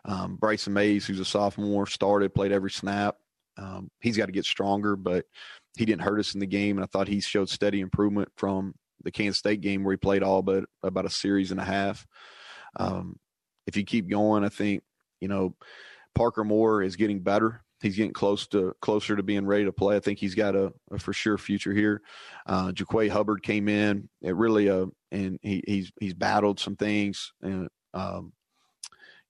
Um, 0.04 0.38
Briason 0.40 0.72
Mays, 0.72 1.06
who's 1.06 1.20
a 1.20 1.24
sophomore, 1.24 1.86
started, 1.86 2.34
played 2.34 2.52
every 2.52 2.70
snap. 2.70 3.16
Um, 3.56 3.90
he's 4.00 4.16
got 4.16 4.26
to 4.26 4.32
get 4.32 4.44
stronger, 4.44 4.96
but 4.96 5.26
he 5.76 5.84
didn't 5.84 6.02
hurt 6.02 6.20
us 6.20 6.34
in 6.34 6.40
the 6.40 6.46
game. 6.46 6.76
And 6.76 6.84
I 6.84 6.86
thought 6.86 7.08
he 7.08 7.20
showed 7.20 7.48
steady 7.48 7.80
improvement 7.80 8.30
from 8.36 8.74
the 9.02 9.10
Kansas 9.10 9.38
State 9.38 9.60
game 9.60 9.84
where 9.84 9.92
he 9.92 9.98
played 9.98 10.22
all 10.22 10.42
but 10.42 10.64
about 10.82 11.06
a 11.06 11.10
series 11.10 11.50
and 11.50 11.60
a 11.60 11.64
half. 11.64 12.06
Um, 12.76 13.18
if 13.66 13.76
you 13.76 13.84
keep 13.84 14.08
going, 14.08 14.44
I 14.44 14.48
think, 14.48 14.82
you 15.20 15.28
know, 15.28 15.54
Parker 16.14 16.44
Moore 16.44 16.82
is 16.82 16.96
getting 16.96 17.20
better 17.20 17.62
he's 17.82 17.96
getting 17.96 18.12
close 18.12 18.46
to 18.48 18.74
closer 18.80 19.16
to 19.16 19.22
being 19.22 19.46
ready 19.46 19.64
to 19.64 19.72
play. 19.72 19.96
I 19.96 20.00
think 20.00 20.18
he's 20.18 20.34
got 20.34 20.54
a, 20.54 20.72
a 20.90 20.98
for 20.98 21.12
sure 21.12 21.38
future 21.38 21.72
here. 21.72 22.02
Uh, 22.46 22.72
Jaquay 22.72 23.08
Hubbard 23.08 23.42
came 23.42 23.68
in. 23.68 24.08
It 24.22 24.36
really 24.36 24.68
uh, 24.68 24.86
and 25.10 25.38
he, 25.42 25.62
he's 25.66 25.92
he's 26.00 26.14
battled 26.14 26.60
some 26.60 26.76
things 26.76 27.32
and 27.42 27.68
um, 27.94 28.32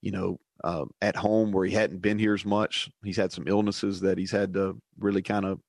you 0.02 0.10
know 0.10 0.38
uh, 0.62 0.84
at 1.00 1.16
home 1.16 1.52
where 1.52 1.64
he 1.64 1.72
hadn't 1.72 2.02
been 2.02 2.18
here 2.18 2.34
as 2.34 2.44
much. 2.44 2.90
He's 3.04 3.16
had 3.16 3.32
some 3.32 3.48
illnesses 3.48 4.00
that 4.00 4.18
he's 4.18 4.30
had 4.30 4.54
to 4.54 4.80
really 4.98 5.22
kind 5.22 5.44
of 5.44 5.60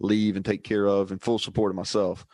leave 0.00 0.36
and 0.36 0.44
take 0.44 0.64
care 0.64 0.86
of, 0.86 1.10
and 1.10 1.22
full 1.22 1.38
support 1.38 1.70
of 1.70 1.76
myself. 1.76 2.26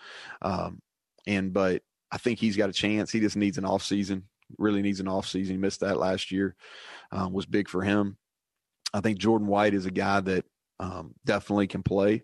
Um, 0.43 0.81
and 1.27 1.53
but 1.53 1.83
I 2.11 2.19
think 2.19 2.39
he's 2.39 2.57
got 2.57 2.71
a 2.71 2.75
chance. 2.75 3.11
He 3.11 3.21
just 3.21 3.37
needs 3.37 3.59
an 3.59 3.65
off 3.65 3.83
season. 3.83 4.25
Really 4.59 4.83
needs 4.83 5.01
an 5.01 5.09
off 5.09 5.27
season. 5.27 5.57
He 5.57 5.61
missed 5.61 5.81
that 5.81 5.99
last 5.99 6.31
year. 6.31 6.55
Um, 7.11 7.33
was 7.33 7.47
big 7.47 7.69
for 7.69 7.83
him. 7.83 8.17
I 8.95 9.01
think 9.01 9.19
Jordan 9.19 9.49
White 9.49 9.75
is 9.75 9.87
a 9.87 9.91
guy 9.91 10.21
that 10.21 10.45
um, 10.81 11.15
definitely 11.25 11.67
can 11.67 11.83
play. 11.83 12.23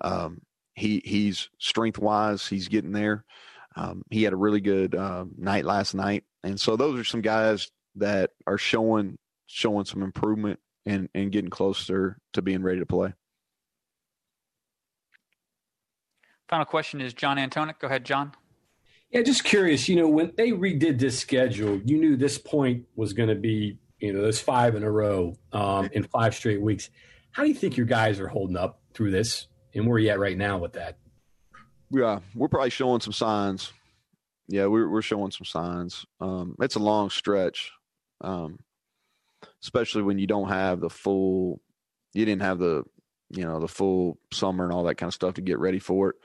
Um, 0.00 0.42
he 0.74 1.00
he's 1.04 1.48
strength 1.58 1.98
wise, 1.98 2.46
he's 2.46 2.68
getting 2.68 2.92
there. 2.92 3.24
Um, 3.76 4.02
he 4.10 4.22
had 4.22 4.32
a 4.32 4.36
really 4.36 4.60
good 4.60 4.94
uh, 4.94 5.24
night 5.38 5.64
last 5.64 5.94
night, 5.94 6.24
and 6.42 6.60
so 6.60 6.76
those 6.76 6.98
are 6.98 7.04
some 7.04 7.22
guys 7.22 7.70
that 7.96 8.30
are 8.46 8.58
showing 8.58 9.18
showing 9.52 9.84
some 9.84 10.02
improvement 10.02 10.58
and 10.86 11.08
and 11.14 11.30
getting 11.30 11.50
closer 11.50 12.18
to 12.32 12.42
being 12.42 12.62
ready 12.62 12.80
to 12.80 12.86
play. 12.86 13.12
Final 16.48 16.66
question 16.66 17.00
is 17.00 17.14
John 17.14 17.38
Antonik. 17.38 17.78
Go 17.78 17.86
ahead, 17.86 18.04
John. 18.04 18.32
Yeah, 19.10 19.22
just 19.22 19.44
curious. 19.44 19.88
You 19.88 19.96
know, 19.96 20.08
when 20.08 20.32
they 20.36 20.52
redid 20.52 20.98
this 20.98 21.18
schedule, 21.18 21.80
you 21.84 21.98
knew 21.98 22.16
this 22.16 22.38
point 22.38 22.86
was 22.96 23.12
going 23.12 23.28
to 23.28 23.34
be 23.34 23.78
you 24.02 24.12
know, 24.12 24.20
those 24.20 24.40
five 24.40 24.74
in 24.74 24.82
a 24.82 24.90
row 24.90 25.36
um, 25.52 25.88
in 25.92 26.02
five 26.02 26.34
straight 26.34 26.60
weeks. 26.60 26.90
How 27.30 27.44
do 27.44 27.48
you 27.48 27.54
think 27.54 27.76
your 27.76 27.86
guys 27.86 28.18
are 28.18 28.28
holding 28.28 28.56
up 28.56 28.82
through 28.92 29.12
this, 29.12 29.46
and 29.74 29.86
where 29.86 29.94
are 29.94 29.98
you 30.00 30.10
at 30.10 30.18
right 30.18 30.36
now 30.36 30.58
with 30.58 30.72
that? 30.72 30.98
Yeah, 31.90 32.18
we're 32.34 32.48
probably 32.48 32.70
showing 32.70 33.00
some 33.00 33.12
signs. 33.12 33.72
Yeah, 34.48 34.66
we're 34.66 34.88
we're 34.88 35.02
showing 35.02 35.30
some 35.30 35.44
signs. 35.44 36.04
Um, 36.20 36.56
it's 36.60 36.74
a 36.74 36.80
long 36.80 37.10
stretch, 37.10 37.70
um, 38.20 38.58
especially 39.62 40.02
when 40.02 40.18
you 40.18 40.26
don't 40.26 40.48
have 40.48 40.80
the 40.80 40.90
full. 40.90 41.60
You 42.14 42.24
didn't 42.24 42.42
have 42.42 42.58
the, 42.58 42.84
you 43.30 43.44
know, 43.44 43.58
the 43.58 43.68
full 43.68 44.18
summer 44.32 44.64
and 44.64 44.72
all 44.72 44.84
that 44.84 44.96
kind 44.96 45.08
of 45.08 45.14
stuff 45.14 45.34
to 45.34 45.40
get 45.40 45.58
ready 45.58 45.78
for 45.78 46.10
it. 46.10 46.16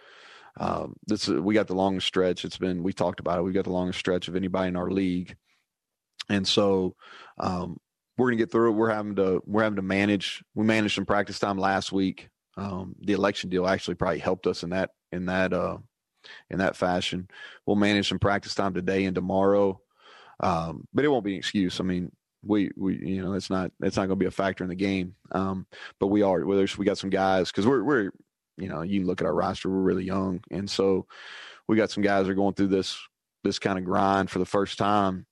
Um, 0.59 0.95
this 1.05 1.27
we 1.27 1.53
got 1.53 1.67
the 1.67 1.75
longest 1.75 2.07
stretch. 2.07 2.43
It's 2.43 2.57
been 2.57 2.83
we 2.83 2.93
talked 2.93 3.19
about 3.19 3.39
it. 3.39 3.43
We 3.43 3.51
got 3.51 3.65
the 3.65 3.71
longest 3.71 3.99
stretch 3.99 4.27
of 4.27 4.35
anybody 4.35 4.69
in 4.69 4.75
our 4.75 4.89
league, 4.89 5.35
and 6.29 6.47
so 6.47 6.95
um, 7.37 7.77
we're 8.17 8.27
gonna 8.27 8.37
get 8.37 8.51
through 8.51 8.71
it. 8.71 8.75
We're 8.75 8.89
having 8.89 9.15
to 9.17 9.41
we're 9.45 9.63
having 9.63 9.75
to 9.77 9.83
manage. 9.83 10.43
We 10.55 10.65
managed 10.65 10.95
some 10.95 11.05
practice 11.05 11.39
time 11.39 11.57
last 11.57 11.91
week. 11.91 12.29
Um, 12.57 12.95
the 12.99 13.13
election 13.13 13.51
deal 13.51 13.67
actually 13.67 13.95
probably 13.95 14.19
helped 14.19 14.47
us 14.47 14.63
in 14.63 14.71
that 14.71 14.89
in 15.11 15.27
that 15.27 15.53
uh, 15.53 15.77
in 16.49 16.57
that 16.57 16.75
fashion. 16.75 17.29
We'll 17.65 17.75
manage 17.75 18.09
some 18.09 18.19
practice 18.19 18.55
time 18.55 18.73
today 18.73 19.05
and 19.05 19.13
tomorrow, 19.13 19.79
um, 20.39 20.87
but 20.91 21.05
it 21.05 21.09
won't 21.09 21.25
be 21.25 21.33
an 21.33 21.39
excuse. 21.39 21.79
I 21.79 21.83
mean, 21.83 22.11
we 22.43 22.71
we 22.75 22.97
you 22.97 23.21
know 23.21 23.33
it's 23.33 23.49
not 23.49 23.71
it's 23.81 23.97
not 23.97 24.07
going 24.07 24.17
to 24.17 24.23
be 24.23 24.25
a 24.25 24.31
factor 24.31 24.63
in 24.63 24.69
the 24.69 24.75
game. 24.75 25.15
Um, 25.31 25.65
but 25.99 26.07
we 26.07 26.21
are 26.21 26.45
whether 26.45 26.67
we 26.77 26.85
got 26.85 26.97
some 26.97 27.09
guys 27.09 27.51
because 27.51 27.65
we're 27.65 27.83
we're 27.83 28.11
you 28.57 28.69
know 28.69 28.81
you 28.81 29.05
look 29.05 29.21
at 29.21 29.27
our 29.27 29.33
roster 29.33 29.69
we're 29.69 29.77
really 29.77 30.03
young 30.03 30.41
and 30.51 30.69
so 30.69 31.05
we 31.67 31.77
got 31.77 31.91
some 31.91 32.03
guys 32.03 32.25
that 32.25 32.31
are 32.31 32.35
going 32.35 32.53
through 32.53 32.67
this 32.67 32.97
this 33.43 33.59
kind 33.59 33.77
of 33.77 33.85
grind 33.85 34.29
for 34.29 34.39
the 34.39 34.45
first 34.45 34.77
time 34.77 35.25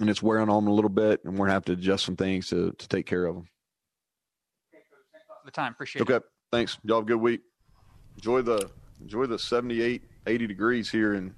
and 0.00 0.10
it's 0.10 0.22
wearing 0.22 0.48
on 0.48 0.64
them 0.64 0.72
a 0.72 0.74
little 0.74 0.90
bit 0.90 1.20
and 1.24 1.34
we're 1.34 1.46
gonna 1.46 1.52
have 1.52 1.64
to 1.64 1.72
adjust 1.72 2.04
some 2.04 2.16
things 2.16 2.48
to 2.48 2.72
to 2.78 2.88
take 2.88 3.06
care 3.06 3.26
of 3.26 3.36
them. 3.36 3.48
The 5.44 5.50
time, 5.50 5.72
appreciate 5.72 6.02
okay, 6.02 6.16
it. 6.16 6.22
thanks. 6.52 6.78
Y'all 6.84 6.98
have 6.98 7.04
a 7.04 7.08
good 7.08 7.20
week. 7.20 7.40
Enjoy 8.16 8.42
the 8.42 8.70
enjoy 9.00 9.24
the 9.24 9.38
78, 9.38 10.02
80 10.26 10.46
degrees 10.46 10.90
here 10.90 11.14
in 11.14 11.34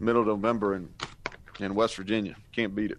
middle 0.00 0.22
of 0.22 0.28
November 0.28 0.76
in 0.76 0.88
in 1.60 1.74
West 1.74 1.96
Virginia. 1.96 2.36
Can't 2.52 2.74
beat 2.74 2.90
it. 2.90 2.98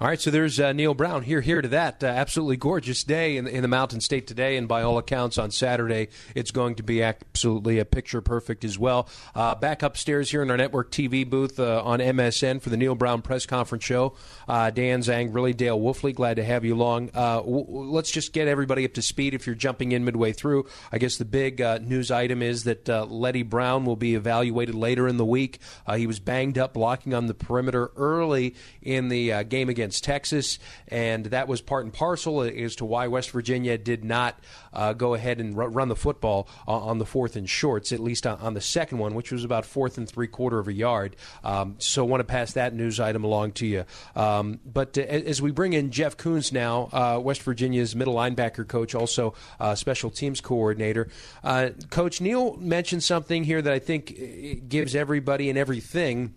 All 0.00 0.08
right, 0.08 0.20
so 0.20 0.32
there's 0.32 0.58
uh, 0.58 0.72
Neal 0.72 0.92
Brown 0.92 1.22
here, 1.22 1.40
here 1.40 1.62
to 1.62 1.68
that. 1.68 2.02
Uh, 2.02 2.08
absolutely 2.08 2.56
gorgeous 2.56 3.04
day 3.04 3.36
in, 3.36 3.46
in 3.46 3.62
the 3.62 3.68
Mountain 3.68 4.00
State 4.00 4.26
today, 4.26 4.56
and 4.56 4.66
by 4.66 4.82
all 4.82 4.98
accounts, 4.98 5.38
on 5.38 5.52
Saturday 5.52 6.08
it's 6.34 6.50
going 6.50 6.74
to 6.74 6.82
be 6.82 7.00
absolutely 7.00 7.78
a 7.78 7.84
picture 7.84 8.20
perfect 8.20 8.64
as 8.64 8.76
well. 8.76 9.08
Uh, 9.36 9.54
back 9.54 9.84
upstairs 9.84 10.32
here 10.32 10.42
in 10.42 10.50
our 10.50 10.56
network 10.56 10.90
TV 10.90 11.28
booth 11.28 11.60
uh, 11.60 11.80
on 11.84 12.00
MSN 12.00 12.60
for 12.60 12.70
the 12.70 12.76
Neal 12.76 12.96
Brown 12.96 13.22
press 13.22 13.46
conference 13.46 13.84
show. 13.84 14.16
Uh, 14.48 14.70
Dan 14.70 14.98
Zangrilli 14.98 15.56
Dale 15.56 15.78
Wolfley, 15.78 16.12
glad 16.12 16.38
to 16.38 16.44
have 16.44 16.64
you 16.64 16.74
along. 16.74 17.10
Uh, 17.14 17.36
w- 17.36 17.64
let's 17.68 18.10
just 18.10 18.32
get 18.32 18.48
everybody 18.48 18.84
up 18.84 18.94
to 18.94 19.02
speed. 19.02 19.32
If 19.32 19.46
you're 19.46 19.54
jumping 19.54 19.92
in 19.92 20.04
midway 20.04 20.32
through, 20.32 20.66
I 20.90 20.98
guess 20.98 21.18
the 21.18 21.24
big 21.24 21.60
news 21.82 22.10
item 22.10 22.42
is 22.42 22.64
that 22.64 22.88
Leddie 22.88 23.44
Brown 23.44 23.84
will 23.84 23.94
be 23.94 24.16
evaluated 24.16 24.74
later 24.74 25.06
in 25.06 25.18
the 25.18 25.24
week. 25.24 25.60
he 25.94 26.08
was 26.08 26.18
banged 26.18 26.58
up 26.58 26.74
blocking 26.74 27.14
on 27.14 27.26
the 27.26 27.34
perimeter 27.34 27.92
early 27.96 28.56
in 28.82 29.08
the 29.08 29.44
game 29.44 29.68
against 29.68 29.83
against 29.84 30.02
Texas, 30.02 30.58
and 30.88 31.26
that 31.26 31.46
was 31.46 31.60
part 31.60 31.84
and 31.84 31.92
parcel 31.92 32.40
as 32.40 32.74
to 32.76 32.86
why 32.86 33.06
West 33.06 33.30
Virginia 33.32 33.76
did 33.76 34.02
not 34.02 34.38
uh, 34.72 34.94
go 34.94 35.12
ahead 35.12 35.40
and 35.40 35.58
r- 35.58 35.68
run 35.68 35.88
the 35.88 35.96
football 35.96 36.48
on 36.66 36.96
the 36.96 37.04
fourth 37.04 37.36
and 37.36 37.48
shorts, 37.48 37.92
at 37.92 38.00
least 38.00 38.26
on, 38.26 38.38
on, 38.38 38.54
the 38.54 38.62
second 38.62 38.96
one, 38.96 39.14
which 39.14 39.30
was 39.30 39.44
about 39.44 39.66
fourth 39.66 39.98
and 39.98 40.08
three 40.08 40.26
quarter 40.26 40.58
of 40.58 40.68
a 40.68 40.72
yard. 40.72 41.16
Um, 41.44 41.76
so 41.80 42.02
want 42.02 42.20
to 42.20 42.24
pass 42.24 42.54
that 42.54 42.72
news 42.72 42.98
item 42.98 43.24
along 43.24 43.52
to 43.52 43.66
you. 43.66 43.84
Um, 44.16 44.58
but 44.64 44.96
uh, 44.96 45.02
as 45.02 45.42
we 45.42 45.50
bring 45.50 45.74
in 45.74 45.90
Jeff 45.90 46.16
Koonz 46.16 46.50
now, 46.50 46.88
uh, 46.90 47.20
West 47.22 47.42
Virginia's 47.42 47.94
middle 47.94 48.14
linebacker 48.14 48.66
coach, 48.66 48.94
also 48.94 49.34
uh, 49.60 49.74
special 49.74 50.08
teams 50.08 50.40
coordinator, 50.40 51.08
uh, 51.42 51.70
Coach 51.90 52.22
Neal 52.22 52.56
mentioned 52.56 53.02
something 53.02 53.44
here 53.44 53.60
that 53.60 53.72
I 53.72 53.80
think 53.80 54.16
uh, 54.18 54.60
gives 54.66 54.94
everybody 54.94 55.50
and 55.50 55.58
everything 55.58 56.32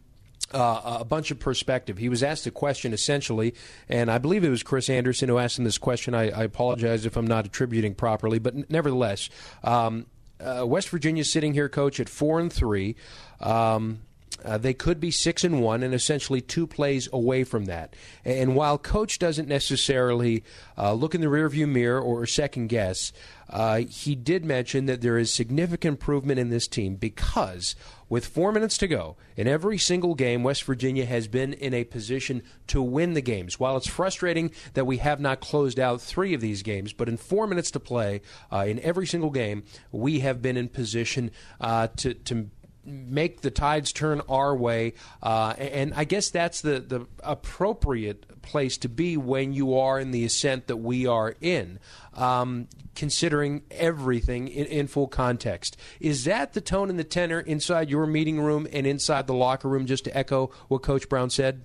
uh, 0.54 0.98
a 1.00 1.06
bunch 1.06 1.32
of 1.32 1.39
perspective. 1.39 1.98
He 1.98 2.10
was 2.10 2.24
asked 2.24 2.48
a 2.48 2.52
question 2.52 2.93
essentially, 2.93 3.54
and 3.89 4.10
I 4.10 4.18
believe 4.18 4.43
it 4.43 4.50
was 4.50 4.64
Chris 4.64 4.89
Anderson 4.89 5.30
who 5.30 5.38
asked 5.38 5.58
him 5.58 5.66
this 5.66 5.78
question. 5.78 6.14
I, 6.14 6.30
I 6.30 6.43
apologize 6.43 7.06
if 7.06 7.18
I'm 7.18 7.28
not 7.28 7.45
attributing 7.45 7.95
properly, 7.95 8.39
but 8.39 8.56
n- 8.56 8.66
nevertheless, 8.70 9.30
um, 9.64 10.06
uh, 10.39 10.66
West 10.66 10.89
Virginia 10.89 11.24
sitting 11.24 11.54
here, 11.54 11.68
coach, 11.68 12.00
at 12.00 12.10
four 12.10 12.39
and 12.39 12.52
three. 12.54 12.95
Um, 13.39 14.00
uh, 14.45 14.58
they 14.58 14.74
could 14.74 15.00
be 15.00 15.10
six 15.10 15.43
and 15.43 15.62
one, 15.62 15.82
and 15.82 15.93
essentially 15.93 16.41
two 16.41 16.68
plays 16.68 17.10
away 17.12 17.43
from 17.43 17.66
that. 17.66 17.95
And 18.24 18.56
while 18.56 18.78
coach 18.78 19.18
doesn't 19.18 19.48
necessarily 19.48 20.43
uh, 20.78 20.93
look 20.93 21.16
in 21.16 21.22
the 21.22 21.28
rearview 21.28 21.68
mirror 21.68 22.00
or 22.00 22.26
second 22.28 22.68
guess, 22.68 23.12
uh, 23.50 23.82
he 23.89 24.16
did 24.16 24.45
mention 24.45 24.86
that 24.86 25.02
there 25.02 25.18
is 25.18 25.34
significant 25.34 25.93
improvement 25.93 26.39
in 26.39 26.50
this 26.50 26.68
team 26.68 26.95
because 26.95 27.76
with 28.10 28.26
four 28.26 28.52
minutes 28.52 28.78
to 28.78 28.88
go 28.88 29.18
in 29.36 29.48
every 29.48 29.78
single 29.78 30.16
game, 30.16 30.43
West 30.43 30.64
Virginia 30.64 31.06
has 31.06 31.28
been 31.28 31.54
in 31.54 31.74
a 31.74 31.84
position 31.84 32.41
to 32.68 32.82
win 32.82 33.14
the 33.14 33.22
games. 33.22 33.60
While 33.60 33.78
it's 33.78 33.88
frustrating 33.88 34.52
that 34.74 34.86
we 34.86 34.98
have 34.98 35.20
not 35.20 35.41
closed 35.41 35.80
out 35.80 36.02
three 36.02 36.34
of 36.34 36.41
these 36.41 36.64
games, 36.64 36.93
but 36.93 37.10
in 37.10 37.18
four 37.18 37.48
minutes 37.48 37.72
to 37.72 37.80
play 37.80 38.22
uh, 38.52 38.66
in 38.68 38.80
every 38.80 39.06
single 39.06 39.30
game, 39.30 39.64
we 39.91 40.20
have 40.20 40.41
been 40.41 40.58
in 40.58 40.70
position 40.70 41.32
uh, 41.60 41.88
to 41.98 42.14
to 42.14 42.50
make 42.88 43.41
the 43.41 43.51
tides 43.51 43.91
turn 43.91 44.21
our 44.29 44.55
way. 44.55 44.93
Uh, 45.21 45.53
and 45.57 45.93
I 45.95 46.05
guess 46.05 46.29
that's 46.29 46.61
the, 46.61 46.79
the 46.79 47.05
appropriate 47.21 48.41
place 48.41 48.77
to 48.79 48.89
be 48.89 49.17
when 49.17 49.53
you 49.53 49.77
are 49.77 49.99
in 49.99 50.11
the 50.11 50.23
ascent 50.23 50.67
that 50.67 50.77
we 50.77 51.05
are 51.05 51.35
in, 51.41 51.79
um, 52.13 52.67
considering 52.95 53.63
everything 53.69 54.47
in, 54.47 54.65
in, 54.67 54.88
full 54.88 55.07
context. 55.07 55.75
Is 55.99 56.23
that 56.23 56.53
the 56.53 56.61
tone 56.61 56.89
and 56.89 56.97
the 56.97 57.03
tenor 57.03 57.41
inside 57.41 57.89
your 57.89 58.05
meeting 58.05 58.39
room 58.39 58.67
and 58.71 58.88
inside 58.88 59.27
the 59.27 59.33
locker 59.33 59.67
room, 59.67 59.85
just 59.85 60.05
to 60.05 60.17
echo 60.17 60.51
what 60.69 60.81
Coach 60.81 61.09
Brown 61.09 61.29
said? 61.29 61.63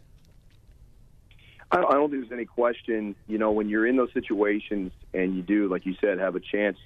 I 1.70 1.80
don't 1.80 2.10
think 2.10 2.28
there's 2.28 2.38
any 2.38 2.44
question. 2.44 3.14
You 3.26 3.38
know, 3.38 3.50
when 3.50 3.70
you're 3.70 3.86
in 3.86 3.96
those 3.96 4.12
situations 4.12 4.92
and 5.14 5.34
you 5.34 5.40
do, 5.40 5.68
like 5.68 5.86
you 5.86 5.94
said, 6.02 6.18
have 6.18 6.36
a 6.36 6.40
chance 6.40 6.76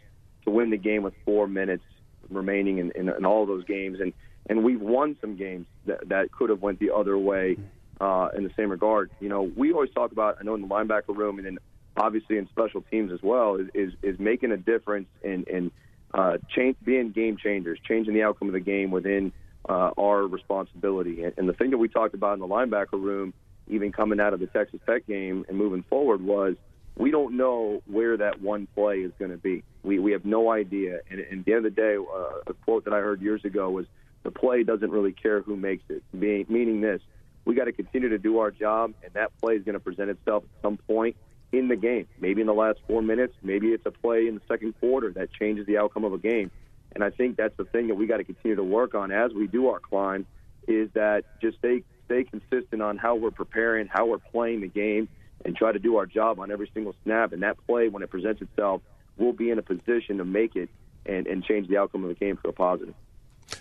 to 0.45 0.51
win 0.51 0.71
the 0.71 0.77
game 0.77 1.03
with 1.03 1.15
four 1.25 1.49
minutes 1.49 1.83
remaining 2.31 2.79
in, 2.79 2.93
in, 2.93 3.09
in 3.09 3.25
all 3.25 3.47
those 3.47 3.65
games, 3.65 3.99
and 4.01 4.13
and 4.49 4.65
we've 4.65 4.81
won 4.81 5.17
some 5.21 5.37
games 5.37 5.67
that, 5.87 6.09
that 6.09 6.33
could 6.33 6.51
have 6.51 6.63
went 6.63 6.79
the 6.79 6.93
other 6.95 7.19
way 7.19 7.57
uh, 8.01 8.29
in 8.37 8.45
the 8.45 8.51
same 8.57 8.71
regard. 8.71 9.11
You 9.21 9.29
know, 9.29 9.43
we 9.57 9.73
always 9.73 9.91
talk 9.91 10.13
about, 10.13 10.37
I 10.41 10.45
know 10.45 10.55
in 10.55 10.63
the 10.63 10.69
linebacker 10.69 11.17
room 11.17 11.39
and 11.39 11.47
then 11.47 11.59
obviously 11.97 12.39
in 12.39 12.49
special 12.49 12.83
teams 12.83 13.13
as 13.13 13.23
well, 13.23 13.57
is 13.57 13.69
is, 13.75 13.93
is 14.03 14.19
making 14.19 14.53
a 14.53 14.57
difference 14.57 15.09
in 15.23 15.45
in 15.45 15.71
uh, 16.15 16.39
change, 16.55 16.77
being 16.85 17.11
game 17.11 17.37
changers, 17.37 17.79
changing 17.87 18.15
the 18.15 18.23
outcome 18.23 18.49
of 18.49 18.55
the 18.55 18.61
game 18.61 18.91
within 18.91 19.33
uh, 19.69 19.91
our 19.99 20.27
responsibility. 20.27 21.25
And, 21.25 21.33
and 21.37 21.49
the 21.49 21.53
thing 21.53 21.71
that 21.71 21.79
we 21.79 21.89
talked 21.89 22.15
about 22.15 22.35
in 22.35 22.41
the 22.41 22.47
linebacker 22.47 22.93
room, 22.93 23.35
even 23.69 23.93
coming 23.93 24.21
out 24.21 24.33
of 24.33 24.41
the 24.41 24.47
Texas 24.47 24.81
Tech 24.87 25.07
game 25.07 25.45
and 25.49 25.59
moving 25.59 25.83
forward, 25.89 26.23
was 26.23 26.55
we 26.97 27.11
don't 27.11 27.37
know 27.37 27.83
where 27.87 28.17
that 28.17 28.41
one 28.41 28.67
play 28.75 28.99
is 28.99 29.13
going 29.19 29.31
to 29.31 29.37
be. 29.37 29.63
We 29.83 29.99
we 29.99 30.13
have 30.13 30.25
no 30.25 30.51
idea. 30.51 31.01
And, 31.11 31.21
and 31.21 31.41
at 31.41 31.45
the 31.45 31.53
end 31.53 31.67
of 31.67 31.75
the 31.75 31.81
day, 31.81 31.97
uh, 31.97 32.41
a 32.47 32.55
quote 32.65 32.85
that 32.85 32.95
I 32.95 32.99
heard 32.99 33.21
years 33.21 33.45
ago 33.45 33.71
was 33.71 33.87
the 34.27 34.33
play 34.33 34.65
doesn't 34.65 34.91
really 34.91 35.13
care 35.13 35.41
who 35.41 35.57
makes 35.57 35.85
it. 35.89 36.03
Meaning 36.13 36.81
this, 36.81 37.01
we 37.45 37.55
got 37.55 37.67
to 37.67 37.73
continue 37.73 38.09
to 38.09 38.19
do 38.19 38.41
our 38.41 38.51
job, 38.51 38.93
and 39.05 39.13
that 39.13 39.31
play 39.41 39.55
is 39.55 39.63
going 39.63 39.75
to 39.75 39.81
present 39.81 40.11
itself 40.11 40.43
at 40.43 40.63
some 40.63 40.79
point 40.79 41.15
in 41.53 41.69
the 41.69 41.77
game. 41.77 42.09
Maybe 42.21 42.41
in 42.41 42.49
the 42.49 42.53
last 42.53 42.81
four 42.89 43.03
minutes, 43.03 43.35
maybe 43.41 43.69
it's 43.69 43.87
a 43.87 43.93
play 43.93 44.27
in 44.27 44.35
the 44.35 44.41
second 44.49 44.75
quarter 44.81 45.13
that 45.13 45.33
changes 45.33 45.65
the 45.67 45.79
outcome 45.79 46.03
of 46.03 46.13
a 46.13 46.19
game. 46.19 46.51
And 46.93 47.05
I 47.05 47.11
think 47.11 47.37
that's 47.37 47.57
the 47.57 47.67
thing 47.67 47.87
that 47.87 47.95
we 47.95 48.07
got 48.07 48.17
to 48.17 48.25
continue 48.25 48.57
to 48.57 48.65
work 48.65 48.97
on 48.97 49.13
as 49.13 49.33
we 49.33 49.47
do 49.47 49.69
our 49.69 49.79
climb, 49.79 50.27
is 50.67 50.91
that 50.95 51.23
just 51.41 51.59
stay 51.59 51.85
stay 52.07 52.25
consistent 52.25 52.83
on 52.83 52.97
how 52.99 53.15
we're 53.15 53.31
preparing, 53.31 53.87
how 53.87 54.07
we're 54.07 54.19
playing 54.19 54.61
the 54.61 54.69
game, 54.69 55.09
and 55.45 55.55
try 55.55 55.71
to 55.71 55.79
do 55.79 55.99
our 55.99 56.07
job 56.07 56.41
on 56.41 56.51
every 56.51 56.69
single 56.75 56.97
snap. 57.05 57.33
And 57.33 57.45
that 57.45 57.65
play, 57.69 57.89
when 57.89 58.03
it 58.03 58.11
presents 58.11 58.43
itself, 58.43 58.83
we'll 59.17 59.33
be 59.33 59.51
in 59.51 59.61
a 59.61 59.63
position 59.63 60.19
to 60.19 60.25
make 60.25 60.57
it 60.57 60.69
and, 61.05 61.29
and 61.29 61.45
change 61.45 61.69
the 61.69 61.77
outcome 61.77 62.03
of 62.03 62.09
the 62.09 62.17
game 62.17 62.37
for 62.43 62.49
a 62.49 62.53
positive. 62.53 62.95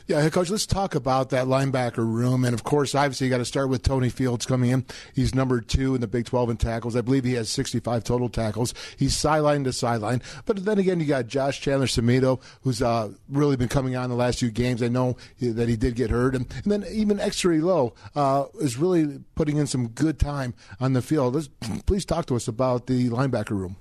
Yeah, 0.07 0.27
coach, 0.29 0.49
let's 0.49 0.65
talk 0.65 0.95
about 0.95 1.29
that 1.31 1.45
linebacker 1.47 1.97
room. 1.97 2.43
And 2.43 2.53
of 2.53 2.63
course, 2.63 2.95
obviously, 2.95 3.27
you 3.27 3.31
got 3.31 3.37
to 3.37 3.45
start 3.45 3.69
with 3.69 3.83
Tony 3.83 4.09
Fields 4.09 4.45
coming 4.45 4.69
in. 4.69 4.85
He's 5.13 5.33
number 5.33 5.61
two 5.61 5.95
in 5.95 6.01
the 6.01 6.07
Big 6.07 6.25
12 6.25 6.51
in 6.51 6.57
tackles. 6.57 6.95
I 6.95 7.01
believe 7.01 7.23
he 7.23 7.33
has 7.33 7.49
65 7.49 8.03
total 8.03 8.29
tackles. 8.29 8.73
He's 8.97 9.15
sideline 9.15 9.63
to 9.63 9.73
sideline. 9.73 10.21
But 10.45 10.63
then 10.65 10.77
again, 10.77 10.99
you 10.99 11.05
got 11.05 11.27
Josh 11.27 11.59
Chandler 11.59 11.87
Semedo, 11.87 12.41
who's 12.61 12.81
uh, 12.81 13.11
really 13.29 13.55
been 13.55 13.67
coming 13.67 13.95
on 13.95 14.09
the 14.09 14.15
last 14.15 14.39
few 14.39 14.51
games. 14.51 14.83
I 14.83 14.89
know 14.89 15.17
that 15.39 15.69
he 15.69 15.75
did 15.75 15.95
get 15.95 16.09
hurt. 16.09 16.35
And, 16.35 16.45
and 16.63 16.71
then 16.71 16.85
even 16.91 17.19
Exree 17.19 17.61
Loe 17.61 17.93
uh, 18.15 18.45
is 18.59 18.77
really 18.77 19.21
putting 19.35 19.57
in 19.57 19.67
some 19.67 19.87
good 19.89 20.19
time 20.19 20.53
on 20.79 20.93
the 20.93 21.01
field. 21.01 21.35
Let's, 21.35 21.49
please 21.85 22.05
talk 22.05 22.25
to 22.27 22.35
us 22.35 22.47
about 22.47 22.87
the 22.87 23.09
linebacker 23.09 23.51
room. 23.51 23.77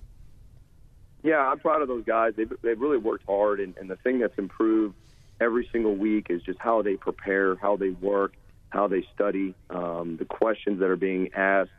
Yeah, 1.23 1.39
I'm 1.39 1.59
proud 1.59 1.81
of 1.81 1.89
those 1.89 2.05
guys. 2.05 2.35
They've, 2.37 2.53
they've 2.63 2.81
really 2.81 2.99
worked 2.99 3.25
hard. 3.27 3.59
And, 3.61 3.75
and 3.79 3.89
the 3.89 3.97
thing 3.97 4.19
that's 4.19 4.37
improved 4.39 4.95
every 5.41 5.69
single 5.73 5.95
week 5.95 6.27
is 6.31 6.43
just 6.43 6.59
how 6.59 6.83
they 6.83 6.97
prepare, 6.97 7.57
how 7.57 7.77
they 7.77 7.91
work, 7.91 8.35
how 8.71 8.89
they 8.89 9.07
study, 9.15 9.55
um, 9.71 10.17
the 10.19 10.25
questions 10.25 10.81
that 10.81 10.91
are 10.91 10.97
being 10.97 11.33
asked, 11.35 11.71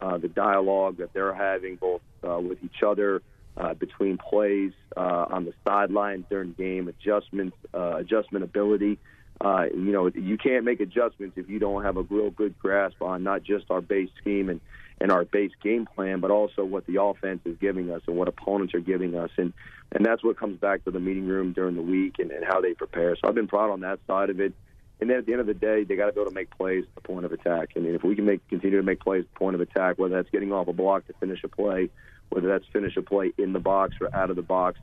uh, 0.00 0.18
the 0.18 0.28
dialogue 0.28 0.98
that 0.98 1.12
they're 1.12 1.34
having 1.34 1.76
both 1.76 2.00
uh, 2.28 2.38
with 2.38 2.58
each 2.64 2.82
other, 2.84 3.22
uh, 3.56 3.74
between 3.74 4.18
plays, 4.18 4.72
uh, 4.96 5.26
on 5.30 5.44
the 5.44 5.52
sidelines 5.66 6.24
during 6.30 6.52
game, 6.52 6.88
adjustments, 6.88 7.56
uh, 7.74 7.96
adjustment 7.96 8.44
ability. 8.44 8.98
Uh, 9.40 9.64
you 9.72 9.92
know, 9.92 10.08
you 10.08 10.36
can't 10.36 10.64
make 10.64 10.80
adjustments 10.80 11.36
if 11.38 11.48
you 11.48 11.58
don't 11.58 11.82
have 11.82 11.96
a 11.96 12.02
real 12.02 12.30
good 12.30 12.58
grasp 12.58 13.00
on 13.00 13.22
not 13.22 13.42
just 13.42 13.70
our 13.70 13.80
base 13.80 14.10
scheme 14.20 14.48
and 14.48 14.60
and 15.00 15.10
our 15.10 15.24
base 15.24 15.52
game 15.62 15.86
plan, 15.86 16.20
but 16.20 16.30
also 16.30 16.64
what 16.64 16.86
the 16.86 17.02
offense 17.02 17.40
is 17.44 17.56
giving 17.58 17.90
us 17.90 18.02
and 18.06 18.16
what 18.16 18.28
opponents 18.28 18.74
are 18.74 18.80
giving 18.80 19.16
us. 19.16 19.30
And 19.36 19.52
and 19.92 20.06
that's 20.06 20.22
what 20.22 20.38
comes 20.38 20.58
back 20.58 20.84
to 20.84 20.90
the 20.90 21.00
meeting 21.00 21.26
room 21.26 21.52
during 21.52 21.74
the 21.74 21.82
week 21.82 22.16
and, 22.18 22.30
and 22.30 22.44
how 22.44 22.60
they 22.60 22.74
prepare. 22.74 23.16
So 23.16 23.28
I've 23.28 23.34
been 23.34 23.48
proud 23.48 23.70
on 23.70 23.80
that 23.80 23.98
side 24.06 24.30
of 24.30 24.40
it. 24.40 24.54
And 25.00 25.08
then 25.08 25.16
at 25.16 25.26
the 25.26 25.32
end 25.32 25.40
of 25.40 25.46
the 25.46 25.54
day, 25.54 25.82
they 25.82 25.96
got 25.96 26.06
to 26.06 26.12
be 26.12 26.20
able 26.20 26.30
to 26.30 26.34
make 26.34 26.50
plays 26.56 26.84
the 26.94 27.00
point 27.00 27.24
of 27.24 27.32
attack. 27.32 27.70
I 27.74 27.80
mean, 27.80 27.94
if 27.94 28.04
we 28.04 28.14
can 28.14 28.26
make 28.26 28.46
continue 28.48 28.76
to 28.76 28.82
make 28.82 29.00
plays 29.00 29.24
the 29.24 29.38
point 29.38 29.54
of 29.54 29.60
attack, 29.60 29.98
whether 29.98 30.14
that's 30.14 30.30
getting 30.30 30.52
off 30.52 30.68
a 30.68 30.72
block 30.72 31.06
to 31.06 31.14
finish 31.14 31.42
a 31.42 31.48
play, 31.48 31.88
whether 32.28 32.46
that's 32.46 32.66
finish 32.72 32.96
a 32.96 33.02
play 33.02 33.32
in 33.38 33.52
the 33.52 33.58
box 33.58 33.96
or 34.00 34.14
out 34.14 34.30
of 34.30 34.36
the 34.36 34.42
box, 34.42 34.78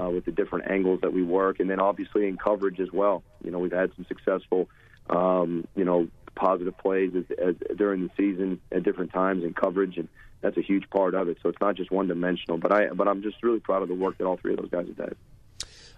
uh, 0.00 0.08
with 0.10 0.24
the 0.24 0.32
different 0.32 0.70
angles 0.70 1.00
that 1.02 1.12
we 1.12 1.22
work, 1.22 1.58
and 1.58 1.68
then 1.68 1.80
obviously 1.80 2.26
in 2.28 2.36
coverage 2.36 2.80
as 2.80 2.92
well. 2.92 3.22
You 3.42 3.50
know, 3.50 3.58
we've 3.58 3.72
had 3.72 3.90
some 3.96 4.04
successful, 4.06 4.68
um, 5.10 5.66
you 5.74 5.84
know, 5.84 6.08
positive 6.34 6.76
plays 6.78 7.12
as, 7.16 7.24
as, 7.38 7.54
during 7.76 8.02
the 8.02 8.10
season 8.16 8.60
at 8.70 8.82
different 8.82 9.12
times 9.12 9.44
in 9.44 9.54
coverage, 9.54 9.96
and 9.98 10.08
that's 10.40 10.56
a 10.56 10.62
huge 10.62 10.88
part 10.90 11.14
of 11.14 11.28
it. 11.28 11.38
So 11.42 11.48
it's 11.48 11.60
not 11.60 11.76
just 11.76 11.90
one 11.90 12.08
dimensional. 12.08 12.58
But 12.58 12.72
I 12.72 12.88
but 12.88 13.08
I'm 13.08 13.22
just 13.22 13.42
really 13.42 13.60
proud 13.60 13.82
of 13.82 13.88
the 13.88 13.94
work 13.94 14.18
that 14.18 14.24
all 14.24 14.36
three 14.36 14.52
of 14.54 14.60
those 14.60 14.70
guys 14.70 14.86
have 14.86 14.96
done. 14.96 15.14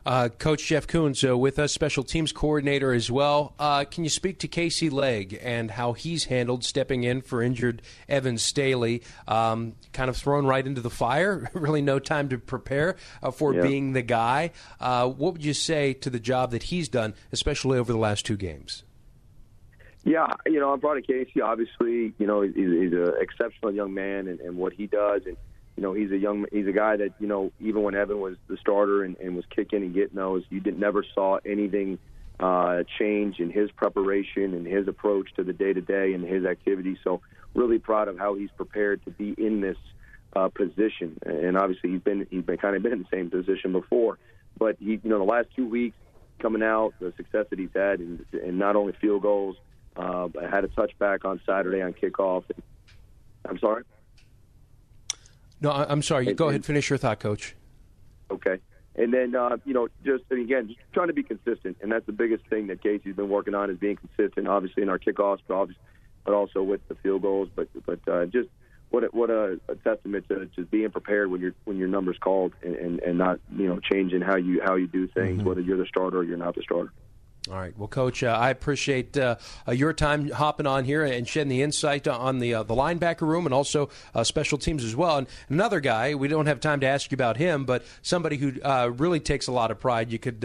Uh, 0.07 0.29
Coach 0.29 0.67
Jeff 0.67 0.87
Koonz 0.87 1.27
uh, 1.27 1.37
with 1.39 1.59
us, 1.59 1.73
special 1.73 2.05
teams 2.05 2.31
coordinator 2.31 2.93
as 2.93 3.11
well. 3.11 3.55
Uh, 3.59 3.85
can 3.85 4.05
you 4.05 4.11
speak 4.11 4.39
to 4.41 4.49
Casey 4.49 4.91
Legg 4.91 5.39
and 5.43 5.71
how 5.71 5.95
he's 5.95 6.25
handled 6.25 6.63
stepping 6.63 7.05
in 7.05 7.23
for 7.23 7.43
injured 7.43 7.81
Evan 8.07 8.37
Staley? 8.37 9.03
Um, 9.27 9.77
kind 9.95 10.11
of 10.11 10.17
thrown 10.19 10.45
right 10.45 10.67
into 10.67 10.83
the 10.83 10.91
fire, 10.91 11.49
really 11.55 11.81
no 11.81 11.99
time 11.99 12.29
to 12.29 12.37
prepare 12.39 12.97
uh, 13.23 13.31
for 13.31 13.55
Yeah. 13.55 13.63
being 13.63 13.95
the 13.95 14.03
guy. 14.03 14.51
Uh, 14.79 15.09
what 15.09 15.33
would 15.33 15.45
you 15.45 15.55
say 15.55 15.95
to 15.95 16.11
the 16.11 16.21
job 16.21 16.51
that 16.51 16.65
he's 16.65 16.91
done, 16.91 17.15
especially 17.33 17.79
over 17.79 17.91
the 17.91 17.99
last 17.99 18.27
two 18.27 18.37
games? 18.37 18.83
Yeah, 20.05 20.27
you 20.47 20.61
know, 20.61 20.73
I 20.73 20.77
brought 20.77 20.99
in 20.99 21.03
Casey. 21.03 21.41
Obviously, 21.41 22.13
you 22.19 22.27
know, 22.27 22.43
he's, 22.43 22.55
he's 22.55 22.93
an 22.93 23.15
exceptional 23.21 23.73
young 23.73 23.95
man, 23.95 24.29
and, 24.29 24.39
and 24.41 24.57
what 24.59 24.75
he 24.75 24.87
does, 24.87 25.23
and 25.25 25.37
you 25.77 25.83
know, 25.83 25.95
he's 25.95 26.11
a 26.13 26.19
young, 26.19 26.45
he's 26.53 26.67
a 26.67 26.73
guy 26.73 26.97
that 26.97 27.15
you 27.19 27.27
know, 27.27 27.53
even 27.59 27.83
when 27.83 27.95
Evan 27.95 28.21
was 28.21 28.37
the 28.49 28.59
starter 28.59 29.03
and, 29.03 29.17
and 29.17 29.35
was 29.35 29.47
kicking 29.55 29.83
and 29.83 29.95
getting 29.95 30.17
those, 30.17 30.45
you 30.51 30.61
did 30.61 30.79
never 30.79 31.05
saw 31.15 31.39
anything 31.47 31.99
uh, 32.39 32.83
change 32.99 33.39
in 33.39 33.51
his 33.51 33.71
preparation 33.71 34.53
and 34.53 34.67
his 34.67 34.89
approach 34.89 35.33
to 35.37 35.45
the 35.45 35.55
day 35.55 35.73
to 35.73 35.81
day 35.81 36.13
and 36.13 36.23
his 36.25 36.45
activity. 36.45 36.99
So, 37.03 37.23
really 37.55 37.79
proud 37.79 38.09
of 38.09 38.19
how 38.19 38.35
he's 38.35 38.51
prepared 38.51 39.03
to 39.07 39.11
be 39.11 39.35
in 39.39 39.63
this 39.63 39.79
uh, 40.37 40.49
position. 40.49 41.17
And 41.25 41.57
obviously, 41.57 41.93
he's 41.93 42.03
been 42.03 42.27
he's 42.31 42.45
been 42.45 42.59
kind 42.59 42.77
of 42.77 42.83
been 42.83 42.93
in 42.93 42.99
the 42.99 43.09
same 43.11 43.31
position 43.31 43.73
before, 43.73 44.19
but 44.59 44.77
he, 44.79 45.01
you 45.03 45.11
know, 45.11 45.19
the 45.19 45.25
last 45.25 45.49
two 45.57 45.67
weeks 45.67 45.97
coming 46.41 46.63
out, 46.63 46.93
the 47.01 47.15
success 47.17 47.47
that 47.49 47.59
he's 47.59 47.71
had, 47.75 48.01
and, 48.01 48.23
and 48.33 48.59
not 48.59 48.77
only 48.77 48.93
field 49.01 49.23
goals. 49.23 49.57
Uh, 49.97 50.29
I 50.41 50.49
had 50.49 50.65
a 50.65 50.69
touchback 50.69 51.25
on 51.25 51.41
Saturday 51.47 51.83
on 51.83 51.93
kickoff. 51.93 52.45
I'm 53.45 53.59
sorry. 53.59 53.85
No, 55.61 55.71
I'm 55.71 56.03
sorry. 56.03 56.27
You 56.27 56.35
go 56.35 56.49
ahead, 56.49 56.65
finish 56.65 56.91
your 56.91 56.99
thought, 56.99 57.21
Coach. 57.21 57.55
Okay. 58.31 58.59
And 58.97 59.13
then, 59.13 59.35
uh, 59.35 59.57
you 59.65 59.75
know, 59.75 59.89
just 60.05 60.25
and 60.31 60.41
again, 60.41 60.69
just 60.69 60.81
trying 60.93 61.09
to 61.09 61.13
be 61.13 61.23
consistent, 61.23 61.79
and 61.83 61.91
that's 61.91 62.07
the 62.07 62.13
biggest 62.13 62.47
thing 62.47 62.69
that 62.69 62.83
Casey's 62.83 63.17
been 63.17 63.29
working 63.29 63.55
on 63.55 63.71
is 63.71 63.79
being 63.79 63.97
consistent. 63.97 64.47
Obviously, 64.47 64.83
in 64.83 64.89
our 64.89 64.99
kickoffs, 64.99 65.41
but 65.49 65.55
obviously, 65.55 65.83
but 66.25 66.33
also 66.33 66.63
with 66.63 66.87
the 66.89 66.95
field 66.97 67.23
goals. 67.23 67.49
But 67.55 67.69
but 67.85 67.99
uh, 68.09 68.27
just 68.27 68.49
what 68.91 69.03
a, 69.03 69.07
what 69.09 69.31
a, 69.31 69.59
a 69.69 69.75
testament 69.75 70.29
to 70.29 70.47
just 70.55 70.71
being 70.71 70.91
prepared 70.91 71.29
when 71.29 71.41
your 71.41 71.55
when 71.65 71.77
your 71.77 71.89
number's 71.89 72.19
called, 72.19 72.53
and, 72.63 72.77
and, 72.77 73.01
and 73.01 73.19
not 73.19 73.41
you 73.57 73.67
know 73.67 73.81
changing 73.81 74.21
how 74.21 74.37
you 74.37 74.61
how 74.65 74.77
you 74.77 74.87
do 74.87 75.09
things, 75.09 75.43
whether 75.43 75.61
you're 75.61 75.77
the 75.77 75.87
starter 75.87 76.19
or 76.19 76.23
you're 76.25 76.37
not 76.37 76.55
the 76.55 76.63
starter. 76.63 76.93
All 77.51 77.59
right. 77.59 77.77
Well, 77.77 77.89
Coach, 77.89 78.23
uh, 78.23 78.29
I 78.29 78.49
appreciate 78.49 79.19
uh, 79.19 79.37
uh, 79.69 79.73
your 79.73 79.93
time 79.93 80.31
hopping 80.31 80.67
on 80.67 80.85
here 80.85 81.05
and 81.05 81.29
shedding 81.29 81.51
the 81.51 81.61
insight 81.61 82.09
on 82.09 82.39
the 82.39 82.55
uh, 82.55 82.63
the 82.63 82.75
linebacker 82.75 83.29
room 83.29 83.45
and 83.45 83.53
also 83.53 83.91
uh, 84.15 84.25
special 84.25 84.57
teams 84.57 84.83
as 84.83 84.97
well. 84.97 85.19
And 85.19 85.27
another 85.51 85.81
guy, 85.81 86.15
we 86.15 86.27
don't 86.27 86.47
have 86.47 86.61
time 86.61 86.81
to 86.81 86.87
ask 86.87 87.11
you 87.11 87.17
about 87.17 87.37
him, 87.37 87.67
but 87.67 87.85
somebody 88.01 88.39
who 88.39 88.55
uh, 88.63 88.91
really 88.97 89.21
takes 89.21 89.47
a 89.47 89.53
lot 89.53 89.71
of 89.71 89.79
pride, 89.79 90.11
you 90.11 90.19
could 90.19 90.43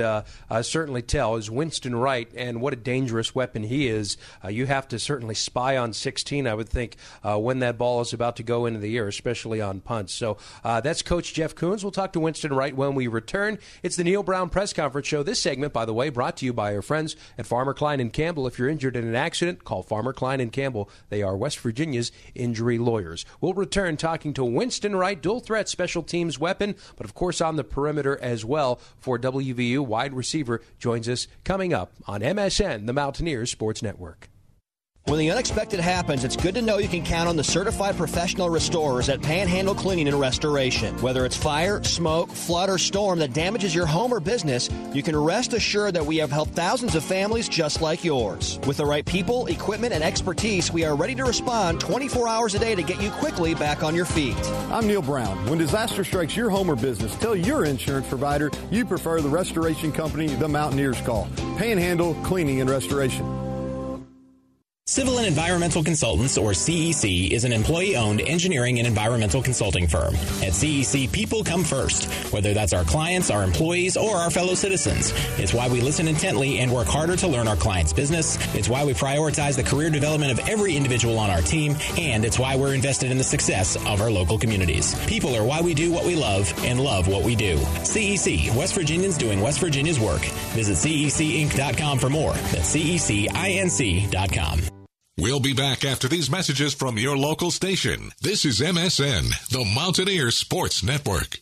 certainly 0.62 1.02
tell, 1.02 1.38
is 1.38 1.50
Winston 1.50 1.96
Wright. 1.96 2.30
And 2.36 2.60
what 2.60 2.74
a 2.74 2.76
dangerous 2.76 3.34
weapon 3.34 3.64
he 3.64 3.88
is. 3.88 4.18
You 4.50 4.66
have 4.66 4.90
to 4.90 5.00
certainly 5.00 5.36
spy 5.36 5.78
on 5.78 5.94
16, 5.94 6.48
I 6.48 6.54
would 6.54 6.68
think, 6.68 6.98
when 7.24 7.60
that 7.60 7.78
ball 7.78 8.02
is 8.02 8.12
about 8.12 8.36
to 8.38 8.44
go 8.44 8.66
into 8.66 8.80
the 8.80 8.98
air, 8.98 9.08
especially 9.08 9.62
on 9.62 9.80
punts. 9.80 10.14
So 10.14 10.36
that's 10.66 11.02
Coach 11.02 11.34
Jeff 11.34 11.56
Koonz. 11.56 11.82
We'll 11.82 11.92
talk 11.92 12.12
to 12.14 12.20
Winston 12.20 12.52
Wright 12.52 12.76
when 12.76 12.94
we 12.94 13.08
return. 13.08 13.58
It's 13.84 13.96
the 13.96 14.04
Neal 14.04 14.22
Brown 14.22 14.50
Press 14.50 14.74
Conference 14.74 15.08
Show. 15.08 15.24
This 15.24 15.40
segment, 15.40 15.72
by 15.72 15.86
the 15.86 15.94
way, 15.94 16.10
brought 16.10 16.36
to 16.38 16.46
you 16.46 16.52
by 16.52 16.76
our 16.76 16.82
friends 16.90 17.16
at 17.38 17.46
Farmer 17.46 17.76
Cline 17.76 18.00
and 18.00 18.12
Campbell. 18.12 18.48
If 18.48 18.58
you're 18.58 18.68
injured 18.68 18.96
in 18.96 19.08
an 19.08 19.14
accident, 19.14 19.64
call 19.64 19.84
Farmer 19.84 20.12
Cline 20.12 20.40
and 20.40 20.52
Campbell. 20.52 20.90
They 21.10 21.22
are 21.22 21.38
West 21.38 21.60
Virginia's 21.60 22.12
injury 22.34 22.80
lawyers. 22.80 23.28
We'll 23.40 23.54
return 23.54 23.96
talking 23.96 24.34
to 24.34 24.44
Winston 24.44 24.96
Wright, 24.96 25.22
dual 25.22 25.40
threat 25.40 25.70
special 25.70 26.02
teams 26.02 26.40
weapon, 26.40 26.76
but 26.98 27.06
of 27.06 27.14
course 27.14 27.42
on 27.42 27.58
the 27.58 27.64
perimeter 27.64 28.20
as 28.24 28.44
well 28.44 28.82
for 28.98 29.20
WVU 29.20 29.86
wide 29.86 30.16
receiver 30.16 30.62
joins 30.80 31.08
us 31.08 31.28
coming 31.44 31.76
up 31.76 31.94
on 32.08 32.22
MSN, 32.22 32.88
the 32.88 32.94
Mountaineers 32.94 33.52
Sports 33.52 33.84
Network. 33.84 34.28
When 35.10 35.18
the 35.18 35.32
unexpected 35.32 35.80
happens, 35.80 36.24
it's 36.24 36.36
good 36.36 36.54
to 36.54 36.62
know 36.62 36.78
you 36.78 36.88
can 36.88 37.04
count 37.04 37.28
on 37.28 37.36
the 37.36 37.44
certified 37.44 37.98
professional 37.98 38.48
restorers 38.48 39.10
at 39.10 39.24
Panhandle 39.24 39.74
Cleaning 39.74 40.08
and 40.08 40.20
Restoration. 40.20 40.96
Whether 41.02 41.26
it's 41.26 41.36
fire, 41.36 41.84
smoke, 41.84 42.30
flood, 42.30 42.70
or 42.70 42.78
storm 42.78 43.18
that 43.18 43.34
damages 43.34 43.74
your 43.74 43.88
home 43.88 44.14
or 44.14 44.20
business, 44.20 44.70
you 44.94 45.02
can 45.02 45.18
rest 45.18 45.54
assured 45.54 45.96
that 45.96 46.06
we 46.06 46.18
have 46.18 46.30
helped 46.30 46.52
thousands 46.52 46.94
of 46.94 47.04
families 47.04 47.50
just 47.50 47.82
like 47.82 48.04
yours. 48.04 48.60
With 48.68 48.78
the 48.78 48.86
right 48.86 49.04
people, 49.04 49.48
equipment, 49.48 49.94
and 49.94 50.04
expertise, 50.04 50.72
we 50.72 50.86
are 50.86 50.96
ready 50.96 51.16
to 51.16 51.26
respond 51.26 51.82
24 51.82 52.28
hours 52.28 52.54
a 52.54 52.60
day 52.60 52.76
to 52.76 52.84
get 52.84 53.02
you 53.02 53.10
quickly 53.10 53.56
back 53.56 53.82
on 53.82 53.96
your 53.96 54.06
feet. 54.06 54.38
I'm 54.70 54.86
Neal 54.86 55.02
Brown. 55.02 55.44
When 55.48 55.58
disaster 55.58 56.04
strikes 56.04 56.38
your 56.38 56.52
home 56.52 56.70
or 56.70 56.76
business, 56.76 57.16
tell 57.16 57.36
your 57.36 57.66
insurance 57.66 58.08
provider 58.08 58.52
you 58.70 58.86
prefer 58.86 59.22
the 59.22 59.30
restoration 59.30 59.92
company 59.92 60.28
the 60.28 60.48
Mountaineers 60.48 61.02
call. 61.02 61.28
Panhandle 61.58 62.14
Cleaning 62.24 62.62
and 62.62 62.70
Restoration. 62.70 63.49
Civil 64.90 65.20
and 65.20 65.28
Environmental 65.28 65.84
Consultants, 65.84 66.36
or 66.36 66.50
CEC, 66.50 67.30
is 67.30 67.44
an 67.44 67.54
employee 67.54 67.96
owned 67.96 68.22
engineering 68.22 68.80
and 68.80 68.88
environmental 68.88 69.40
consulting 69.40 69.88
firm. 69.88 70.16
At 70.42 70.54
CEC, 70.54 71.12
people 71.12 71.44
come 71.44 71.64
first, 71.64 72.06
whether 72.34 72.56
that's 72.56 72.74
our 72.74 72.84
clients, 72.84 73.30
our 73.30 73.44
employees, 73.44 73.96
or 73.96 74.16
our 74.16 74.32
fellow 74.32 74.56
citizens. 74.56 75.14
It's 75.38 75.54
why 75.54 75.68
we 75.70 75.80
listen 75.80 76.08
intently 76.08 76.58
and 76.58 76.72
work 76.72 76.88
harder 76.88 77.16
to 77.18 77.28
learn 77.28 77.48
our 77.48 77.56
clients' 77.56 77.94
business. 77.94 78.40
It's 78.56 78.68
why 78.68 78.84
we 78.84 78.96
prioritize 78.96 79.56
the 79.56 79.62
career 79.62 79.92
development 79.92 80.32
of 80.32 80.50
every 80.50 80.76
individual 80.76 81.20
on 81.20 81.30
our 81.30 81.44
team, 81.44 81.76
and 81.96 82.26
it's 82.26 82.40
why 82.40 82.56
we're 82.56 82.74
invested 82.74 83.12
in 83.12 83.20
the 83.20 83.24
success 83.24 83.76
of 83.76 84.02
our 84.02 84.10
local 84.10 84.40
communities. 84.40 84.96
People 85.06 85.36
are 85.36 85.44
why 85.44 85.62
we 85.62 85.76
do 85.76 85.92
what 85.92 86.04
we 86.04 86.16
love 86.16 86.52
and 86.66 86.82
love 86.82 87.08
what 87.08 87.22
we 87.22 87.36
do. 87.36 87.58
CEC, 87.86 88.56
West 88.56 88.74
Virginians 88.74 89.20
doing 89.20 89.40
West 89.40 89.60
Virginia's 89.60 90.00
work. 90.00 90.28
Visit 90.50 90.78
cecinc.com 90.78 92.00
for 92.00 92.10
more. 92.10 92.34
That's 92.34 92.76
cecinc.com. 92.76 94.62
We'll 95.18 95.42
be 95.42 95.54
back 95.54 95.84
after 95.84 96.08
these 96.08 96.32
messages 96.32 96.74
from 96.74 96.98
your 96.98 97.18
local 97.18 97.52
station. 97.52 98.12
This 98.22 98.46
is 98.46 98.62
MSN, 98.62 99.50
the 99.50 99.66
Mountaineer 99.66 100.32
Sports 100.32 100.82
Network. 100.82 101.40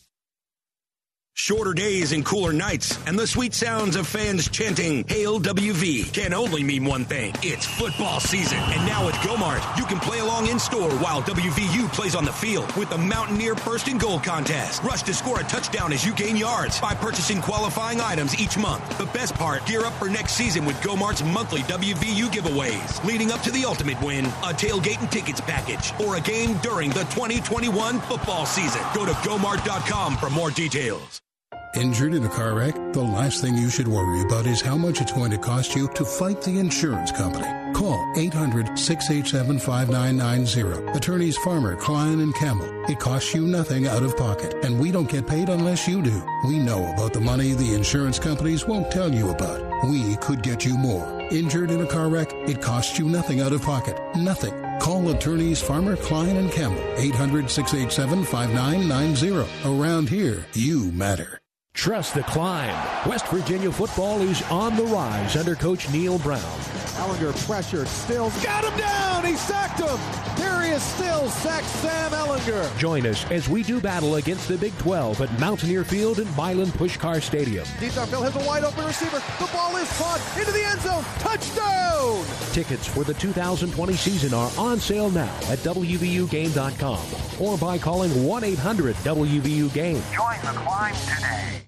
Shorter 1.39 1.75
days 1.75 2.13
and 2.13 2.25
cooler 2.25 2.51
nights, 2.51 2.97
and 3.05 3.17
the 3.17 3.27
sweet 3.27 3.53
sounds 3.53 3.95
of 3.95 4.07
fans 4.07 4.49
chanting 4.49 5.07
Hail 5.07 5.39
WV 5.39 6.11
can 6.11 6.33
only 6.33 6.63
mean 6.63 6.83
one 6.83 7.05
thing. 7.05 7.31
It's 7.43 7.63
football 7.63 8.19
season. 8.19 8.57
And 8.57 8.83
now 8.87 9.05
with 9.05 9.13
Gomart, 9.17 9.77
you 9.77 9.85
can 9.85 9.99
play 9.99 10.17
along 10.17 10.47
in 10.47 10.57
store 10.57 10.89
while 10.93 11.21
WVU 11.21 11.93
plays 11.93 12.15
on 12.15 12.25
the 12.25 12.33
field 12.33 12.75
with 12.75 12.89
the 12.89 12.97
Mountaineer 12.97 13.55
First 13.55 13.87
and 13.87 13.99
Goal 13.99 14.19
Contest. 14.19 14.81
Rush 14.81 15.03
to 15.03 15.13
score 15.13 15.39
a 15.39 15.43
touchdown 15.43 15.93
as 15.93 16.03
you 16.03 16.11
gain 16.15 16.37
yards 16.37 16.81
by 16.81 16.95
purchasing 16.95 17.39
qualifying 17.39 18.01
items 18.01 18.37
each 18.41 18.57
month. 18.57 18.97
The 18.97 19.05
best 19.05 19.35
part, 19.35 19.63
gear 19.67 19.85
up 19.85 19.93
for 19.93 20.09
next 20.09 20.33
season 20.33 20.65
with 20.65 20.75
Gomart's 20.77 21.23
monthly 21.23 21.61
WVU 21.61 22.29
giveaways, 22.33 23.05
leading 23.05 23.31
up 23.31 23.41
to 23.41 23.51
the 23.51 23.63
ultimate 23.63 24.01
win, 24.01 24.25
a 24.25 24.53
tailgate 24.57 24.99
and 25.01 25.11
tickets 25.11 25.39
package, 25.39 25.93
or 26.03 26.15
a 26.15 26.21
game 26.21 26.57
during 26.63 26.89
the 26.89 27.03
2021 27.13 28.01
football 28.01 28.47
season. 28.47 28.81
Go 28.95 29.05
to 29.05 29.13
gomart.com 29.13 30.17
for 30.17 30.31
more 30.31 30.49
details. 30.49 31.21
Injured 31.77 32.15
in 32.15 32.23
a 32.23 32.29
car 32.29 32.55
wreck? 32.55 32.73
The 32.93 33.03
last 33.03 33.39
thing 33.39 33.55
you 33.55 33.69
should 33.69 33.87
worry 33.87 34.21
about 34.21 34.47
is 34.47 34.61
how 34.61 34.75
much 34.77 34.99
it's 34.99 35.11
going 35.11 35.29
to 35.29 35.37
cost 35.37 35.75
you 35.75 35.87
to 35.89 36.03
fight 36.03 36.41
the 36.41 36.57
insurance 36.57 37.11
company. 37.11 37.45
Call 37.75 38.13
800 38.17 38.79
687 38.79 39.59
5990. 39.59 40.97
Attorneys 40.97 41.37
Farmer, 41.37 41.75
Cline, 41.75 42.19
and 42.19 42.33
Campbell. 42.33 42.67
It 42.89 42.99
costs 42.99 43.35
you 43.35 43.45
nothing 43.45 43.85
out 43.85 44.01
of 44.01 44.17
pocket, 44.17 44.55
and 44.63 44.79
we 44.79 44.91
don't 44.91 45.07
get 45.07 45.27
paid 45.27 45.49
unless 45.49 45.87
you 45.87 46.01
do. 46.01 46.23
We 46.47 46.57
know 46.57 46.91
about 46.93 47.13
the 47.13 47.21
money 47.21 47.53
the 47.53 47.75
insurance 47.75 48.17
companies 48.17 48.65
won't 48.65 48.89
tell 48.91 49.13
you 49.13 49.29
about. 49.29 49.61
We 49.87 50.15
could 50.15 50.41
get 50.41 50.65
you 50.65 50.79
more. 50.79 51.21
Injured 51.29 51.69
in 51.69 51.81
a 51.81 51.85
car 51.85 52.09
wreck? 52.09 52.33
It 52.49 52.59
costs 52.59 52.97
you 52.97 53.05
nothing 53.07 53.39
out 53.39 53.53
of 53.53 53.61
pocket. 53.61 53.99
Nothing. 54.15 54.55
Call 54.79 55.07
attorneys 55.09 55.61
Farmer, 55.61 55.95
Cline, 55.95 56.37
and 56.37 56.51
Campbell. 56.51 56.83
800 56.97 57.51
687 57.51 58.23
5990. 58.23 59.45
Around 59.63 60.09
here, 60.09 60.43
you 60.53 60.91
matter. 60.91 61.39
Trust 61.77 62.15
the 62.15 62.23
climb. 62.23 62.75
West 63.07 63.27
Virginia 63.27 63.71
football 63.71 64.19
is 64.23 64.41
on 64.51 64.75
the 64.75 64.83
rise 64.85 65.37
under 65.37 65.53
Coach 65.53 65.89
Neal 65.91 66.17
Brown. 66.17 66.41
Ehlinger 66.97 67.45
pressured, 67.45 67.87
Stills 67.87 68.43
got 68.43 68.65
him 68.65 68.75
down. 68.77 69.23
He 69.23 69.35
sacked 69.35 69.79
him. 69.79 69.97
Darius 70.35 70.81
Stills 70.81 71.31
sacks 71.35 71.67
Sam 71.67 72.11
Ehlinger. 72.11 72.77
Join 72.79 73.05
us 73.05 73.29
as 73.29 73.47
we 73.47 73.61
do 73.61 73.79
battle 73.79 74.15
against 74.15 74.47
the 74.47 74.57
Big 74.57 74.75
12 74.79 75.21
at 75.21 75.39
Mountaineer 75.39 75.83
Field 75.83 76.17
and 76.19 76.35
Milan 76.35 76.65
Puskar 76.65 77.21
Stadium. 77.21 77.65
Deep 77.79 77.91
downfield 77.91 78.23
has 78.29 78.35
a 78.35 78.47
wide 78.47 78.63
open 78.63 78.83
receiver. 78.83 79.21
The 79.39 79.49
ball 79.53 79.77
is 79.77 79.87
caught 79.99 80.19
into 80.37 80.51
the 80.51 80.63
end 80.63 80.81
zone. 80.81 81.03
Touchdown! 81.19 82.25
Tickets 82.53 82.87
for 82.87 83.03
the 83.03 83.13
2020 83.13 83.93
season 83.93 84.33
are 84.33 84.51
on 84.57 84.79
sale 84.79 85.11
now 85.11 85.33
at 85.47 85.59
WVUGame.com 85.59 87.05
or 87.39 87.55
by 87.59 87.77
calling 87.77 88.25
1 88.25 88.43
800 88.43 88.95
WVU 88.95 89.71
Game. 89.73 90.01
Join 90.11 90.41
the 90.41 90.59
climb 90.59 90.95
today. 90.95 91.66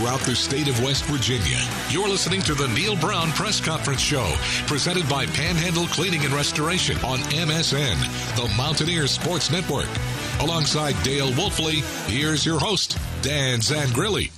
Throughout 0.00 0.20
the 0.20 0.34
state 0.34 0.66
of 0.66 0.82
West 0.82 1.04
Virginia. 1.04 1.58
You're 1.90 2.08
listening 2.08 2.40
to 2.42 2.54
the 2.54 2.68
Neal 2.68 2.96
Brown 2.96 3.32
Press 3.32 3.60
Conference 3.60 4.00
Show, 4.00 4.34
presented 4.66 5.06
by 5.10 5.26
Panhandle 5.26 5.86
Cleaning 5.88 6.24
and 6.24 6.32
Restoration 6.32 6.96
on 7.04 7.18
MSN, 7.18 7.98
the 8.34 8.50
Mountaineer 8.56 9.06
Sports 9.06 9.50
Network. 9.50 9.90
Alongside 10.40 10.96
Dale 11.02 11.32
Wolfley, 11.32 11.82
here's 12.08 12.46
your 12.46 12.58
host, 12.58 12.96
Dan 13.20 13.58
Zangrilli. 13.58 14.30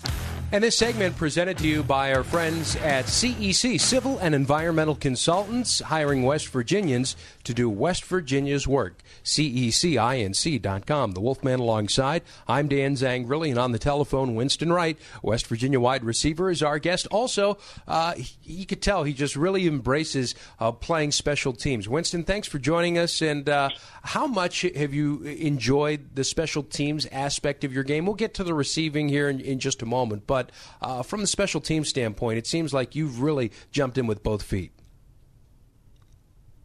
And 0.52 0.62
this 0.62 0.76
segment 0.76 1.16
presented 1.16 1.56
to 1.58 1.66
you 1.66 1.82
by 1.82 2.12
our 2.12 2.22
friends 2.22 2.76
at 2.76 3.06
CEC 3.06 3.80
Civil 3.80 4.18
and 4.18 4.34
Environmental 4.34 4.94
Consultants, 4.94 5.80
hiring 5.80 6.24
West 6.24 6.48
Virginians 6.48 7.16
to 7.44 7.54
do 7.54 7.70
West 7.70 8.04
Virginia's 8.04 8.68
work. 8.68 9.02
CECINC.com. 9.24 11.12
The 11.12 11.20
Wolfman 11.22 11.58
alongside. 11.58 12.20
I'm 12.46 12.68
Dan 12.68 12.96
Zangrilli, 12.96 13.48
and 13.48 13.58
on 13.58 13.72
the 13.72 13.78
telephone, 13.78 14.34
Winston 14.34 14.70
Wright, 14.70 14.98
West 15.22 15.46
Virginia 15.46 15.80
wide 15.80 16.04
receiver, 16.04 16.50
is 16.50 16.62
our 16.62 16.78
guest. 16.78 17.06
Also, 17.10 17.56
uh, 17.88 18.12
you 18.42 18.66
could 18.66 18.82
tell 18.82 19.04
he 19.04 19.14
just 19.14 19.36
really 19.36 19.66
embraces 19.66 20.34
uh, 20.60 20.70
playing 20.70 21.12
special 21.12 21.54
teams. 21.54 21.88
Winston, 21.88 22.24
thanks 22.24 22.46
for 22.46 22.58
joining 22.58 22.98
us. 22.98 23.22
And 23.22 23.48
uh, 23.48 23.70
how 24.02 24.26
much 24.26 24.60
have 24.60 24.92
you 24.92 25.22
enjoyed 25.22 26.14
the 26.14 26.24
special 26.24 26.62
teams 26.62 27.06
aspect 27.06 27.64
of 27.64 27.72
your 27.72 27.84
game? 27.84 28.04
We'll 28.04 28.16
get 28.16 28.34
to 28.34 28.44
the 28.44 28.52
receiving 28.52 29.08
here 29.08 29.30
in, 29.30 29.40
in 29.40 29.58
just 29.58 29.80
a 29.80 29.86
moment, 29.86 30.26
but 30.26 30.41
uh, 30.80 31.02
from 31.02 31.20
the 31.20 31.26
special 31.26 31.60
team 31.60 31.84
standpoint, 31.84 32.38
it 32.38 32.46
seems 32.46 32.72
like 32.72 32.94
you've 32.94 33.20
really 33.20 33.52
jumped 33.70 33.98
in 33.98 34.06
with 34.06 34.22
both 34.22 34.42
feet. 34.42 34.72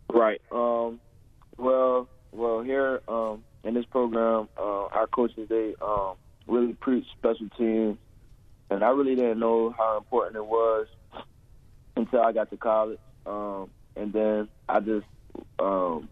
Right. 0.10 0.42
Um, 0.52 1.00
well, 1.58 2.08
well, 2.32 2.62
here 2.62 3.02
um, 3.08 3.44
in 3.64 3.74
this 3.74 3.86
program, 3.86 4.48
uh, 4.58 4.86
our 4.86 5.08
coaches 5.08 5.50
they 5.50 5.76
um, 5.82 6.16
really 6.48 6.74
preach 6.74 7.06
special 7.18 7.50
teams, 7.58 7.98
and 8.70 8.84
I 8.84 8.90
really 8.90 9.16
didn't 9.16 9.40
know 9.40 9.74
how 9.78 9.98
important 9.98 10.38
it 10.38 10.46
was 10.46 10.88
until 11.96 12.22
I 12.22 12.32
got 12.32 12.50
to 12.52 12.58
college, 12.58 13.00
um, 13.26 13.70
and 13.96 14.14
then 14.14 14.48
I 14.70 14.80
just 14.80 15.06
um, 15.60 16.10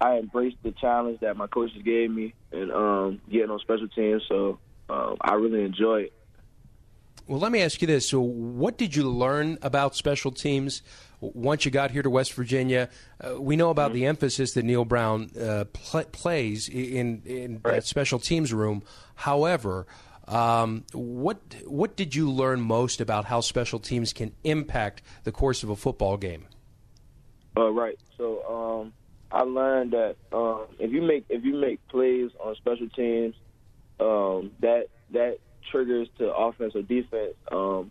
I 0.00 0.18
embraced 0.18 0.56
the 0.62 0.72
challenge 0.72 1.20
that 1.20 1.36
my 1.36 1.46
coaches 1.46 1.80
gave 1.84 2.10
me 2.10 2.34
and 2.52 2.72
um, 2.72 3.20
getting 3.30 3.50
on 3.50 3.58
special 3.60 3.88
teams. 3.88 4.22
So 4.28 4.58
um, 4.88 5.16
I 5.20 5.34
really 5.34 5.64
enjoy 5.64 6.02
it. 6.02 6.12
Well, 7.26 7.40
let 7.40 7.50
me 7.50 7.60
ask 7.60 7.80
you 7.80 7.86
this: 7.86 8.08
So, 8.08 8.20
what 8.20 8.78
did 8.78 8.94
you 8.94 9.08
learn 9.08 9.58
about 9.62 9.96
special 9.96 10.30
teams 10.30 10.82
once 11.20 11.64
you 11.64 11.70
got 11.70 11.90
here 11.90 12.02
to 12.02 12.10
West 12.10 12.32
Virginia? 12.34 12.88
Uh, 13.20 13.40
we 13.40 13.56
know 13.56 13.70
about 13.70 13.88
mm-hmm. 13.90 14.00
the 14.00 14.06
emphasis 14.06 14.52
that 14.52 14.64
Neal 14.64 14.84
Brown 14.84 15.30
uh, 15.38 15.64
pl- 15.72 16.04
plays 16.04 16.68
in 16.68 17.22
in 17.24 17.60
right. 17.64 17.74
that 17.74 17.86
special 17.86 18.20
teams 18.20 18.52
room. 18.52 18.84
However, 19.16 19.86
um, 20.28 20.84
what 20.92 21.38
what 21.64 21.96
did 21.96 22.14
you 22.14 22.30
learn 22.30 22.60
most 22.60 23.00
about 23.00 23.24
how 23.24 23.40
special 23.40 23.80
teams 23.80 24.12
can 24.12 24.32
impact 24.44 25.02
the 25.24 25.32
course 25.32 25.62
of 25.62 25.70
a 25.70 25.76
football 25.76 26.16
game? 26.16 26.46
Uh, 27.56 27.70
right. 27.70 27.98
So 28.16 28.82
um, 28.82 28.92
I 29.32 29.42
learned 29.42 29.92
that 29.92 30.16
um, 30.32 30.66
if 30.78 30.92
you 30.92 31.02
make 31.02 31.24
if 31.28 31.44
you 31.44 31.54
make 31.54 31.86
plays 31.88 32.30
on 32.38 32.54
special 32.56 32.88
teams, 32.90 33.34
um, 33.98 34.52
that 34.60 34.86
that 35.10 35.38
triggers 35.70 36.08
to 36.18 36.34
offense 36.34 36.74
or 36.74 36.82
defense. 36.82 37.34
Um, 37.50 37.90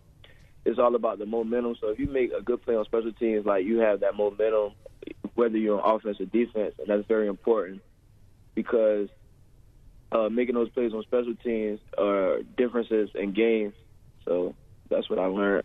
it's 0.65 0.79
all 0.79 0.95
about 0.95 1.19
the 1.19 1.25
momentum. 1.25 1.75
So 1.79 1.89
if 1.89 1.99
you 1.99 2.07
make 2.07 2.31
a 2.31 2.41
good 2.41 2.61
play 2.63 2.75
on 2.75 2.85
special 2.85 3.11
teams, 3.13 3.45
like 3.45 3.65
you 3.65 3.77
have 3.79 3.99
that 3.99 4.15
momentum, 4.15 4.73
whether 5.35 5.57
you're 5.57 5.79
on 5.79 5.95
offense 5.95 6.19
or 6.19 6.25
defense, 6.25 6.75
and 6.79 6.87
that's 6.87 7.07
very 7.07 7.27
important 7.27 7.81
because 8.55 9.09
uh, 10.11 10.29
making 10.29 10.55
those 10.55 10.69
plays 10.69 10.93
on 10.93 11.03
special 11.03 11.35
teams 11.43 11.79
are 11.97 12.39
differences 12.57 13.09
in 13.13 13.33
games. 13.33 13.73
So 14.25 14.55
that's 14.89 15.09
what 15.09 15.19
I 15.19 15.25
learned. 15.25 15.63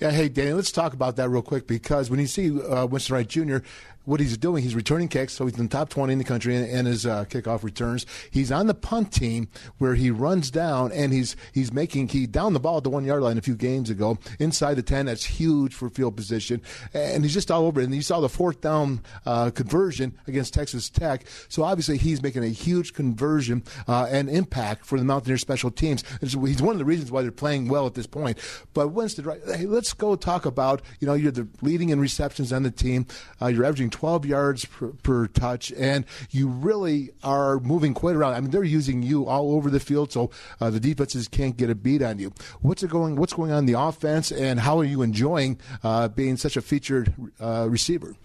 Yeah, 0.00 0.10
hey, 0.10 0.28
Danny, 0.28 0.52
let's 0.52 0.72
talk 0.72 0.92
about 0.92 1.16
that 1.16 1.28
real 1.28 1.42
quick 1.42 1.66
because 1.66 2.10
when 2.10 2.20
you 2.20 2.26
see 2.26 2.60
uh, 2.60 2.86
Winston 2.86 3.14
Wright 3.14 3.28
Jr., 3.28 3.58
what 4.04 4.20
he's 4.20 4.36
doing, 4.36 4.62
he's 4.62 4.74
returning 4.74 5.08
kicks, 5.08 5.32
so 5.32 5.46
he's 5.46 5.58
in 5.58 5.64
the 5.64 5.68
top 5.68 5.88
20 5.88 6.12
in 6.12 6.18
the 6.18 6.24
country 6.24 6.56
in, 6.56 6.64
in 6.64 6.86
his 6.86 7.06
uh, 7.06 7.24
kickoff 7.26 7.62
returns. 7.62 8.06
He's 8.30 8.50
on 8.50 8.66
the 8.66 8.74
punt 8.74 9.12
team 9.12 9.48
where 9.78 9.94
he 9.94 10.10
runs 10.10 10.50
down 10.50 10.92
and 10.92 11.12
he's 11.12 11.36
he's 11.52 11.72
making 11.72 12.08
he 12.08 12.26
down 12.26 12.52
the 12.52 12.60
ball 12.60 12.78
at 12.78 12.84
the 12.84 12.90
one 12.90 13.04
yard 13.04 13.22
line 13.22 13.38
a 13.38 13.42
few 13.42 13.54
games 13.54 13.90
ago 13.90 14.18
inside 14.38 14.74
the 14.74 14.82
10. 14.82 15.06
That's 15.06 15.24
huge 15.24 15.74
for 15.74 15.88
field 15.88 16.16
position, 16.16 16.62
and 16.94 17.22
he's 17.22 17.34
just 17.34 17.50
all 17.50 17.66
over 17.66 17.80
it. 17.80 17.84
And 17.84 17.94
you 17.94 18.02
saw 18.02 18.20
the 18.20 18.28
fourth 18.28 18.60
down 18.60 19.02
uh, 19.26 19.50
conversion 19.50 20.18
against 20.26 20.54
Texas 20.54 20.90
Tech, 20.90 21.24
so 21.48 21.62
obviously 21.62 21.98
he's 21.98 22.22
making 22.22 22.44
a 22.44 22.48
huge 22.48 22.94
conversion 22.94 23.62
uh, 23.86 24.06
and 24.10 24.28
impact 24.28 24.84
for 24.84 24.98
the 24.98 25.04
Mountaineer 25.04 25.38
special 25.38 25.70
teams. 25.70 26.04
He's 26.20 26.36
one 26.36 26.74
of 26.74 26.78
the 26.78 26.84
reasons 26.84 27.10
why 27.10 27.22
they're 27.22 27.30
playing 27.30 27.68
well 27.68 27.86
at 27.86 27.94
this 27.94 28.06
point. 28.06 28.38
But 28.74 28.88
Winston, 28.88 29.24
right, 29.24 29.40
hey, 29.46 29.66
let's 29.66 29.92
go 29.92 30.16
talk 30.16 30.46
about 30.46 30.82
you 31.00 31.06
know 31.06 31.14
you're 31.14 31.32
the 31.32 31.48
leading 31.60 31.90
in 31.90 32.00
receptions 32.00 32.52
on 32.52 32.62
the 32.62 32.70
team. 32.70 33.06
Uh, 33.40 33.46
you're 33.46 33.64
averaging 33.64 33.90
12 33.92 34.26
yards 34.26 34.64
per, 34.64 34.88
per, 35.02 35.26
touch, 35.28 35.72
and 35.72 36.04
you 36.30 36.48
really 36.48 37.10
are 37.22 37.60
moving 37.60 37.94
quite 37.94 38.16
around. 38.16 38.34
I 38.34 38.40
mean, 38.40 38.50
they're 38.50 38.64
using 38.64 39.02
you 39.02 39.26
all 39.26 39.54
over 39.54 39.70
the 39.70 39.80
field, 39.80 40.10
so 40.10 40.30
uh, 40.60 40.70
the 40.70 40.80
defenses 40.80 41.28
can't 41.28 41.56
get 41.56 41.70
a 41.70 41.74
beat 41.74 42.02
on 42.02 42.18
you. 42.18 42.32
What's 42.60 42.82
going 42.82 43.16
What's 43.16 43.32
going 43.32 43.52
on 43.52 43.58
in 43.58 43.66
the 43.66 43.78
offense, 43.78 44.32
and 44.32 44.58
how 44.58 44.78
are 44.78 44.84
you 44.84 45.02
enjoying 45.02 45.60
uh, 45.84 46.08
being 46.08 46.36
such 46.36 46.56
a 46.56 46.62
featured 46.62 47.14
uh, 47.38 47.68
receiver? 47.68 48.16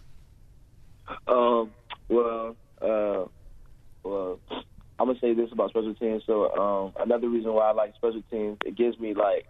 Um, 1.27 1.71
well, 2.09 2.55
uh, 2.81 3.25
well, 4.03 4.39
I'm 4.99 5.07
gonna 5.07 5.19
say 5.19 5.33
this 5.33 5.51
about 5.51 5.69
special 5.69 5.93
teams. 5.95 6.23
So 6.25 6.51
um, 6.57 6.93
another 6.99 7.29
reason 7.29 7.53
why 7.53 7.69
I 7.69 7.73
like 7.73 7.95
special 7.95 8.23
teams, 8.31 8.57
it 8.65 8.75
gives 8.75 8.97
me 8.99 9.13
like 9.13 9.47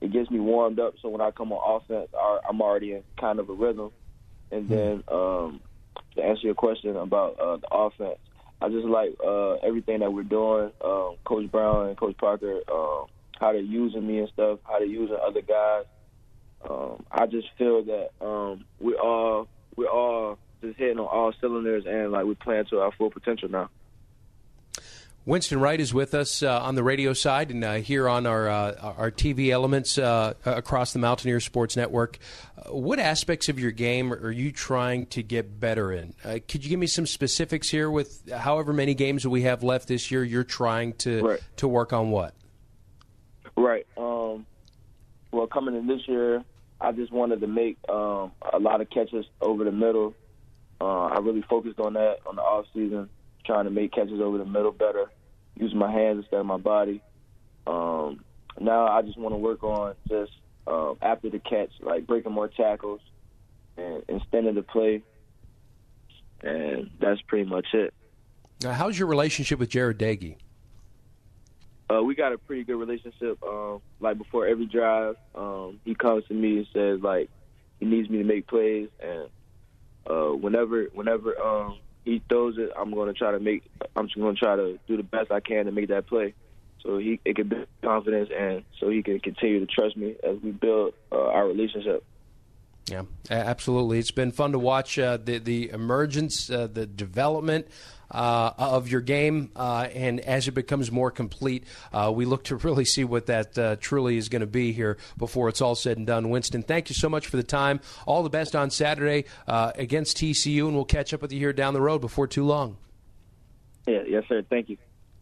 it 0.00 0.12
gets 0.12 0.30
me 0.30 0.40
warmed 0.40 0.78
up. 0.78 0.94
So 1.02 1.08
when 1.08 1.20
I 1.20 1.30
come 1.30 1.52
on 1.52 1.82
offense, 1.82 2.08
I'm 2.48 2.60
already 2.60 2.92
in 2.92 3.02
kind 3.18 3.38
of 3.38 3.48
a 3.50 3.52
rhythm. 3.52 3.90
And 4.50 4.66
hmm. 4.66 4.74
then 4.74 5.04
um, 5.08 5.60
to 6.16 6.22
answer 6.22 6.46
your 6.46 6.54
question 6.54 6.96
about 6.96 7.38
uh, 7.38 7.56
the 7.56 7.68
offense, 7.70 8.18
I 8.60 8.68
just 8.68 8.86
like 8.86 9.14
uh, 9.24 9.54
everything 9.54 10.00
that 10.00 10.12
we're 10.12 10.24
doing. 10.24 10.72
Um, 10.84 11.16
Coach 11.24 11.50
Brown 11.50 11.88
and 11.88 11.96
Coach 11.96 12.16
Parker, 12.18 12.60
um, 12.70 13.06
how 13.38 13.52
they're 13.52 13.60
using 13.60 14.06
me 14.06 14.18
and 14.18 14.28
stuff, 14.30 14.58
how 14.64 14.78
they're 14.78 14.86
using 14.86 15.16
other 15.24 15.42
guys. 15.42 15.84
Um, 16.68 17.04
I 17.10 17.26
just 17.26 17.46
feel 17.56 17.84
that 17.84 18.10
um, 18.20 18.64
we're 18.80 18.98
all 18.98 19.46
we're 19.76 19.88
all 19.88 20.38
just 20.60 20.76
hitting 20.76 20.98
on 20.98 21.06
all 21.06 21.32
cylinders 21.40 21.84
and 21.86 22.10
like 22.10 22.24
we're 22.24 22.34
playing 22.34 22.64
to 22.70 22.80
our 22.80 22.90
full 22.92 23.10
potential 23.10 23.48
now. 23.48 23.70
Winston 25.28 25.60
Wright 25.60 25.78
is 25.78 25.92
with 25.92 26.14
us 26.14 26.42
uh, 26.42 26.62
on 26.62 26.74
the 26.74 26.82
radio 26.82 27.12
side 27.12 27.50
and 27.50 27.62
uh, 27.62 27.74
here 27.74 28.08
on 28.08 28.24
our 28.24 28.48
uh, 28.48 28.94
our 28.96 29.10
TV 29.10 29.50
elements 29.50 29.98
uh, 29.98 30.32
across 30.46 30.94
the 30.94 30.98
Mountaineer 30.98 31.38
Sports 31.38 31.76
Network. 31.76 32.16
Uh, 32.56 32.74
what 32.74 32.98
aspects 32.98 33.50
of 33.50 33.58
your 33.58 33.70
game 33.70 34.10
are 34.10 34.30
you 34.30 34.50
trying 34.50 35.04
to 35.08 35.22
get 35.22 35.60
better 35.60 35.92
in? 35.92 36.14
Uh, 36.24 36.38
could 36.48 36.64
you 36.64 36.70
give 36.70 36.80
me 36.80 36.86
some 36.86 37.04
specifics 37.04 37.68
here? 37.68 37.90
With 37.90 38.32
however 38.32 38.72
many 38.72 38.94
games 38.94 39.26
we 39.26 39.42
have 39.42 39.62
left 39.62 39.86
this 39.86 40.10
year, 40.10 40.24
you're 40.24 40.44
trying 40.44 40.94
to 40.94 41.20
right. 41.20 41.40
to 41.56 41.68
work 41.68 41.92
on 41.92 42.08
what? 42.08 42.32
Right. 43.54 43.86
Um, 43.98 44.46
well, 45.30 45.46
coming 45.46 45.76
in 45.76 45.86
this 45.86 46.08
year, 46.08 46.42
I 46.80 46.92
just 46.92 47.12
wanted 47.12 47.42
to 47.42 47.46
make 47.46 47.76
um, 47.90 48.32
a 48.50 48.58
lot 48.58 48.80
of 48.80 48.88
catches 48.88 49.26
over 49.42 49.64
the 49.64 49.72
middle. 49.72 50.14
I 50.80 51.18
really 51.20 51.42
focused 51.42 51.80
on 51.80 51.92
that 51.94 52.20
on 52.24 52.36
the 52.36 52.42
off 52.42 52.64
season, 52.72 53.10
trying 53.44 53.64
to 53.64 53.70
make 53.70 53.92
catches 53.92 54.22
over 54.22 54.38
the 54.38 54.46
middle 54.46 54.72
better 54.72 55.10
using 55.58 55.78
my 55.78 55.90
hands 55.90 56.20
instead 56.20 56.40
of 56.40 56.46
my 56.46 56.56
body. 56.56 57.02
Um, 57.66 58.24
now 58.60 58.86
I 58.86 59.02
just 59.02 59.18
want 59.18 59.34
to 59.34 59.38
work 59.38 59.62
on 59.62 59.94
just 60.08 60.32
uh, 60.66 60.94
after 61.02 61.30
the 61.30 61.38
catch, 61.38 61.70
like 61.80 62.06
breaking 62.06 62.32
more 62.32 62.48
tackles 62.48 63.00
and, 63.76 64.02
extending 64.08 64.54
the 64.54 64.62
play, 64.62 65.02
and 66.42 66.90
that's 67.00 67.20
pretty 67.22 67.48
much 67.48 67.66
it. 67.72 67.94
Now, 68.62 68.72
how's 68.72 68.98
your 68.98 69.08
relationship 69.08 69.58
with 69.58 69.70
Jarret 69.70 69.94
Doege? 69.94 70.36
Uh, 71.90 72.02
we 72.02 72.14
got 72.14 72.32
a 72.32 72.38
pretty 72.38 72.64
good 72.64 72.76
relationship. 72.76 73.42
Um, 73.42 73.80
like 74.00 74.18
before 74.18 74.46
every 74.46 74.66
drive, 74.66 75.16
um, 75.34 75.80
he 75.84 75.94
comes 75.94 76.24
to 76.26 76.34
me 76.34 76.58
and 76.58 76.66
says 76.72 77.00
like 77.00 77.30
he 77.80 77.86
needs 77.86 78.10
me 78.10 78.18
to 78.18 78.24
make 78.24 78.46
plays, 78.46 78.88
and 79.00 79.28
uh, 80.06 80.34
whenever 80.34 80.84
whenever 80.92 81.40
um, 81.40 81.78
he 82.08 82.22
throws 82.28 82.56
it, 82.56 82.70
I'm 82.76 82.92
going 82.92 83.12
to 83.12 83.18
try 83.18 83.32
to 83.32 83.38
make. 83.38 83.64
I'm 83.94 84.06
just 84.06 84.18
going 84.18 84.34
to 84.34 84.40
try 84.40 84.56
to 84.56 84.78
do 84.88 84.96
the 84.96 85.02
best 85.02 85.30
I 85.30 85.40
can 85.40 85.66
to 85.66 85.72
make 85.72 85.88
that 85.88 86.06
play, 86.06 86.34
so 86.82 86.96
he 86.98 87.20
it 87.24 87.36
can 87.36 87.48
build 87.48 87.66
confidence 87.82 88.30
and 88.36 88.64
so 88.80 88.88
he 88.88 89.02
can 89.02 89.20
continue 89.20 89.60
to 89.60 89.66
trust 89.66 89.96
me 89.96 90.16
as 90.24 90.38
we 90.42 90.50
build 90.52 90.94
uh, 91.12 91.16
our 91.16 91.46
relationship. 91.46 92.02
Yeah, 92.90 93.02
absolutely. 93.30 93.98
It's 93.98 94.10
been 94.10 94.32
fun 94.32 94.52
to 94.52 94.58
watch 94.58 94.98
uh, 94.98 95.18
the 95.22 95.38
the 95.38 95.70
emergence, 95.70 96.50
uh, 96.50 96.66
the 96.66 96.86
development 96.86 97.68
uh, 98.10 98.52
of 98.56 98.88
your 98.88 99.00
game, 99.00 99.50
uh, 99.54 99.88
and 99.94 100.20
as 100.20 100.48
it 100.48 100.52
becomes 100.52 100.90
more 100.90 101.10
complete, 101.10 101.64
uh, 101.92 102.10
we 102.14 102.24
look 102.24 102.44
to 102.44 102.56
really 102.56 102.84
see 102.84 103.04
what 103.04 103.26
that 103.26 103.58
uh, 103.58 103.76
truly 103.80 104.16
is 104.16 104.28
going 104.28 104.40
to 104.40 104.46
be 104.46 104.72
here 104.72 104.96
before 105.16 105.48
it's 105.48 105.60
all 105.60 105.74
said 105.74 105.98
and 105.98 106.06
done. 106.06 106.30
Winston, 106.30 106.62
thank 106.62 106.88
you 106.88 106.94
so 106.94 107.08
much 107.08 107.26
for 107.26 107.36
the 107.36 107.42
time. 107.42 107.80
All 108.06 108.22
the 108.22 108.30
best 108.30 108.56
on 108.56 108.70
Saturday 108.70 109.24
against 109.46 110.16
TCU, 110.16 110.66
and 110.66 110.74
we'll 110.74 110.84
catch 110.84 111.12
up 111.12 111.22
with 111.22 111.32
you 111.32 111.38
here 111.38 111.52
down 111.52 111.74
the 111.74 111.80
road 111.80 112.00
before 112.00 112.26
too 112.26 112.44
long. 112.44 112.78
Yeah, 113.86 114.02
yes, 114.06 114.24
sir. 114.28 114.42
Thank 114.48 114.68
you. 114.68 114.78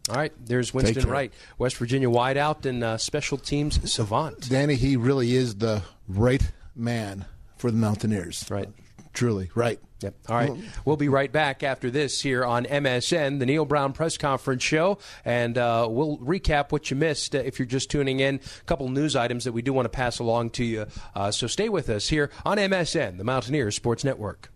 All 0.09 0.15
right, 0.15 0.31
there's 0.45 0.73
Winston 0.73 1.09
Wright, 1.09 1.33
West 1.57 1.75
Virginia 1.75 2.07
wideout 2.07 2.65
and 2.65 2.81
uh, 2.81 2.97
special 2.97 3.37
teams 3.37 3.91
savant. 3.91 4.49
Danny, 4.49 4.75
he 4.75 4.95
really 4.95 5.35
is 5.35 5.55
the 5.55 5.83
right 6.07 6.49
man 6.73 7.25
for 7.57 7.71
the 7.71 7.77
Mountaineers. 7.77 8.45
Right. 8.49 8.69
Truly, 9.13 9.49
right. 9.55 9.79
Yep. 10.01 10.15
All 10.29 10.35
right. 10.35 10.51
We'll 10.85 10.95
be 10.95 11.09
right 11.09 11.31
back 11.31 11.63
after 11.63 11.89
this 11.89 12.21
here 12.21 12.45
on 12.45 12.65
MSN, 12.65 13.39
the 13.39 13.47
Neal 13.47 13.65
Brown 13.65 13.93
Press 13.93 14.15
Conference 14.15 14.61
Show, 14.61 14.99
and 15.25 15.57
uh, 15.57 15.87
we'll 15.89 16.19
recap 16.19 16.71
what 16.71 16.91
you 16.91 16.97
missed 16.97 17.33
uh, 17.33 17.39
if 17.39 17.57
you're 17.57 17.65
just 17.65 17.89
tuning 17.89 18.19
in. 18.19 18.35
A 18.35 18.63
couple 18.65 18.87
news 18.89 19.15
items 19.15 19.45
that 19.45 19.53
we 19.53 19.63
do 19.63 19.73
want 19.73 19.85
to 19.85 19.89
pass 19.89 20.19
along 20.19 20.51
to 20.51 20.63
you. 20.63 20.85
Uh, 21.15 21.31
so 21.31 21.47
stay 21.47 21.67
with 21.67 21.89
us 21.89 22.09
here 22.09 22.29
on 22.45 22.57
MSN, 22.57 23.17
the 23.17 23.23
Mountaineers 23.23 23.75
Sports 23.75 24.03
Network. 24.03 24.51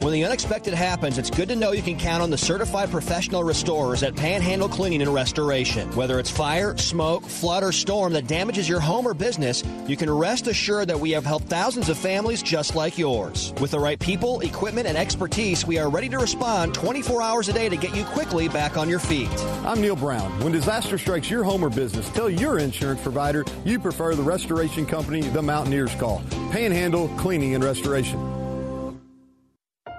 When 0.00 0.12
the 0.12 0.24
unexpected 0.24 0.74
happens, 0.74 1.16
it's 1.16 1.30
good 1.30 1.48
to 1.48 1.56
know 1.56 1.72
you 1.72 1.80
can 1.80 1.96
count 1.96 2.22
on 2.22 2.28
the 2.28 2.36
certified 2.36 2.90
professional 2.90 3.42
restorers 3.42 4.02
at 4.02 4.14
Panhandle 4.14 4.68
Cleaning 4.68 5.00
and 5.00 5.14
Restoration. 5.14 5.90
Whether 5.94 6.18
it's 6.18 6.30
fire, 6.30 6.76
smoke, 6.76 7.24
flood, 7.24 7.62
or 7.62 7.72
storm 7.72 8.12
that 8.12 8.26
damages 8.26 8.68
your 8.68 8.80
home 8.80 9.06
or 9.06 9.14
business, 9.14 9.62
you 9.86 9.96
can 9.96 10.10
rest 10.10 10.46
assured 10.46 10.88
that 10.88 11.00
we 11.00 11.12
have 11.12 11.24
helped 11.24 11.46
thousands 11.46 11.88
of 11.88 11.96
families 11.96 12.42
just 12.42 12.74
like 12.74 12.98
yours. 12.98 13.54
With 13.60 13.70
the 13.70 13.78
right 13.78 13.98
people, 13.98 14.40
equipment, 14.40 14.88
and 14.88 14.98
expertise, 14.98 15.64
we 15.64 15.78
are 15.78 15.88
ready 15.88 16.08
to 16.10 16.18
respond 16.18 16.74
24 16.74 17.22
hours 17.22 17.48
a 17.48 17.52
day 17.52 17.68
to 17.68 17.76
get 17.76 17.96
you 17.96 18.04
quickly 18.04 18.48
back 18.48 18.76
on 18.76 18.90
your 18.90 18.98
feet. 18.98 19.30
I'm 19.64 19.80
Neal 19.80 19.96
Brown. 19.96 20.38
When 20.40 20.52
disaster 20.52 20.98
strikes 20.98 21.30
your 21.30 21.44
home 21.44 21.64
or 21.64 21.70
business, 21.70 22.10
tell 22.10 22.28
your 22.28 22.58
insurance 22.58 23.00
provider 23.00 23.44
you 23.64 23.78
prefer 23.78 24.14
the 24.16 24.22
restoration 24.22 24.86
company 24.86 25.22
the 25.22 25.40
Mountaineers 25.40 25.94
call 25.94 26.22
Panhandle 26.50 27.08
Cleaning 27.16 27.54
and 27.54 27.62
Restoration. 27.62 28.33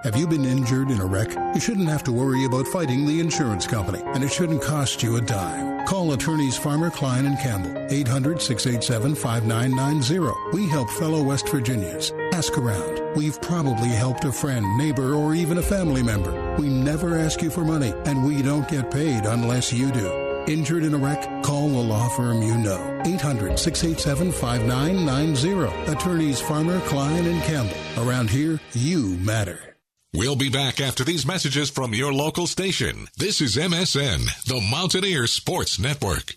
Have 0.04 0.16
you 0.16 0.26
been 0.26 0.44
injured 0.44 0.90
in 0.90 1.00
a 1.00 1.06
wreck? 1.06 1.34
You 1.54 1.60
shouldn't 1.60 1.88
have 1.88 2.04
to 2.04 2.12
worry 2.12 2.44
about 2.44 2.66
fighting 2.68 3.06
the 3.06 3.20
insurance 3.20 3.66
company, 3.66 4.00
and 4.14 4.22
it 4.22 4.30
shouldn't 4.30 4.62
cost 4.62 5.02
you 5.02 5.16
a 5.16 5.20
dime. 5.20 5.86
Call 5.86 6.12
attorneys 6.12 6.56
Farmer, 6.56 6.90
Cline, 6.90 7.26
and 7.26 7.38
Campbell, 7.38 7.86
800 7.90 8.40
687 8.40 9.14
5990. 9.14 10.34
We 10.52 10.68
help 10.68 10.90
fellow 10.90 11.22
West 11.22 11.48
Virginians. 11.48 12.12
Ask 12.32 12.58
around. 12.58 13.16
We've 13.16 13.40
probably 13.40 13.88
helped 13.88 14.24
a 14.24 14.32
friend, 14.32 14.64
neighbor, 14.76 15.14
or 15.14 15.34
even 15.34 15.58
a 15.58 15.62
family 15.62 16.02
member. 16.02 16.56
We 16.56 16.68
never 16.68 17.18
ask 17.18 17.40
you 17.42 17.50
for 17.50 17.64
money, 17.64 17.92
and 18.04 18.24
we 18.24 18.42
don't 18.42 18.68
get 18.68 18.90
paid 18.90 19.24
unless 19.24 19.72
you 19.72 19.90
do. 19.92 20.44
Injured 20.46 20.84
in 20.84 20.94
a 20.94 20.98
wreck? 20.98 21.42
Call 21.42 21.68
the 21.68 21.78
law 21.78 22.08
firm 22.10 22.42
you 22.42 22.56
know. 22.56 23.02
800 23.04 23.58
687 23.58 24.32
5990. 24.32 25.92
Attorneys 25.92 26.40
Farmer, 26.40 26.80
Cline, 26.82 27.26
and 27.26 27.42
Campbell. 27.42 27.76
Around 27.98 28.30
here, 28.30 28.60
you 28.72 29.16
matter. 29.18 29.75
We'll 30.16 30.34
be 30.34 30.48
back 30.48 30.80
after 30.80 31.04
these 31.04 31.26
messages 31.26 31.68
from 31.68 31.92
your 31.92 32.10
local 32.10 32.46
station. 32.46 33.08
This 33.18 33.42
is 33.42 33.56
MSN, 33.56 34.44
the 34.46 34.62
Mountaineer 34.62 35.26
Sports 35.26 35.78
Network. 35.78 36.36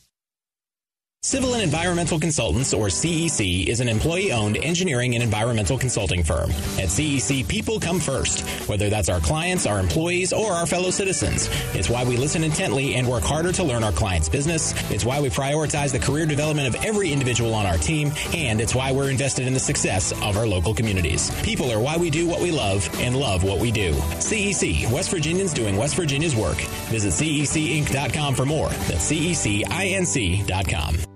Civil 1.22 1.54
and 1.54 1.62
Environmental 1.62 2.18
Consultants, 2.18 2.74
or 2.74 2.88
CEC, 2.88 3.68
is 3.68 3.82
an 3.82 3.90
employee 3.90 4.32
owned 4.32 4.56
engineering 4.56 5.16
and 5.16 5.24
environmental 5.24 5.78
consulting 5.78 6.24
firm. 6.24 6.50
At 6.80 6.88
CEC, 6.88 7.46
people 7.46 7.78
come 7.78 8.00
first, 8.00 8.40
whether 8.70 8.90
that's 8.90 9.10
our 9.10 9.20
clients, 9.20 9.66
our 9.66 9.82
employees, 9.82 10.32
or 10.32 10.54
our 10.54 10.66
fellow 10.66 10.92
citizens. 10.92 11.50
It's 11.76 11.90
why 11.90 12.06
we 12.06 12.16
listen 12.16 12.42
intently 12.42 12.96
and 12.96 13.06
work 13.06 13.24
harder 13.24 13.52
to 13.52 13.66
learn 13.66 13.84
our 13.84 13.92
clients' 13.92 14.30
business. 14.30 14.74
It's 14.90 15.04
why 15.04 15.20
we 15.20 15.30
prioritize 15.30 15.92
the 15.92 16.00
career 16.00 16.26
development 16.26 16.74
of 16.74 16.86
every 16.86 17.12
individual 17.12 17.54
on 17.54 17.66
our 17.66 17.78
team, 17.78 18.14
and 18.34 18.62
it's 18.62 18.74
why 18.74 18.94
we're 18.94 19.12
invested 19.12 19.46
in 19.46 19.54
the 19.54 19.60
success 19.60 20.14
of 20.24 20.38
our 20.38 20.48
local 20.48 20.74
communities. 20.74 21.32
People 21.44 21.70
are 21.70 21.82
why 21.82 21.98
we 21.98 22.10
do 22.10 22.30
what 22.30 22.40
we 22.42 22.52
love 22.52 22.90
and 23.02 23.14
love 23.14 23.44
what 23.44 23.60
we 23.60 23.72
do. 23.72 23.92
CEC, 24.22 24.90
West 24.90 25.12
Virginians 25.12 25.54
doing 25.54 25.76
West 25.76 25.96
Virginia's 25.96 26.34
work. 26.34 26.58
Visit 26.88 27.12
CECinc.com 27.12 28.36
for 28.36 28.46
more. 28.46 28.70
That's 28.70 29.12
CECINC.com. 29.12 31.09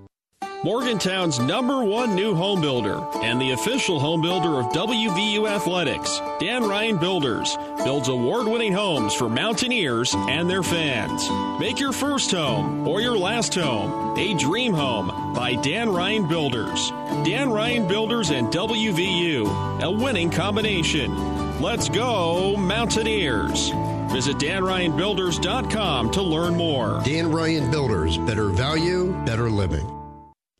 Morgantown's 0.64 1.38
number 1.38 1.84
one 1.84 2.14
new 2.14 2.34
home 2.34 2.62
builder 2.62 3.06
and 3.16 3.38
the 3.38 3.50
official 3.50 4.00
home 4.00 4.22
builder 4.22 4.58
of 4.58 4.72
WVU 4.72 5.46
Athletics, 5.46 6.22
Dan 6.40 6.64
Ryan 6.64 6.96
Builders, 6.96 7.58
builds 7.84 8.08
award 8.08 8.46
winning 8.46 8.72
homes 8.72 9.12
for 9.12 9.28
Mountaineers 9.28 10.14
and 10.14 10.48
their 10.48 10.62
fans. 10.62 11.28
Make 11.60 11.78
your 11.78 11.92
first 11.92 12.30
home 12.30 12.88
or 12.88 13.02
your 13.02 13.18
last 13.18 13.54
home 13.54 14.18
a 14.18 14.32
dream 14.32 14.72
home 14.72 15.34
by 15.34 15.54
Dan 15.56 15.90
Ryan 15.90 16.26
Builders. 16.26 16.88
Dan 17.26 17.50
Ryan 17.50 17.86
Builders 17.86 18.30
and 18.30 18.48
WVU, 18.48 19.82
a 19.82 19.90
winning 19.90 20.30
combination. 20.30 21.60
Let's 21.60 21.90
go, 21.90 22.56
Mountaineers. 22.56 23.68
Visit 24.10 24.38
DanRyanBuilders.com 24.38 26.10
to 26.12 26.22
learn 26.22 26.56
more. 26.56 27.02
Dan 27.04 27.30
Ryan 27.30 27.70
Builders, 27.70 28.16
better 28.16 28.48
value, 28.48 29.12
better 29.26 29.50
living. 29.50 30.03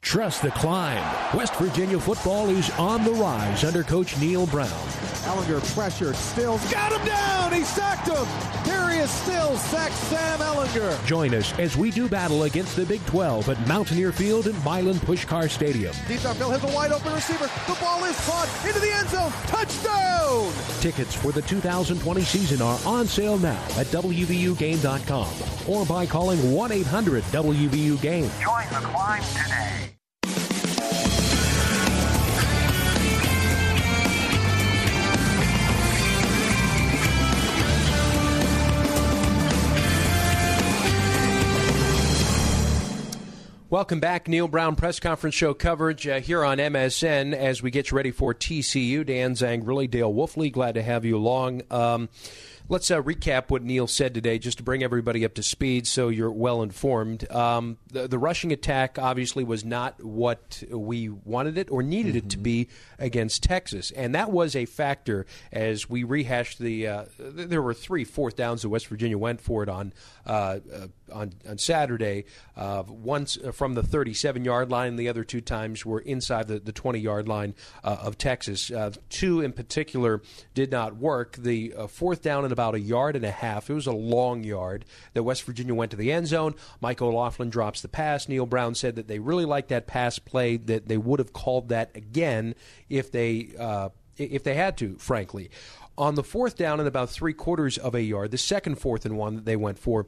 Trust 0.04 0.42
the 0.42 0.50
climb. 0.50 1.02
West 1.34 1.56
Virginia 1.56 1.98
football 1.98 2.50
is 2.50 2.70
on 2.72 3.04
the 3.04 3.12
rise 3.12 3.64
under 3.64 3.82
Coach 3.82 4.20
Neal 4.20 4.46
Brown. 4.46 5.13
Ehlinger 5.24 5.74
pressured. 5.74 6.16
Stills 6.16 6.72
got 6.72 6.92
him 6.92 7.04
down. 7.06 7.52
He 7.52 7.62
sacked 7.64 8.08
him. 8.08 8.26
Darius 8.64 9.10
Stills 9.10 9.60
sacks 9.62 9.94
Sam 9.94 10.38
Ehlinger. 10.40 11.06
Join 11.06 11.34
us 11.34 11.56
as 11.58 11.76
we 11.76 11.90
do 11.90 12.08
battle 12.08 12.44
against 12.44 12.76
the 12.76 12.84
Big 12.84 13.04
12 13.06 13.48
at 13.48 13.66
Mountaineer 13.66 14.12
Field 14.12 14.46
and 14.46 14.64
Milan 14.64 14.96
Puskar 14.96 15.50
Stadium. 15.50 15.94
Deep 16.06 16.20
downfield 16.20 16.58
has 16.58 16.64
a 16.64 16.74
wide 16.74 16.92
open 16.92 17.12
receiver. 17.12 17.50
The 17.66 17.76
ball 17.80 18.04
is 18.04 18.16
caught 18.26 18.48
into 18.66 18.80
the 18.80 18.92
end 18.92 19.08
zone. 19.08 19.32
Touchdown! 19.46 20.52
Tickets 20.80 21.14
for 21.14 21.32
the 21.32 21.42
2020 21.42 22.20
season 22.22 22.62
are 22.62 22.78
on 22.86 23.06
sale 23.06 23.38
now 23.38 23.62
at 23.76 23.86
WVUGame.com 23.86 25.28
or 25.68 25.86
by 25.86 26.06
calling 26.06 26.52
1 26.52 26.72
800 26.72 27.22
WVU 27.24 28.00
Game. 28.00 28.30
Join 28.40 28.66
the 28.68 28.86
climb 28.88 29.22
today. 29.22 29.94
Welcome 43.74 43.98
back, 43.98 44.28
Neal 44.28 44.46
Brown 44.46 44.76
press 44.76 45.00
conference 45.00 45.34
show 45.34 45.52
coverage 45.52 46.06
uh, 46.06 46.20
here 46.20 46.44
on 46.44 46.58
MSN 46.58 47.34
as 47.34 47.60
we 47.60 47.72
get 47.72 47.90
you 47.90 47.96
ready 47.96 48.12
for 48.12 48.32
TCU. 48.32 49.04
Dan 49.04 49.34
Zangrilli, 49.34 49.90
Dale 49.90 50.14
Wolfley, 50.14 50.52
glad 50.52 50.76
to 50.76 50.82
have 50.84 51.04
you 51.04 51.16
along. 51.16 51.62
Um, 51.72 52.08
let's 52.68 52.88
uh, 52.92 53.02
recap 53.02 53.50
what 53.50 53.64
Neal 53.64 53.88
said 53.88 54.14
today, 54.14 54.38
just 54.38 54.58
to 54.58 54.62
bring 54.62 54.84
everybody 54.84 55.24
up 55.24 55.34
to 55.34 55.42
speed, 55.42 55.88
so 55.88 56.08
you're 56.08 56.30
well 56.30 56.62
informed. 56.62 57.28
Um, 57.32 57.78
the, 57.90 58.06
the, 58.06 58.16
rushing 58.16 58.52
attack 58.52 58.96
obviously 58.96 59.42
was 59.42 59.64
not 59.64 60.02
what 60.04 60.62
we 60.70 61.08
wanted 61.08 61.58
it 61.58 61.68
or 61.70 61.82
needed 61.82 62.14
mm-hmm. 62.14 62.26
it 62.26 62.30
to 62.30 62.38
be 62.38 62.68
against 63.00 63.42
Texas, 63.42 63.90
and 63.90 64.14
that 64.14 64.30
was 64.30 64.54
a 64.54 64.66
factor 64.66 65.26
as 65.50 65.90
we 65.90 66.04
rehashed 66.04 66.60
the. 66.60 66.86
Uh, 66.86 67.04
there 67.18 67.60
were 67.60 67.74
three 67.74 68.04
fourth 68.04 68.36
downs 68.36 68.62
that 68.62 68.68
West 68.68 68.86
Virginia 68.86 69.18
went 69.18 69.40
for 69.40 69.64
it 69.64 69.68
on 69.68 69.92
uh, 70.26 70.60
uh 70.72 70.86
on, 71.12 71.32
on 71.48 71.58
Saturday. 71.58 72.24
Uh, 72.56 72.82
once 72.86 73.38
from 73.52 73.74
the 73.74 73.82
37 73.82 74.44
yard 74.44 74.70
line, 74.70 74.96
the 74.96 75.08
other 75.08 75.24
two 75.24 75.40
times 75.40 75.84
were 75.84 76.00
inside 76.00 76.48
the, 76.48 76.58
the 76.58 76.72
20 76.72 76.98
yard 76.98 77.28
line 77.28 77.54
uh, 77.82 77.96
of 78.00 78.18
Texas. 78.18 78.70
two 79.08 79.40
in 79.40 79.52
particular 79.52 80.22
did 80.54 80.70
not 80.70 80.96
work. 80.96 81.36
The 81.36 81.74
fourth 81.88 82.22
down 82.22 82.44
and 82.44 82.52
about 82.52 82.74
a 82.74 82.80
yard 82.80 83.16
and 83.16 83.24
a 83.24 83.30
half. 83.30 83.70
It 83.70 83.74
was 83.74 83.86
a 83.86 83.92
long 83.92 84.44
yard 84.44 84.84
that 85.12 85.22
West 85.22 85.42
Virginia 85.44 85.74
went 85.74 85.90
to 85.90 85.96
the 85.96 86.12
end 86.12 86.26
zone. 86.26 86.54
Mike 86.80 87.02
O'Laughlin 87.02 87.50
drops 87.50 87.80
the 87.80 87.88
pass. 87.88 88.28
Neal 88.28 88.46
Brown 88.46 88.74
said 88.74 88.96
that 88.96 89.08
they 89.08 89.18
really 89.18 89.44
liked 89.44 89.68
that 89.68 89.86
pass 89.86 90.18
play, 90.18 90.56
that 90.56 90.88
they 90.88 90.98
would 90.98 91.18
have 91.18 91.32
called 91.32 91.68
that 91.68 91.90
again 91.94 92.54
if 92.88 93.10
they 93.10 93.54
uh, 93.58 93.88
if 94.16 94.44
they 94.44 94.54
had 94.54 94.76
to, 94.78 94.96
frankly. 94.96 95.50
On 95.96 96.14
the 96.14 96.24
fourth 96.24 96.56
down 96.56 96.80
and 96.80 96.88
about 96.88 97.10
three 97.10 97.32
quarters 97.32 97.78
of 97.78 97.94
a 97.94 98.02
yard, 98.02 98.30
the 98.30 98.38
second 98.38 98.76
fourth 98.76 99.04
and 99.04 99.16
one 99.16 99.36
that 99.36 99.44
they 99.44 99.56
went 99.56 99.78
for 99.78 100.06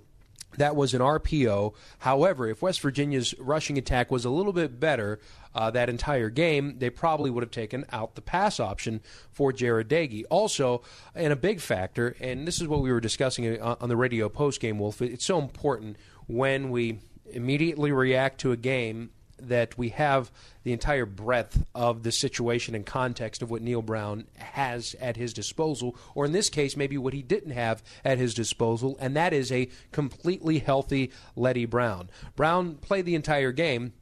that 0.58 0.76
was 0.76 0.94
an 0.94 1.00
RPO. 1.00 1.74
However, 1.98 2.48
if 2.48 2.62
West 2.62 2.80
Virginia's 2.80 3.34
rushing 3.38 3.78
attack 3.78 4.10
was 4.10 4.24
a 4.24 4.30
little 4.30 4.52
bit 4.52 4.78
better 4.78 5.20
uh, 5.54 5.70
that 5.70 5.88
entire 5.88 6.30
game, 6.30 6.78
they 6.78 6.90
probably 6.90 7.30
would 7.30 7.42
have 7.42 7.50
taken 7.50 7.84
out 7.92 8.14
the 8.14 8.22
pass 8.22 8.60
option 8.60 9.00
for 9.30 9.52
Jarret 9.52 9.84
Doege. 9.84 10.24
Also, 10.30 10.82
and 11.14 11.32
a 11.32 11.36
big 11.36 11.60
factor, 11.60 12.16
and 12.20 12.46
this 12.46 12.60
is 12.60 12.68
what 12.68 12.82
we 12.82 12.92
were 12.92 13.00
discussing 13.00 13.60
uh, 13.60 13.76
on 13.80 13.88
the 13.88 13.96
radio 13.96 14.28
post 14.28 14.60
game, 14.60 14.78
Wolf, 14.78 15.00
it's 15.00 15.24
so 15.24 15.38
important 15.38 15.96
when 16.26 16.70
we 16.70 16.98
immediately 17.30 17.92
react 17.92 18.40
to 18.40 18.52
a 18.52 18.56
game 18.56 19.10
that 19.38 19.76
we 19.78 19.90
have 19.90 20.30
the 20.64 20.72
entire 20.72 21.06
breadth 21.06 21.64
of 21.74 22.02
the 22.02 22.12
situation 22.12 22.74
and 22.74 22.84
context 22.84 23.42
of 23.42 23.50
what 23.50 23.62
Neal 23.62 23.82
Brown 23.82 24.26
has 24.36 24.94
at 25.00 25.16
his 25.16 25.32
disposal, 25.32 25.96
or 26.14 26.24
in 26.24 26.32
this 26.32 26.50
case, 26.50 26.76
maybe 26.76 26.98
what 26.98 27.14
he 27.14 27.22
didn't 27.22 27.52
have 27.52 27.82
at 28.04 28.18
his 28.18 28.34
disposal, 28.34 28.96
and 29.00 29.16
that 29.16 29.32
is 29.32 29.52
a 29.52 29.68
completely 29.92 30.58
healthy 30.58 31.10
Leddie 31.36 31.66
Brown. 31.66 32.10
Brown 32.34 32.76
played 32.76 33.04
the 33.04 33.14
entire 33.14 33.52
game. 33.52 33.92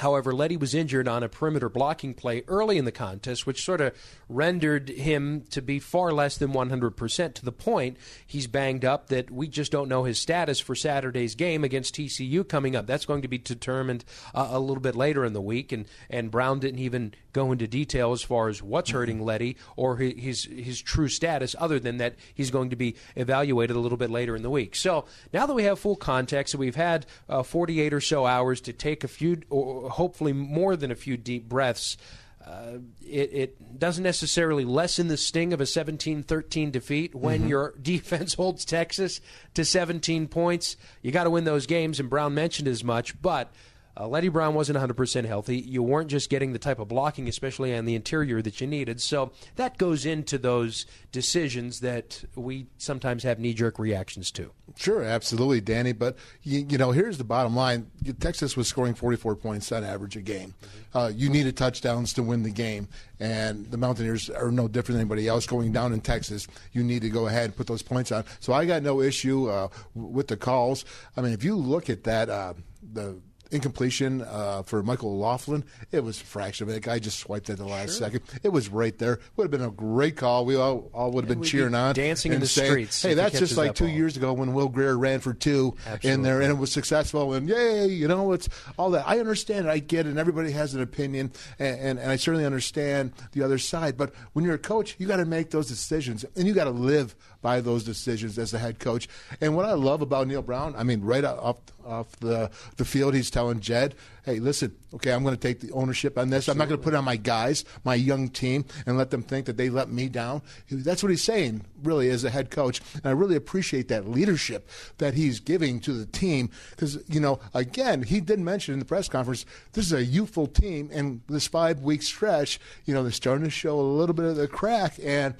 However, 0.00 0.32
Leddie 0.32 0.56
was 0.56 0.74
injured 0.74 1.08
on 1.08 1.22
a 1.22 1.28
perimeter 1.28 1.68
blocking 1.68 2.14
play 2.14 2.42
early 2.48 2.78
in 2.78 2.86
the 2.86 2.92
contest, 2.92 3.46
which 3.46 3.62
sort 3.62 3.80
of 3.82 3.94
rendered 4.28 4.88
him 4.88 5.44
to 5.50 5.60
be 5.60 5.78
far 5.78 6.12
less 6.12 6.38
than 6.38 6.52
100% 6.52 7.34
to 7.34 7.44
the 7.44 7.52
point 7.52 7.98
he's 8.26 8.46
banged 8.46 8.84
up 8.84 9.08
that 9.08 9.30
we 9.30 9.46
just 9.46 9.70
don't 9.70 9.88
know 9.88 10.04
his 10.04 10.18
status 10.18 10.58
for 10.58 10.74
Saturday's 10.74 11.34
game 11.34 11.64
against 11.64 11.94
TCU 11.94 12.48
coming 12.48 12.74
up. 12.74 12.86
That's 12.86 13.04
going 13.04 13.22
to 13.22 13.28
be 13.28 13.38
determined 13.38 14.04
uh, 14.34 14.48
a 14.50 14.58
little 14.58 14.80
bit 14.80 14.96
later 14.96 15.24
in 15.24 15.34
the 15.34 15.40
week, 15.40 15.70
and, 15.70 15.86
and 16.08 16.30
Brown 16.30 16.60
didn't 16.60 16.80
even 16.80 17.14
go 17.32 17.52
into 17.52 17.66
detail 17.66 18.12
as 18.12 18.22
far 18.22 18.48
as 18.48 18.62
what's 18.62 18.90
hurting 18.90 19.22
Leddie 19.24 19.56
or 19.76 19.96
his, 19.96 20.44
his 20.44 20.80
true 20.80 21.08
status, 21.08 21.54
other 21.58 21.78
than 21.78 21.98
that 21.98 22.14
he's 22.34 22.50
going 22.50 22.70
to 22.70 22.76
be 22.76 22.96
evaluated 23.16 23.76
a 23.76 23.80
little 23.80 23.98
bit 23.98 24.10
later 24.10 24.36
in 24.36 24.42
the 24.42 24.50
week. 24.50 24.74
So 24.74 25.04
now 25.32 25.46
that 25.46 25.54
we 25.54 25.64
have 25.64 25.78
full 25.78 25.96
context, 25.96 26.54
we've 26.54 26.76
had 26.76 27.06
uh, 27.28 27.42
48 27.42 27.92
or 27.92 28.00
so 28.00 28.26
hours 28.26 28.60
to 28.62 28.72
take 28.72 29.04
a 29.04 29.08
few. 29.08 29.40
Or, 29.50 29.90
hopefully 29.90 30.32
more 30.32 30.76
than 30.76 30.90
a 30.90 30.94
few 30.94 31.16
deep 31.16 31.48
breaths. 31.48 31.96
Uh, 32.44 32.78
it, 33.02 33.30
it, 33.32 33.78
doesn't 33.78 34.02
necessarily 34.02 34.64
lessen 34.64 35.08
the 35.08 35.16
sting 35.16 35.52
of 35.52 35.60
a 35.60 35.66
17 35.66 36.22
13 36.22 36.70
defeat 36.70 37.14
when 37.14 37.40
mm-hmm. 37.40 37.48
your 37.48 37.74
defense 37.82 38.34
holds 38.34 38.64
Texas 38.64 39.20
to 39.54 39.64
17 39.64 40.26
points. 40.26 40.76
You 41.02 41.12
got 41.12 41.24
to 41.24 41.30
win 41.30 41.44
those 41.44 41.66
games, 41.66 42.00
and 42.00 42.10
Brown 42.10 42.34
mentioned 42.34 42.66
as 42.66 42.82
much, 42.82 43.20
but 43.20 43.52
uh, 44.00 44.08
Leddie 44.08 44.28
Brown 44.28 44.54
wasn't 44.54 44.78
100% 44.78 45.26
healthy. 45.26 45.58
You 45.58 45.82
weren't 45.82 46.08
just 46.08 46.30
getting 46.30 46.54
the 46.54 46.58
type 46.58 46.78
of 46.78 46.88
blocking, 46.88 47.28
especially 47.28 47.76
on 47.76 47.84
the 47.84 47.94
interior, 47.94 48.40
that 48.40 48.58
you 48.58 48.66
needed. 48.66 48.98
So 49.00 49.32
that 49.56 49.76
goes 49.76 50.06
into 50.06 50.38
those 50.38 50.86
decisions 51.12 51.80
that 51.80 52.24
we 52.34 52.66
sometimes 52.78 53.24
have 53.24 53.38
knee 53.38 53.52
jerk 53.52 53.78
reactions 53.78 54.30
to. 54.32 54.52
Sure, 54.76 55.02
absolutely, 55.02 55.60
Danny. 55.60 55.92
But, 55.92 56.16
you, 56.42 56.64
you, 56.66 56.78
know, 56.78 56.92
here's 56.92 57.18
the 57.18 57.24
bottom 57.24 57.54
line 57.54 57.90
Texas 58.20 58.56
was 58.56 58.68
scoring 58.68 58.94
44 58.94 59.36
points 59.36 59.70
on 59.70 59.84
average 59.84 60.16
a 60.16 60.22
game. 60.22 60.54
Mm-hmm. 60.62 60.98
Uh, 60.98 61.08
you 61.08 61.28
needed 61.28 61.58
touchdowns 61.58 62.14
to 62.14 62.22
win 62.22 62.42
the 62.42 62.50
game. 62.50 62.88
And 63.18 63.70
the 63.70 63.76
Mountaineers 63.76 64.30
are 64.30 64.50
no 64.50 64.66
different 64.66 64.96
than 64.96 65.00
anybody 65.02 65.28
else 65.28 65.46
going 65.46 65.72
down 65.72 65.92
in 65.92 66.00
Texas. 66.00 66.48
You 66.72 66.82
need 66.82 67.02
to 67.02 67.10
go 67.10 67.26
ahead 67.26 67.44
and 67.44 67.56
put 67.56 67.66
those 67.66 67.82
points 67.82 68.12
on. 68.12 68.24
So 68.38 68.54
I 68.54 68.64
got 68.64 68.82
no 68.82 69.02
issue 69.02 69.50
uh, 69.50 69.68
with 69.94 70.28
the 70.28 70.38
calls. 70.38 70.86
I 71.18 71.20
mean, 71.20 71.32
if 71.32 71.44
you 71.44 71.54
look 71.54 71.90
at 71.90 72.04
that, 72.04 72.30
uh, 72.30 72.54
the 72.94 73.20
incompletion 73.50 74.22
uh, 74.22 74.62
for 74.62 74.82
Michael 74.82 75.18
Laughlin. 75.18 75.64
It 75.92 76.04
was 76.04 76.20
a 76.20 76.24
fraction 76.24 76.68
of 76.68 76.74
it. 76.74 76.82
Guy 76.82 76.98
just 76.98 77.18
swiped 77.18 77.48
it 77.48 77.54
at 77.54 77.58
the 77.58 77.64
last 77.64 77.98
sure. 77.98 78.06
second. 78.06 78.22
It 78.42 78.50
was 78.50 78.68
right 78.68 78.96
there. 78.98 79.20
Would 79.36 79.44
have 79.44 79.50
been 79.50 79.62
a 79.62 79.70
great 79.70 80.16
call. 80.16 80.44
We 80.44 80.56
all, 80.56 80.90
all 80.92 81.10
would 81.12 81.24
have 81.24 81.38
been 81.38 81.46
cheering 81.46 81.72
be 81.72 81.76
on, 81.78 81.94
dancing 81.94 82.32
in 82.32 82.40
the 82.40 82.46
saying, 82.46 82.70
streets. 82.70 83.02
Hey, 83.02 83.14
that's 83.14 83.38
just 83.38 83.56
like 83.56 83.74
two 83.74 83.84
ball. 83.84 83.94
years 83.94 84.16
ago 84.16 84.32
when 84.32 84.54
Will 84.54 84.68
Grier 84.68 84.96
ran 84.96 85.20
for 85.20 85.34
two 85.34 85.76
Absolutely. 85.86 86.10
in 86.10 86.22
there, 86.22 86.40
and 86.40 86.50
it 86.50 86.58
was 86.58 86.72
successful. 86.72 87.34
And 87.34 87.48
yay, 87.48 87.86
you 87.86 88.08
know, 88.08 88.32
it's 88.32 88.48
all 88.78 88.90
that. 88.90 89.08
I 89.08 89.20
understand 89.20 89.66
it. 89.66 89.70
I 89.70 89.78
get 89.78 90.06
it. 90.06 90.10
And 90.10 90.18
everybody 90.18 90.50
has 90.52 90.74
an 90.74 90.82
opinion, 90.82 91.32
and, 91.58 91.80
and, 91.80 91.98
and 91.98 92.10
I 92.10 92.16
certainly 92.16 92.46
understand 92.46 93.12
the 93.32 93.42
other 93.42 93.58
side. 93.58 93.96
But 93.96 94.14
when 94.32 94.44
you're 94.44 94.54
a 94.54 94.58
coach, 94.58 94.96
you 94.98 95.06
got 95.06 95.16
to 95.16 95.24
make 95.24 95.50
those 95.50 95.68
decisions, 95.68 96.24
and 96.36 96.46
you 96.46 96.54
got 96.54 96.64
to 96.64 96.70
live 96.70 97.14
by 97.42 97.60
those 97.60 97.84
decisions 97.84 98.38
as 98.38 98.50
the 98.50 98.58
head 98.58 98.78
coach. 98.78 99.08
And 99.40 99.56
what 99.56 99.64
I 99.64 99.72
love 99.72 100.02
about 100.02 100.26
Neal 100.26 100.42
Brown, 100.42 100.74
I 100.76 100.82
mean, 100.82 101.02
right 101.02 101.24
off 101.24 101.58
off 101.84 102.14
the 102.20 102.50
the 102.76 102.84
field, 102.84 103.14
he's 103.14 103.30
telling 103.30 103.60
Jed, 103.60 103.94
"Hey, 104.24 104.38
listen, 104.38 104.74
okay, 104.94 105.12
I'm 105.12 105.22
going 105.22 105.34
to 105.34 105.40
take 105.40 105.60
the 105.60 105.72
ownership 105.72 106.18
on 106.18 106.30
this. 106.30 106.48
Absolutely. 106.48 106.52
I'm 106.52 106.58
not 106.58 106.68
going 106.68 106.80
to 106.80 106.84
put 106.84 106.94
it 106.94 106.96
on 106.96 107.04
my 107.04 107.16
guys, 107.16 107.64
my 107.84 107.94
young 107.94 108.28
team, 108.28 108.64
and 108.86 108.98
let 108.98 109.10
them 109.10 109.22
think 109.22 109.46
that 109.46 109.56
they 109.56 109.70
let 109.70 109.90
me 109.90 110.08
down." 110.08 110.42
That's 110.70 111.02
what 111.02 111.10
he's 111.10 111.24
saying, 111.24 111.64
really, 111.82 112.10
as 112.10 112.24
a 112.24 112.30
head 112.30 112.50
coach. 112.50 112.80
And 112.94 113.06
I 113.06 113.10
really 113.10 113.36
appreciate 113.36 113.88
that 113.88 114.08
leadership 114.08 114.68
that 114.98 115.14
he's 115.14 115.40
giving 115.40 115.80
to 115.80 115.92
the 115.92 116.06
team 116.06 116.50
because, 116.70 116.98
you 117.08 117.20
know, 117.20 117.40
again, 117.54 118.02
he 118.02 118.20
did 118.20 118.38
mention 118.40 118.74
in 118.74 118.78
the 118.78 118.84
press 118.84 119.08
conference, 119.08 119.46
this 119.72 119.86
is 119.86 119.92
a 119.92 120.04
youthful 120.04 120.46
team, 120.46 120.90
and 120.92 121.22
this 121.28 121.46
five 121.46 121.80
week 121.80 122.02
stretch, 122.02 122.60
you 122.84 122.94
know, 122.94 123.02
they're 123.02 123.12
starting 123.12 123.44
to 123.44 123.50
show 123.50 123.78
a 123.78 123.82
little 123.82 124.14
bit 124.14 124.26
of 124.26 124.36
the 124.36 124.48
crack 124.48 124.94
and 125.02 125.34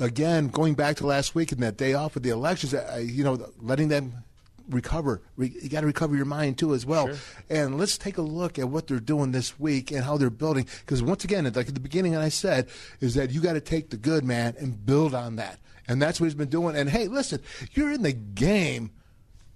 again, 0.00 0.48
going 0.48 0.74
back 0.74 0.96
to 0.96 1.06
last 1.06 1.34
week 1.34 1.52
and 1.52 1.62
that 1.62 1.76
day 1.76 1.94
off 1.94 2.14
with 2.14 2.24
the 2.24 2.30
elections, 2.30 2.74
you 3.00 3.22
know, 3.22 3.46
letting 3.60 3.88
them 3.88 4.24
recover. 4.68 5.20
you 5.36 5.68
got 5.68 5.80
to 5.80 5.86
recover 5.86 6.16
your 6.16 6.24
mind 6.24 6.58
too 6.58 6.74
as 6.74 6.86
well. 6.86 7.08
Sure. 7.08 7.16
And 7.48 7.78
let's 7.78 7.98
take 7.98 8.18
a 8.18 8.22
look 8.22 8.58
at 8.58 8.68
what 8.68 8.86
they're 8.86 9.00
doing 9.00 9.32
this 9.32 9.58
week 9.58 9.90
and 9.90 10.04
how 10.04 10.16
they're 10.16 10.30
building. 10.30 10.66
Because 10.80 11.02
once 11.02 11.24
again, 11.24 11.44
like 11.44 11.68
at 11.68 11.74
the 11.74 11.80
beginning, 11.80 12.14
and 12.14 12.22
I 12.22 12.28
said, 12.28 12.68
is 13.00 13.14
that 13.14 13.30
you 13.30 13.40
got 13.40 13.54
to 13.54 13.60
take 13.60 13.90
the 13.90 13.96
good 13.96 14.24
man 14.24 14.54
and 14.58 14.84
build 14.84 15.14
on 15.14 15.36
that. 15.36 15.58
And 15.88 16.00
that's 16.00 16.20
what 16.20 16.26
he's 16.26 16.34
been 16.34 16.48
doing. 16.48 16.76
And 16.76 16.88
hey, 16.88 17.08
listen, 17.08 17.40
you're 17.72 17.90
in 17.90 18.02
the 18.02 18.12
game 18.12 18.90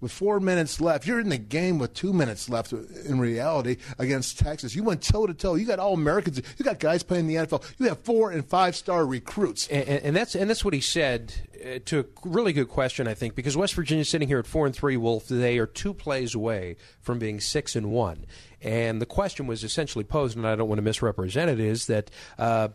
with 0.04 0.12
four 0.12 0.38
minutes 0.38 0.82
left. 0.82 1.06
You're 1.06 1.18
in 1.18 1.30
the 1.30 1.38
game 1.38 1.78
with 1.78 1.94
two 1.94 2.12
minutes 2.12 2.50
left 2.50 2.74
in 2.74 3.18
reality 3.18 3.78
against 3.98 4.38
Texas. 4.38 4.74
You 4.76 4.82
went 4.82 5.02
toe 5.02 5.26
to 5.26 5.32
toe. 5.32 5.54
You 5.54 5.64
got 5.64 5.78
all 5.78 5.94
Americans. 5.94 6.42
You 6.58 6.64
got 6.64 6.78
guys 6.78 7.02
playing 7.02 7.28
in 7.28 7.34
the 7.34 7.46
NFL. 7.46 7.64
You 7.78 7.88
have 7.88 8.00
four 8.00 8.30
and 8.30 8.44
five 8.46 8.76
star 8.76 9.06
recruits. 9.06 9.66
And, 9.68 9.88
and, 9.88 10.14
that's 10.14 10.34
and 10.34 10.50
that's 10.50 10.62
what 10.62 10.74
he 10.74 10.82
said 10.82 11.32
uh, 11.64 11.78
to 11.86 12.00
a 12.00 12.04
really 12.22 12.52
good 12.52 12.68
question, 12.68 13.08
I 13.08 13.14
think, 13.14 13.34
because 13.34 13.56
West 13.56 13.72
Virginia's 13.74 14.10
sitting 14.10 14.28
here 14.28 14.38
at 14.38 14.46
four 14.46 14.66
and 14.66 14.76
three. 14.76 14.98
Wolf, 14.98 15.26
they 15.26 15.56
are 15.56 15.66
two 15.66 15.94
plays 15.94 16.34
away 16.34 16.76
from 17.00 17.18
being 17.18 17.40
six 17.40 17.74
and 17.74 17.90
one. 17.90 18.26
And 18.60 19.00
the 19.00 19.06
question 19.06 19.46
was 19.46 19.64
essentially 19.64 20.04
posed, 20.04 20.36
and 20.36 20.46
I 20.46 20.54
don't 20.54 20.68
want 20.68 20.78
to 20.78 20.82
misrepresent 20.82 21.50
it, 21.50 21.58
is 21.58 21.86
that. 21.86 22.10
Uh, 22.38 22.68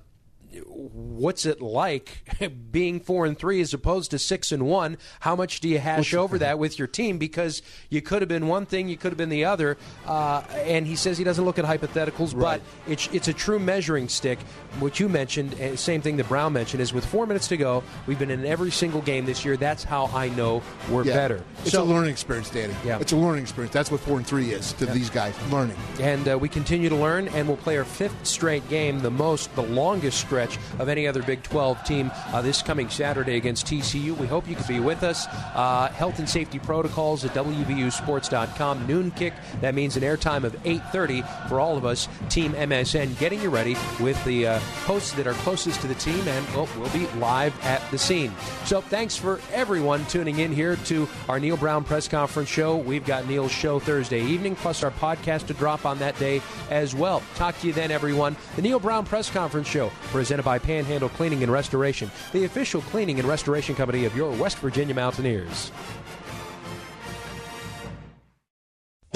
what's 0.66 1.45
it 1.45 1.62
like 1.62 2.24
being 2.72 3.00
four 3.00 3.26
and 3.26 3.38
three 3.38 3.62
as 3.62 3.74
opposed 3.74 4.12
to 4.12 4.20
six 4.20 4.52
and 4.52 4.66
one? 4.66 4.97
How 5.22 5.36
much 5.36 5.60
do 5.60 5.70
you 5.70 5.80
hash 5.80 6.14
over 6.14 6.38
that 6.39 6.60
with 6.60 6.80
your 6.80 6.88
team? 6.88 7.18
Because 7.18 7.62
you 7.89 8.02
could 8.02 8.22
have 8.22 8.30
been 8.30 8.47
one 8.47 8.66
thing, 8.66 8.89
you 8.89 8.97
could 8.97 9.12
have 9.12 9.18
been 9.18 9.30
the 9.30 9.45
other. 9.45 9.78
Uh, 10.06 10.41
and 10.52 10.88
he 10.88 10.95
says 10.95 11.18
he 11.18 11.24
doesn't 11.24 11.45
look 11.45 11.60
at 11.60 11.66
hypotheticals, 11.66 12.34
right. 12.34 12.62
but 12.88 12.91
it's 12.91 13.08
it's 13.14 13.28
a 13.28 13.34
true 13.34 13.60
measuring 13.60 14.10
stick. 14.10 14.39
What 14.80 15.00
you 15.00 15.10
mentioned, 15.10 15.60
uh, 15.60 15.76
same 15.76 16.02
thing 16.02 16.18
that 16.18 16.28
Brown 16.28 16.54
mentioned, 16.54 16.82
is 16.82 16.93
with 16.93 17.06
four 17.06 17.26
minutes 17.26 17.47
to 17.50 17.58
go, 17.58 17.84
we've 18.08 18.20
been 18.20 18.32
in 18.32 18.45
every 18.45 18.72
single 18.72 19.02
game 19.02 19.26
this 19.26 19.45
year. 19.45 19.58
That's 19.58 19.84
how 19.84 20.06
I 20.08 20.30
know 20.30 20.62
we're 20.89 21.06
yeah. 21.06 21.14
better. 21.14 21.43
It's 21.62 21.72
so, 21.72 21.84
a 21.84 21.86
learning 21.86 22.12
experience, 22.12 22.50
Danny. 22.50 22.74
Yeah, 22.86 23.00
it's 23.00 23.12
a 23.12 23.18
learning 23.18 23.43
experience. 23.43 23.74
That's 23.74 23.91
what 23.91 24.00
four 24.00 24.18
and 24.18 24.26
three 24.26 24.52
is 24.52 24.74
to 24.74 24.86
yeah. 24.86 24.93
these 24.93 25.10
guys, 25.10 25.36
learning. 25.52 25.78
And 26.00 26.28
uh, 26.28 26.38
we 26.38 26.50
continue 26.50 26.89
to 26.89 26.95
learn, 26.95 27.28
and 27.30 27.47
we'll 27.47 27.58
play 27.58 27.78
our 27.78 27.86
fifth 27.86 28.26
straight 28.26 28.68
game, 28.70 29.00
the 29.00 29.12
most, 29.12 29.54
the 29.56 29.64
longest 29.64 30.20
stretch 30.20 30.39
of 30.40 30.90
any 30.90 31.08
other 31.08 31.22
Big 31.24 31.44
12 31.44 31.84
team 31.84 32.12
uh, 32.28 32.42
this 32.42 32.62
coming 32.62 32.90
Saturday 32.90 33.36
against 33.36 33.66
TCU. 33.68 34.18
We 34.18 34.28
hope 34.28 34.48
you 34.48 34.56
can 34.56 34.68
be 34.68 34.80
with 34.80 35.04
us. 35.04 35.28
Uh, 35.54 35.90
health 35.90 36.20
and 36.20 36.30
safety 36.30 36.60
protocols 36.60 37.26
at 37.26 37.32
WVUSports.com. 37.34 38.88
Noon 38.88 39.12
kick. 39.12 39.34
That 39.62 39.76
means 39.76 39.98
an 39.98 40.04
airtime 40.04 40.44
of 40.44 40.54
8:30 40.64 41.24
for 41.50 41.60
all 41.60 41.78
of 41.78 41.86
us. 41.86 42.08
Team 42.30 42.54
MSN 42.54 43.18
getting 43.20 43.42
you 43.42 43.50
ready 43.50 43.76
with 44.00 44.24
the 44.26 44.48
uh, 44.48 44.60
hosts 44.86 45.12
that 45.14 45.28
are 45.28 45.34
closest 45.34 45.82
to 45.82 45.88
the 45.88 45.96
team, 45.96 46.28
and 46.28 46.46
well, 46.50 46.68
we'll 46.78 46.90
be 46.90 47.08
live 47.20 47.54
at 47.64 47.82
the 47.92 47.98
scene. 47.98 48.32
So 48.66 48.82
thanks 48.82 49.16
for 49.16 49.40
everyone 49.52 50.06
tuning 50.06 50.40
in 50.40 50.52
here 50.52 50.76
to 50.86 51.08
our 51.28 51.40
Neal 51.40 51.58
Brown 51.58 51.84
press 51.84 52.08
conference 52.08 52.50
show. 52.50 52.78
We've 52.78 53.06
got 53.06 53.28
Neal's 53.28 53.52
show 53.52 53.80
Thursday 53.80 54.22
evening, 54.22 54.56
plus 54.56 54.84
our 54.84 54.92
podcast 54.92 55.48
to 55.48 55.54
drop 55.54 55.86
on 55.86 56.00
that 56.00 56.18
day 56.20 56.42
as 56.70 56.96
well. 56.96 57.22
Talk 57.36 57.60
to 57.60 57.68
you 57.68 57.74
then, 57.74 57.92
everyone. 57.92 58.36
The 58.56 58.62
Neal 58.62 58.80
Brown 58.80 59.06
press 59.06 59.30
conference 59.30 59.68
show 59.68 59.92
presented 60.12 60.28
by 60.38 60.59
Panhandle 60.59 61.09
Cleaning 61.09 61.41
and 61.41 61.51
Restoration, 61.51 62.11
the 62.32 62.45
official 62.45 62.82
cleaning 62.82 63.19
and 63.19 63.27
restoration 63.27 63.73
company 63.75 64.05
of 64.05 64.15
your 64.15 64.32
West 64.32 64.59
Virginia 64.59 64.93
Mountaineers. 64.93 65.71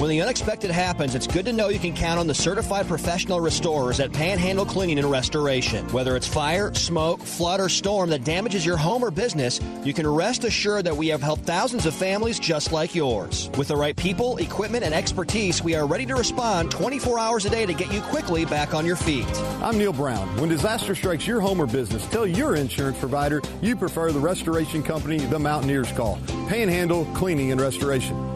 When 0.04 0.10
the 0.10 0.22
unexpected 0.22 0.70
happens, 0.70 1.16
it's 1.16 1.28
good 1.28 1.46
to 1.46 1.54
know 1.54 1.70
you 1.70 1.80
can 1.80 1.96
count 1.96 2.20
on 2.20 2.28
the 2.28 2.34
certified 2.34 2.90
professional 2.90 3.40
restorers 3.40 4.02
at 4.02 4.12
Panhandle 4.12 4.66
Cleaning 4.66 5.00
and 5.00 5.10
Restoration. 5.10 5.88
Whether 5.94 6.18
it's 6.18 6.28
fire, 6.28 6.74
smoke, 6.74 7.22
flood, 7.22 7.62
or 7.62 7.70
storm 7.70 8.10
that 8.10 8.26
damages 8.26 8.66
your 8.66 8.76
home 8.76 9.02
or 9.02 9.12
business, 9.12 9.62
you 9.86 9.94
can 9.94 10.06
rest 10.06 10.44
assured 10.44 10.84
that 10.88 10.98
we 10.98 11.08
have 11.08 11.22
helped 11.22 11.44
thousands 11.44 11.86
of 11.86 11.94
families 11.94 12.38
just 12.38 12.74
like 12.74 12.94
yours. 12.94 13.50
With 13.58 13.70
the 13.70 13.78
right 13.78 13.96
people, 13.96 14.36
equipment, 14.40 14.84
and 14.84 14.94
expertise, 14.94 15.64
we 15.64 15.74
are 15.74 15.88
ready 15.88 16.06
to 16.08 16.16
respond 16.16 16.70
24 16.70 17.18
hours 17.18 17.46
a 17.46 17.50
day 17.50 17.66
to 17.66 17.74
get 17.74 17.90
you 17.90 18.02
quickly 18.02 18.44
back 18.44 18.74
on 18.74 18.86
your 18.86 18.98
feet. 18.98 19.26
I'm 19.62 19.78
Neal 19.78 19.94
Brown. 19.94 20.28
When 20.36 20.50
disaster 20.50 20.96
strikes 20.96 21.26
your 21.26 21.40
home 21.40 21.62
or 21.62 21.66
business, 21.66 22.06
tell 22.08 22.28
your 22.28 22.58
insurance 22.58 23.00
provider 23.00 23.42
you 23.62 23.78
prefer 23.78 24.12
the 24.12 24.20
restoration 24.20 24.84
company 24.84 25.20
the 25.20 25.40
Mountaineers 25.40 25.94
call 25.94 26.20
Panhandle 26.50 27.06
Cleaning 27.14 27.54
and 27.54 27.62
Restoration. 27.62 28.33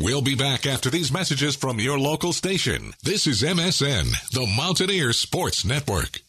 We'll 0.00 0.22
be 0.22 0.36
back 0.36 0.64
after 0.64 0.90
these 0.90 1.10
messages 1.10 1.56
from 1.56 1.80
your 1.80 1.98
local 1.98 2.32
station. 2.32 2.92
This 3.02 3.26
is 3.26 3.42
MSN, 3.42 4.30
the 4.30 4.46
Mountaineer 4.56 5.12
Sports 5.12 5.64
Network. 5.64 6.20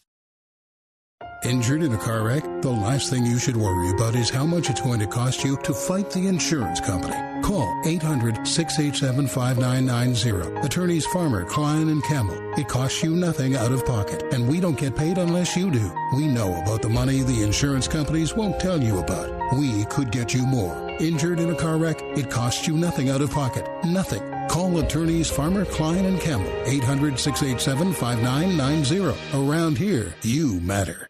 Injured 1.44 1.84
in 1.84 1.94
a 1.94 1.98
car 1.98 2.24
wreck? 2.24 2.44
The 2.62 2.70
last 2.70 3.10
thing 3.10 3.26
you 3.26 3.40
should 3.40 3.56
worry 3.56 3.92
about 3.92 4.14
is 4.14 4.30
how 4.30 4.46
much 4.46 4.70
it's 4.70 4.82
going 4.82 5.00
to 5.00 5.08
cost 5.08 5.42
you 5.42 5.56
to 5.64 5.74
fight 5.74 6.12
the 6.12 6.28
insurance 6.28 6.82
company. 6.82 7.16
Call 7.42 7.82
800 7.86 8.46
687 8.46 9.26
5990. 9.26 10.60
Attorneys 10.66 11.06
Farmer, 11.08 11.46
Cline, 11.46 11.88
and 11.88 12.04
Campbell. 12.04 12.38
It 12.60 12.68
costs 12.68 13.02
you 13.02 13.16
nothing 13.16 13.56
out 13.56 13.72
of 13.72 13.86
pocket, 13.86 14.22
and 14.34 14.50
we 14.50 14.60
don't 14.60 14.78
get 14.78 14.98
paid 14.98 15.18
unless 15.18 15.56
you 15.56 15.72
do. 15.72 15.90
We 16.14 16.28
know 16.28 16.62
about 16.62 16.82
the 16.82 16.90
money 16.90 17.22
the 17.22 17.42
insurance 17.44 17.88
companies 17.88 18.36
won't 18.36 18.60
tell 18.60 18.84
you 18.84 19.00
about. 19.00 19.58
We 19.58 19.86
could 19.86 20.12
get 20.12 20.34
you 20.34 20.46
more. 20.46 20.90
Injured 21.00 21.40
in 21.40 21.52
a 21.52 21.56
car 21.56 21.78
wreck? 21.78 22.02
It 22.02 22.30
costs 22.30 22.68
you 22.68 22.76
nothing 22.76 23.10
out 23.10 23.22
of 23.22 23.32
pocket. 23.32 23.66
Nothing. 23.86 24.22
Call 24.50 24.78
attorneys 24.80 25.32
Farmer, 25.32 25.64
Cline, 25.64 26.04
and 26.04 26.20
Campbell, 26.20 26.52
800 26.66 27.18
687 27.18 27.94
5990. 27.94 29.16
Around 29.34 29.78
here, 29.78 30.14
you 30.22 30.60
matter. 30.60 31.09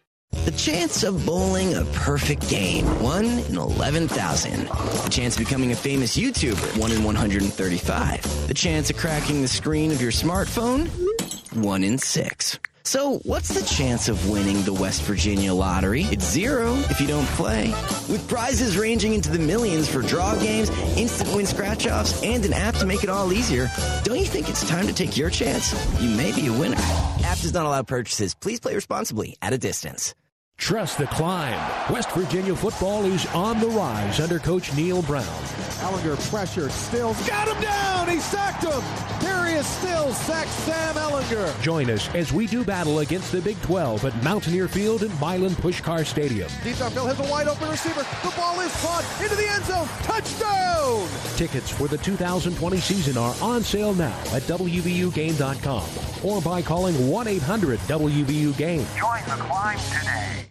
The 0.50 0.52
chance 0.52 1.04
of 1.04 1.24
bowling 1.24 1.74
a 1.74 1.84
perfect 1.92 2.48
game, 2.48 2.84
1 3.00 3.24
in 3.24 3.56
11,000. 3.56 4.66
The 4.66 5.08
chance 5.08 5.36
of 5.36 5.44
becoming 5.44 5.70
a 5.70 5.76
famous 5.76 6.16
YouTuber, 6.16 6.76
1 6.76 6.92
in 6.92 7.04
135. 7.04 8.48
The 8.48 8.54
chance 8.54 8.90
of 8.90 8.96
cracking 8.96 9.42
the 9.42 9.48
screen 9.48 9.92
of 9.92 10.02
your 10.02 10.10
smartphone, 10.10 10.88
1 11.54 11.84
in 11.84 11.98
6. 11.98 12.58
So, 12.82 13.18
what's 13.18 13.50
the 13.50 13.62
chance 13.62 14.08
of 14.08 14.28
winning 14.28 14.62
the 14.62 14.72
West 14.72 15.02
Virginia 15.02 15.52
lottery? 15.52 16.02
It's 16.04 16.24
zero 16.24 16.74
if 16.90 17.00
you 17.00 17.06
don't 17.06 17.28
play. 17.36 17.68
With 18.08 18.26
prizes 18.28 18.76
ranging 18.76 19.14
into 19.14 19.30
the 19.30 19.38
millions 19.38 19.88
for 19.88 20.02
draw 20.02 20.34
games, 20.36 20.70
instant 20.96 21.32
win 21.32 21.46
scratch 21.46 21.86
offs, 21.86 22.20
and 22.24 22.44
an 22.44 22.54
app 22.54 22.74
to 22.76 22.86
make 22.86 23.04
it 23.04 23.10
all 23.10 23.32
easier, 23.32 23.70
don't 24.02 24.18
you 24.18 24.24
think 24.24 24.48
it's 24.48 24.68
time 24.68 24.88
to 24.88 24.92
take 24.92 25.16
your 25.16 25.30
chance? 25.30 25.72
You 26.00 26.08
may 26.16 26.34
be 26.34 26.48
a 26.48 26.52
winner. 26.52 26.78
App 27.22 27.38
does 27.38 27.54
not 27.54 27.66
allow 27.66 27.82
purchases. 27.82 28.34
Please 28.34 28.58
play 28.58 28.74
responsibly 28.74 29.36
at 29.40 29.52
a 29.52 29.58
distance. 29.58 30.14
Trust 30.60 30.98
the 30.98 31.06
climb. 31.06 31.58
West 31.90 32.12
Virginia 32.12 32.54
football 32.54 33.06
is 33.06 33.26
on 33.28 33.58
the 33.60 33.68
rise 33.68 34.20
under 34.20 34.38
Coach 34.38 34.72
Neal 34.76 35.00
Brown. 35.02 35.24
Ehlinger 35.80 36.30
pressured. 36.30 36.70
Stills 36.70 37.26
got 37.26 37.48
him 37.48 37.60
down. 37.62 38.08
He 38.08 38.20
sacked 38.20 38.64
him. 38.64 38.82
Darius 39.20 39.66
Stills 39.66 40.16
sacks 40.18 40.50
Sam 40.50 40.94
Ehlinger. 40.96 41.60
Join 41.62 41.88
us 41.90 42.14
as 42.14 42.32
we 42.32 42.46
do 42.46 42.62
battle 42.62 42.98
against 42.98 43.32
the 43.32 43.40
Big 43.40 43.60
12 43.62 44.04
at 44.04 44.22
Mountaineer 44.22 44.68
Field 44.68 45.02
and 45.02 45.18
Milan 45.18 45.52
Puskar 45.52 46.04
Stadium. 46.04 46.48
Deep 46.62 46.76
downfield 46.76 47.08
has 47.08 47.18
a 47.18 47.30
wide 47.32 47.48
open 47.48 47.68
receiver. 47.70 48.06
The 48.22 48.32
ball 48.36 48.60
is 48.60 48.72
caught 48.82 49.04
into 49.22 49.34
the 49.34 49.48
end 49.48 49.64
zone. 49.64 49.88
Touchdown! 50.02 51.08
Tickets 51.36 51.70
for 51.70 51.88
the 51.88 51.98
2020 51.98 52.76
season 52.76 53.16
are 53.16 53.34
on 53.40 53.62
sale 53.62 53.94
now 53.94 54.18
at 54.32 54.42
WVUGame.com 54.42 55.88
or 56.22 56.42
by 56.42 56.60
calling 56.60 57.08
1 57.08 57.26
800 57.26 57.78
WVU 57.80 58.56
Game. 58.58 58.86
Join 58.98 59.24
the 59.24 59.42
climb 59.42 59.78
today. 59.78 60.49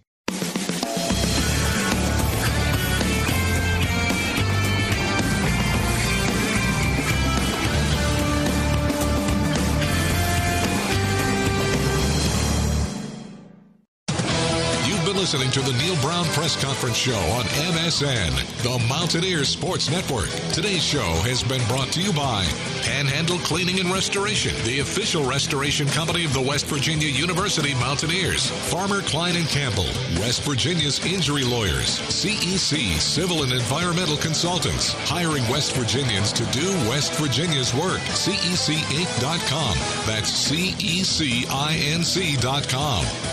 Listening 15.30 15.51
to 15.51 15.61
the 15.61 15.77
Neal 15.77 15.95
Brown 16.01 16.25
Press 16.34 16.55
Conference 16.59 16.97
Show 16.97 17.13
on 17.13 17.45
MSN, 17.45 18.32
the 18.63 18.80
Mountaineers 18.88 19.47
Sports 19.47 19.88
Network. 19.88 20.27
Today's 20.53 20.82
show 20.84 21.05
has 21.21 21.43
been 21.43 21.63
brought 21.67 21.89
to 21.89 22.01
you 22.01 22.11
by 22.13 22.45
Panhandle 22.82 23.38
Cleaning 23.38 23.80
and 23.80 23.93
Restoration, 23.93 24.55
the 24.65 24.80
official 24.80 25.23
restoration 25.23 25.86
company 25.89 26.25
of 26.25 26.34
the 26.34 26.41
West 26.41 26.65
Virginia 26.65 27.09
University 27.09 27.75
Mountaineers, 27.75 28.49
Farmer 28.71 29.03
Cline 29.03 29.36
and 29.36 29.47
Campbell, 29.47 29.86
West 30.17 30.41
Virginia's 30.41 31.05
injury 31.05 31.43
lawyers, 31.43 31.99
CEC 32.09 32.97
Civil 32.99 33.43
and 33.43 33.51
Environmental 33.53 34.17
Consultants, 34.17 34.93
hiring 35.07 35.47
West 35.47 35.75
Virginians 35.75 36.34
to 36.34 36.43
do 36.45 36.65
West 36.89 37.13
Virginia's 37.19 37.71
work. 37.75 37.99
CECinc.com. 38.17 39.77
That's 40.07 40.32
CECINC.com. 40.49 40.80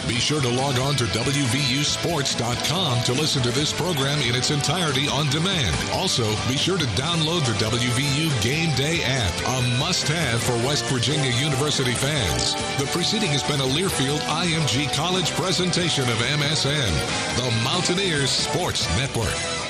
Be 0.07 0.16
sure 0.16 0.42
to 0.42 0.49
log 0.51 0.78
on 0.78 0.94
to 0.97 1.07
WVUsports.com 1.87 3.05
to 3.05 3.12
listen 3.12 3.43
to 3.43 3.51
this 3.53 3.72
program 3.72 4.20
in 4.20 4.34
its 4.34 4.51
entirety 4.51 5.07
on 5.09 5.28
demand. 5.30 5.74
Also, 5.93 6.24
be 6.49 6.57
sure 6.57 6.78
to 6.78 6.84
download 6.87 7.47
the 7.47 7.53
WVU 7.64 8.43
Game 8.43 8.74
Day 8.74 9.03
app, 9.05 9.32
a 9.47 9.78
must 9.78 10.09
have 10.09 10.43
for 10.43 10.55
West 10.66 10.84
Virginia 10.87 11.30
University 11.30 11.93
fans. 11.93 12.55
The 12.78 12.87
preceding 12.87 13.30
has 13.30 13.43
been 13.43 13.61
a 13.61 13.64
Learfield 13.64 14.18
IMG 14.20 14.93
College 14.95 15.30
presentation 15.32 16.05
of 16.05 16.16
MSN, 16.16 17.37
the 17.37 17.64
Mountaineers 17.64 18.30
Sports 18.30 18.89
Network. 18.97 19.66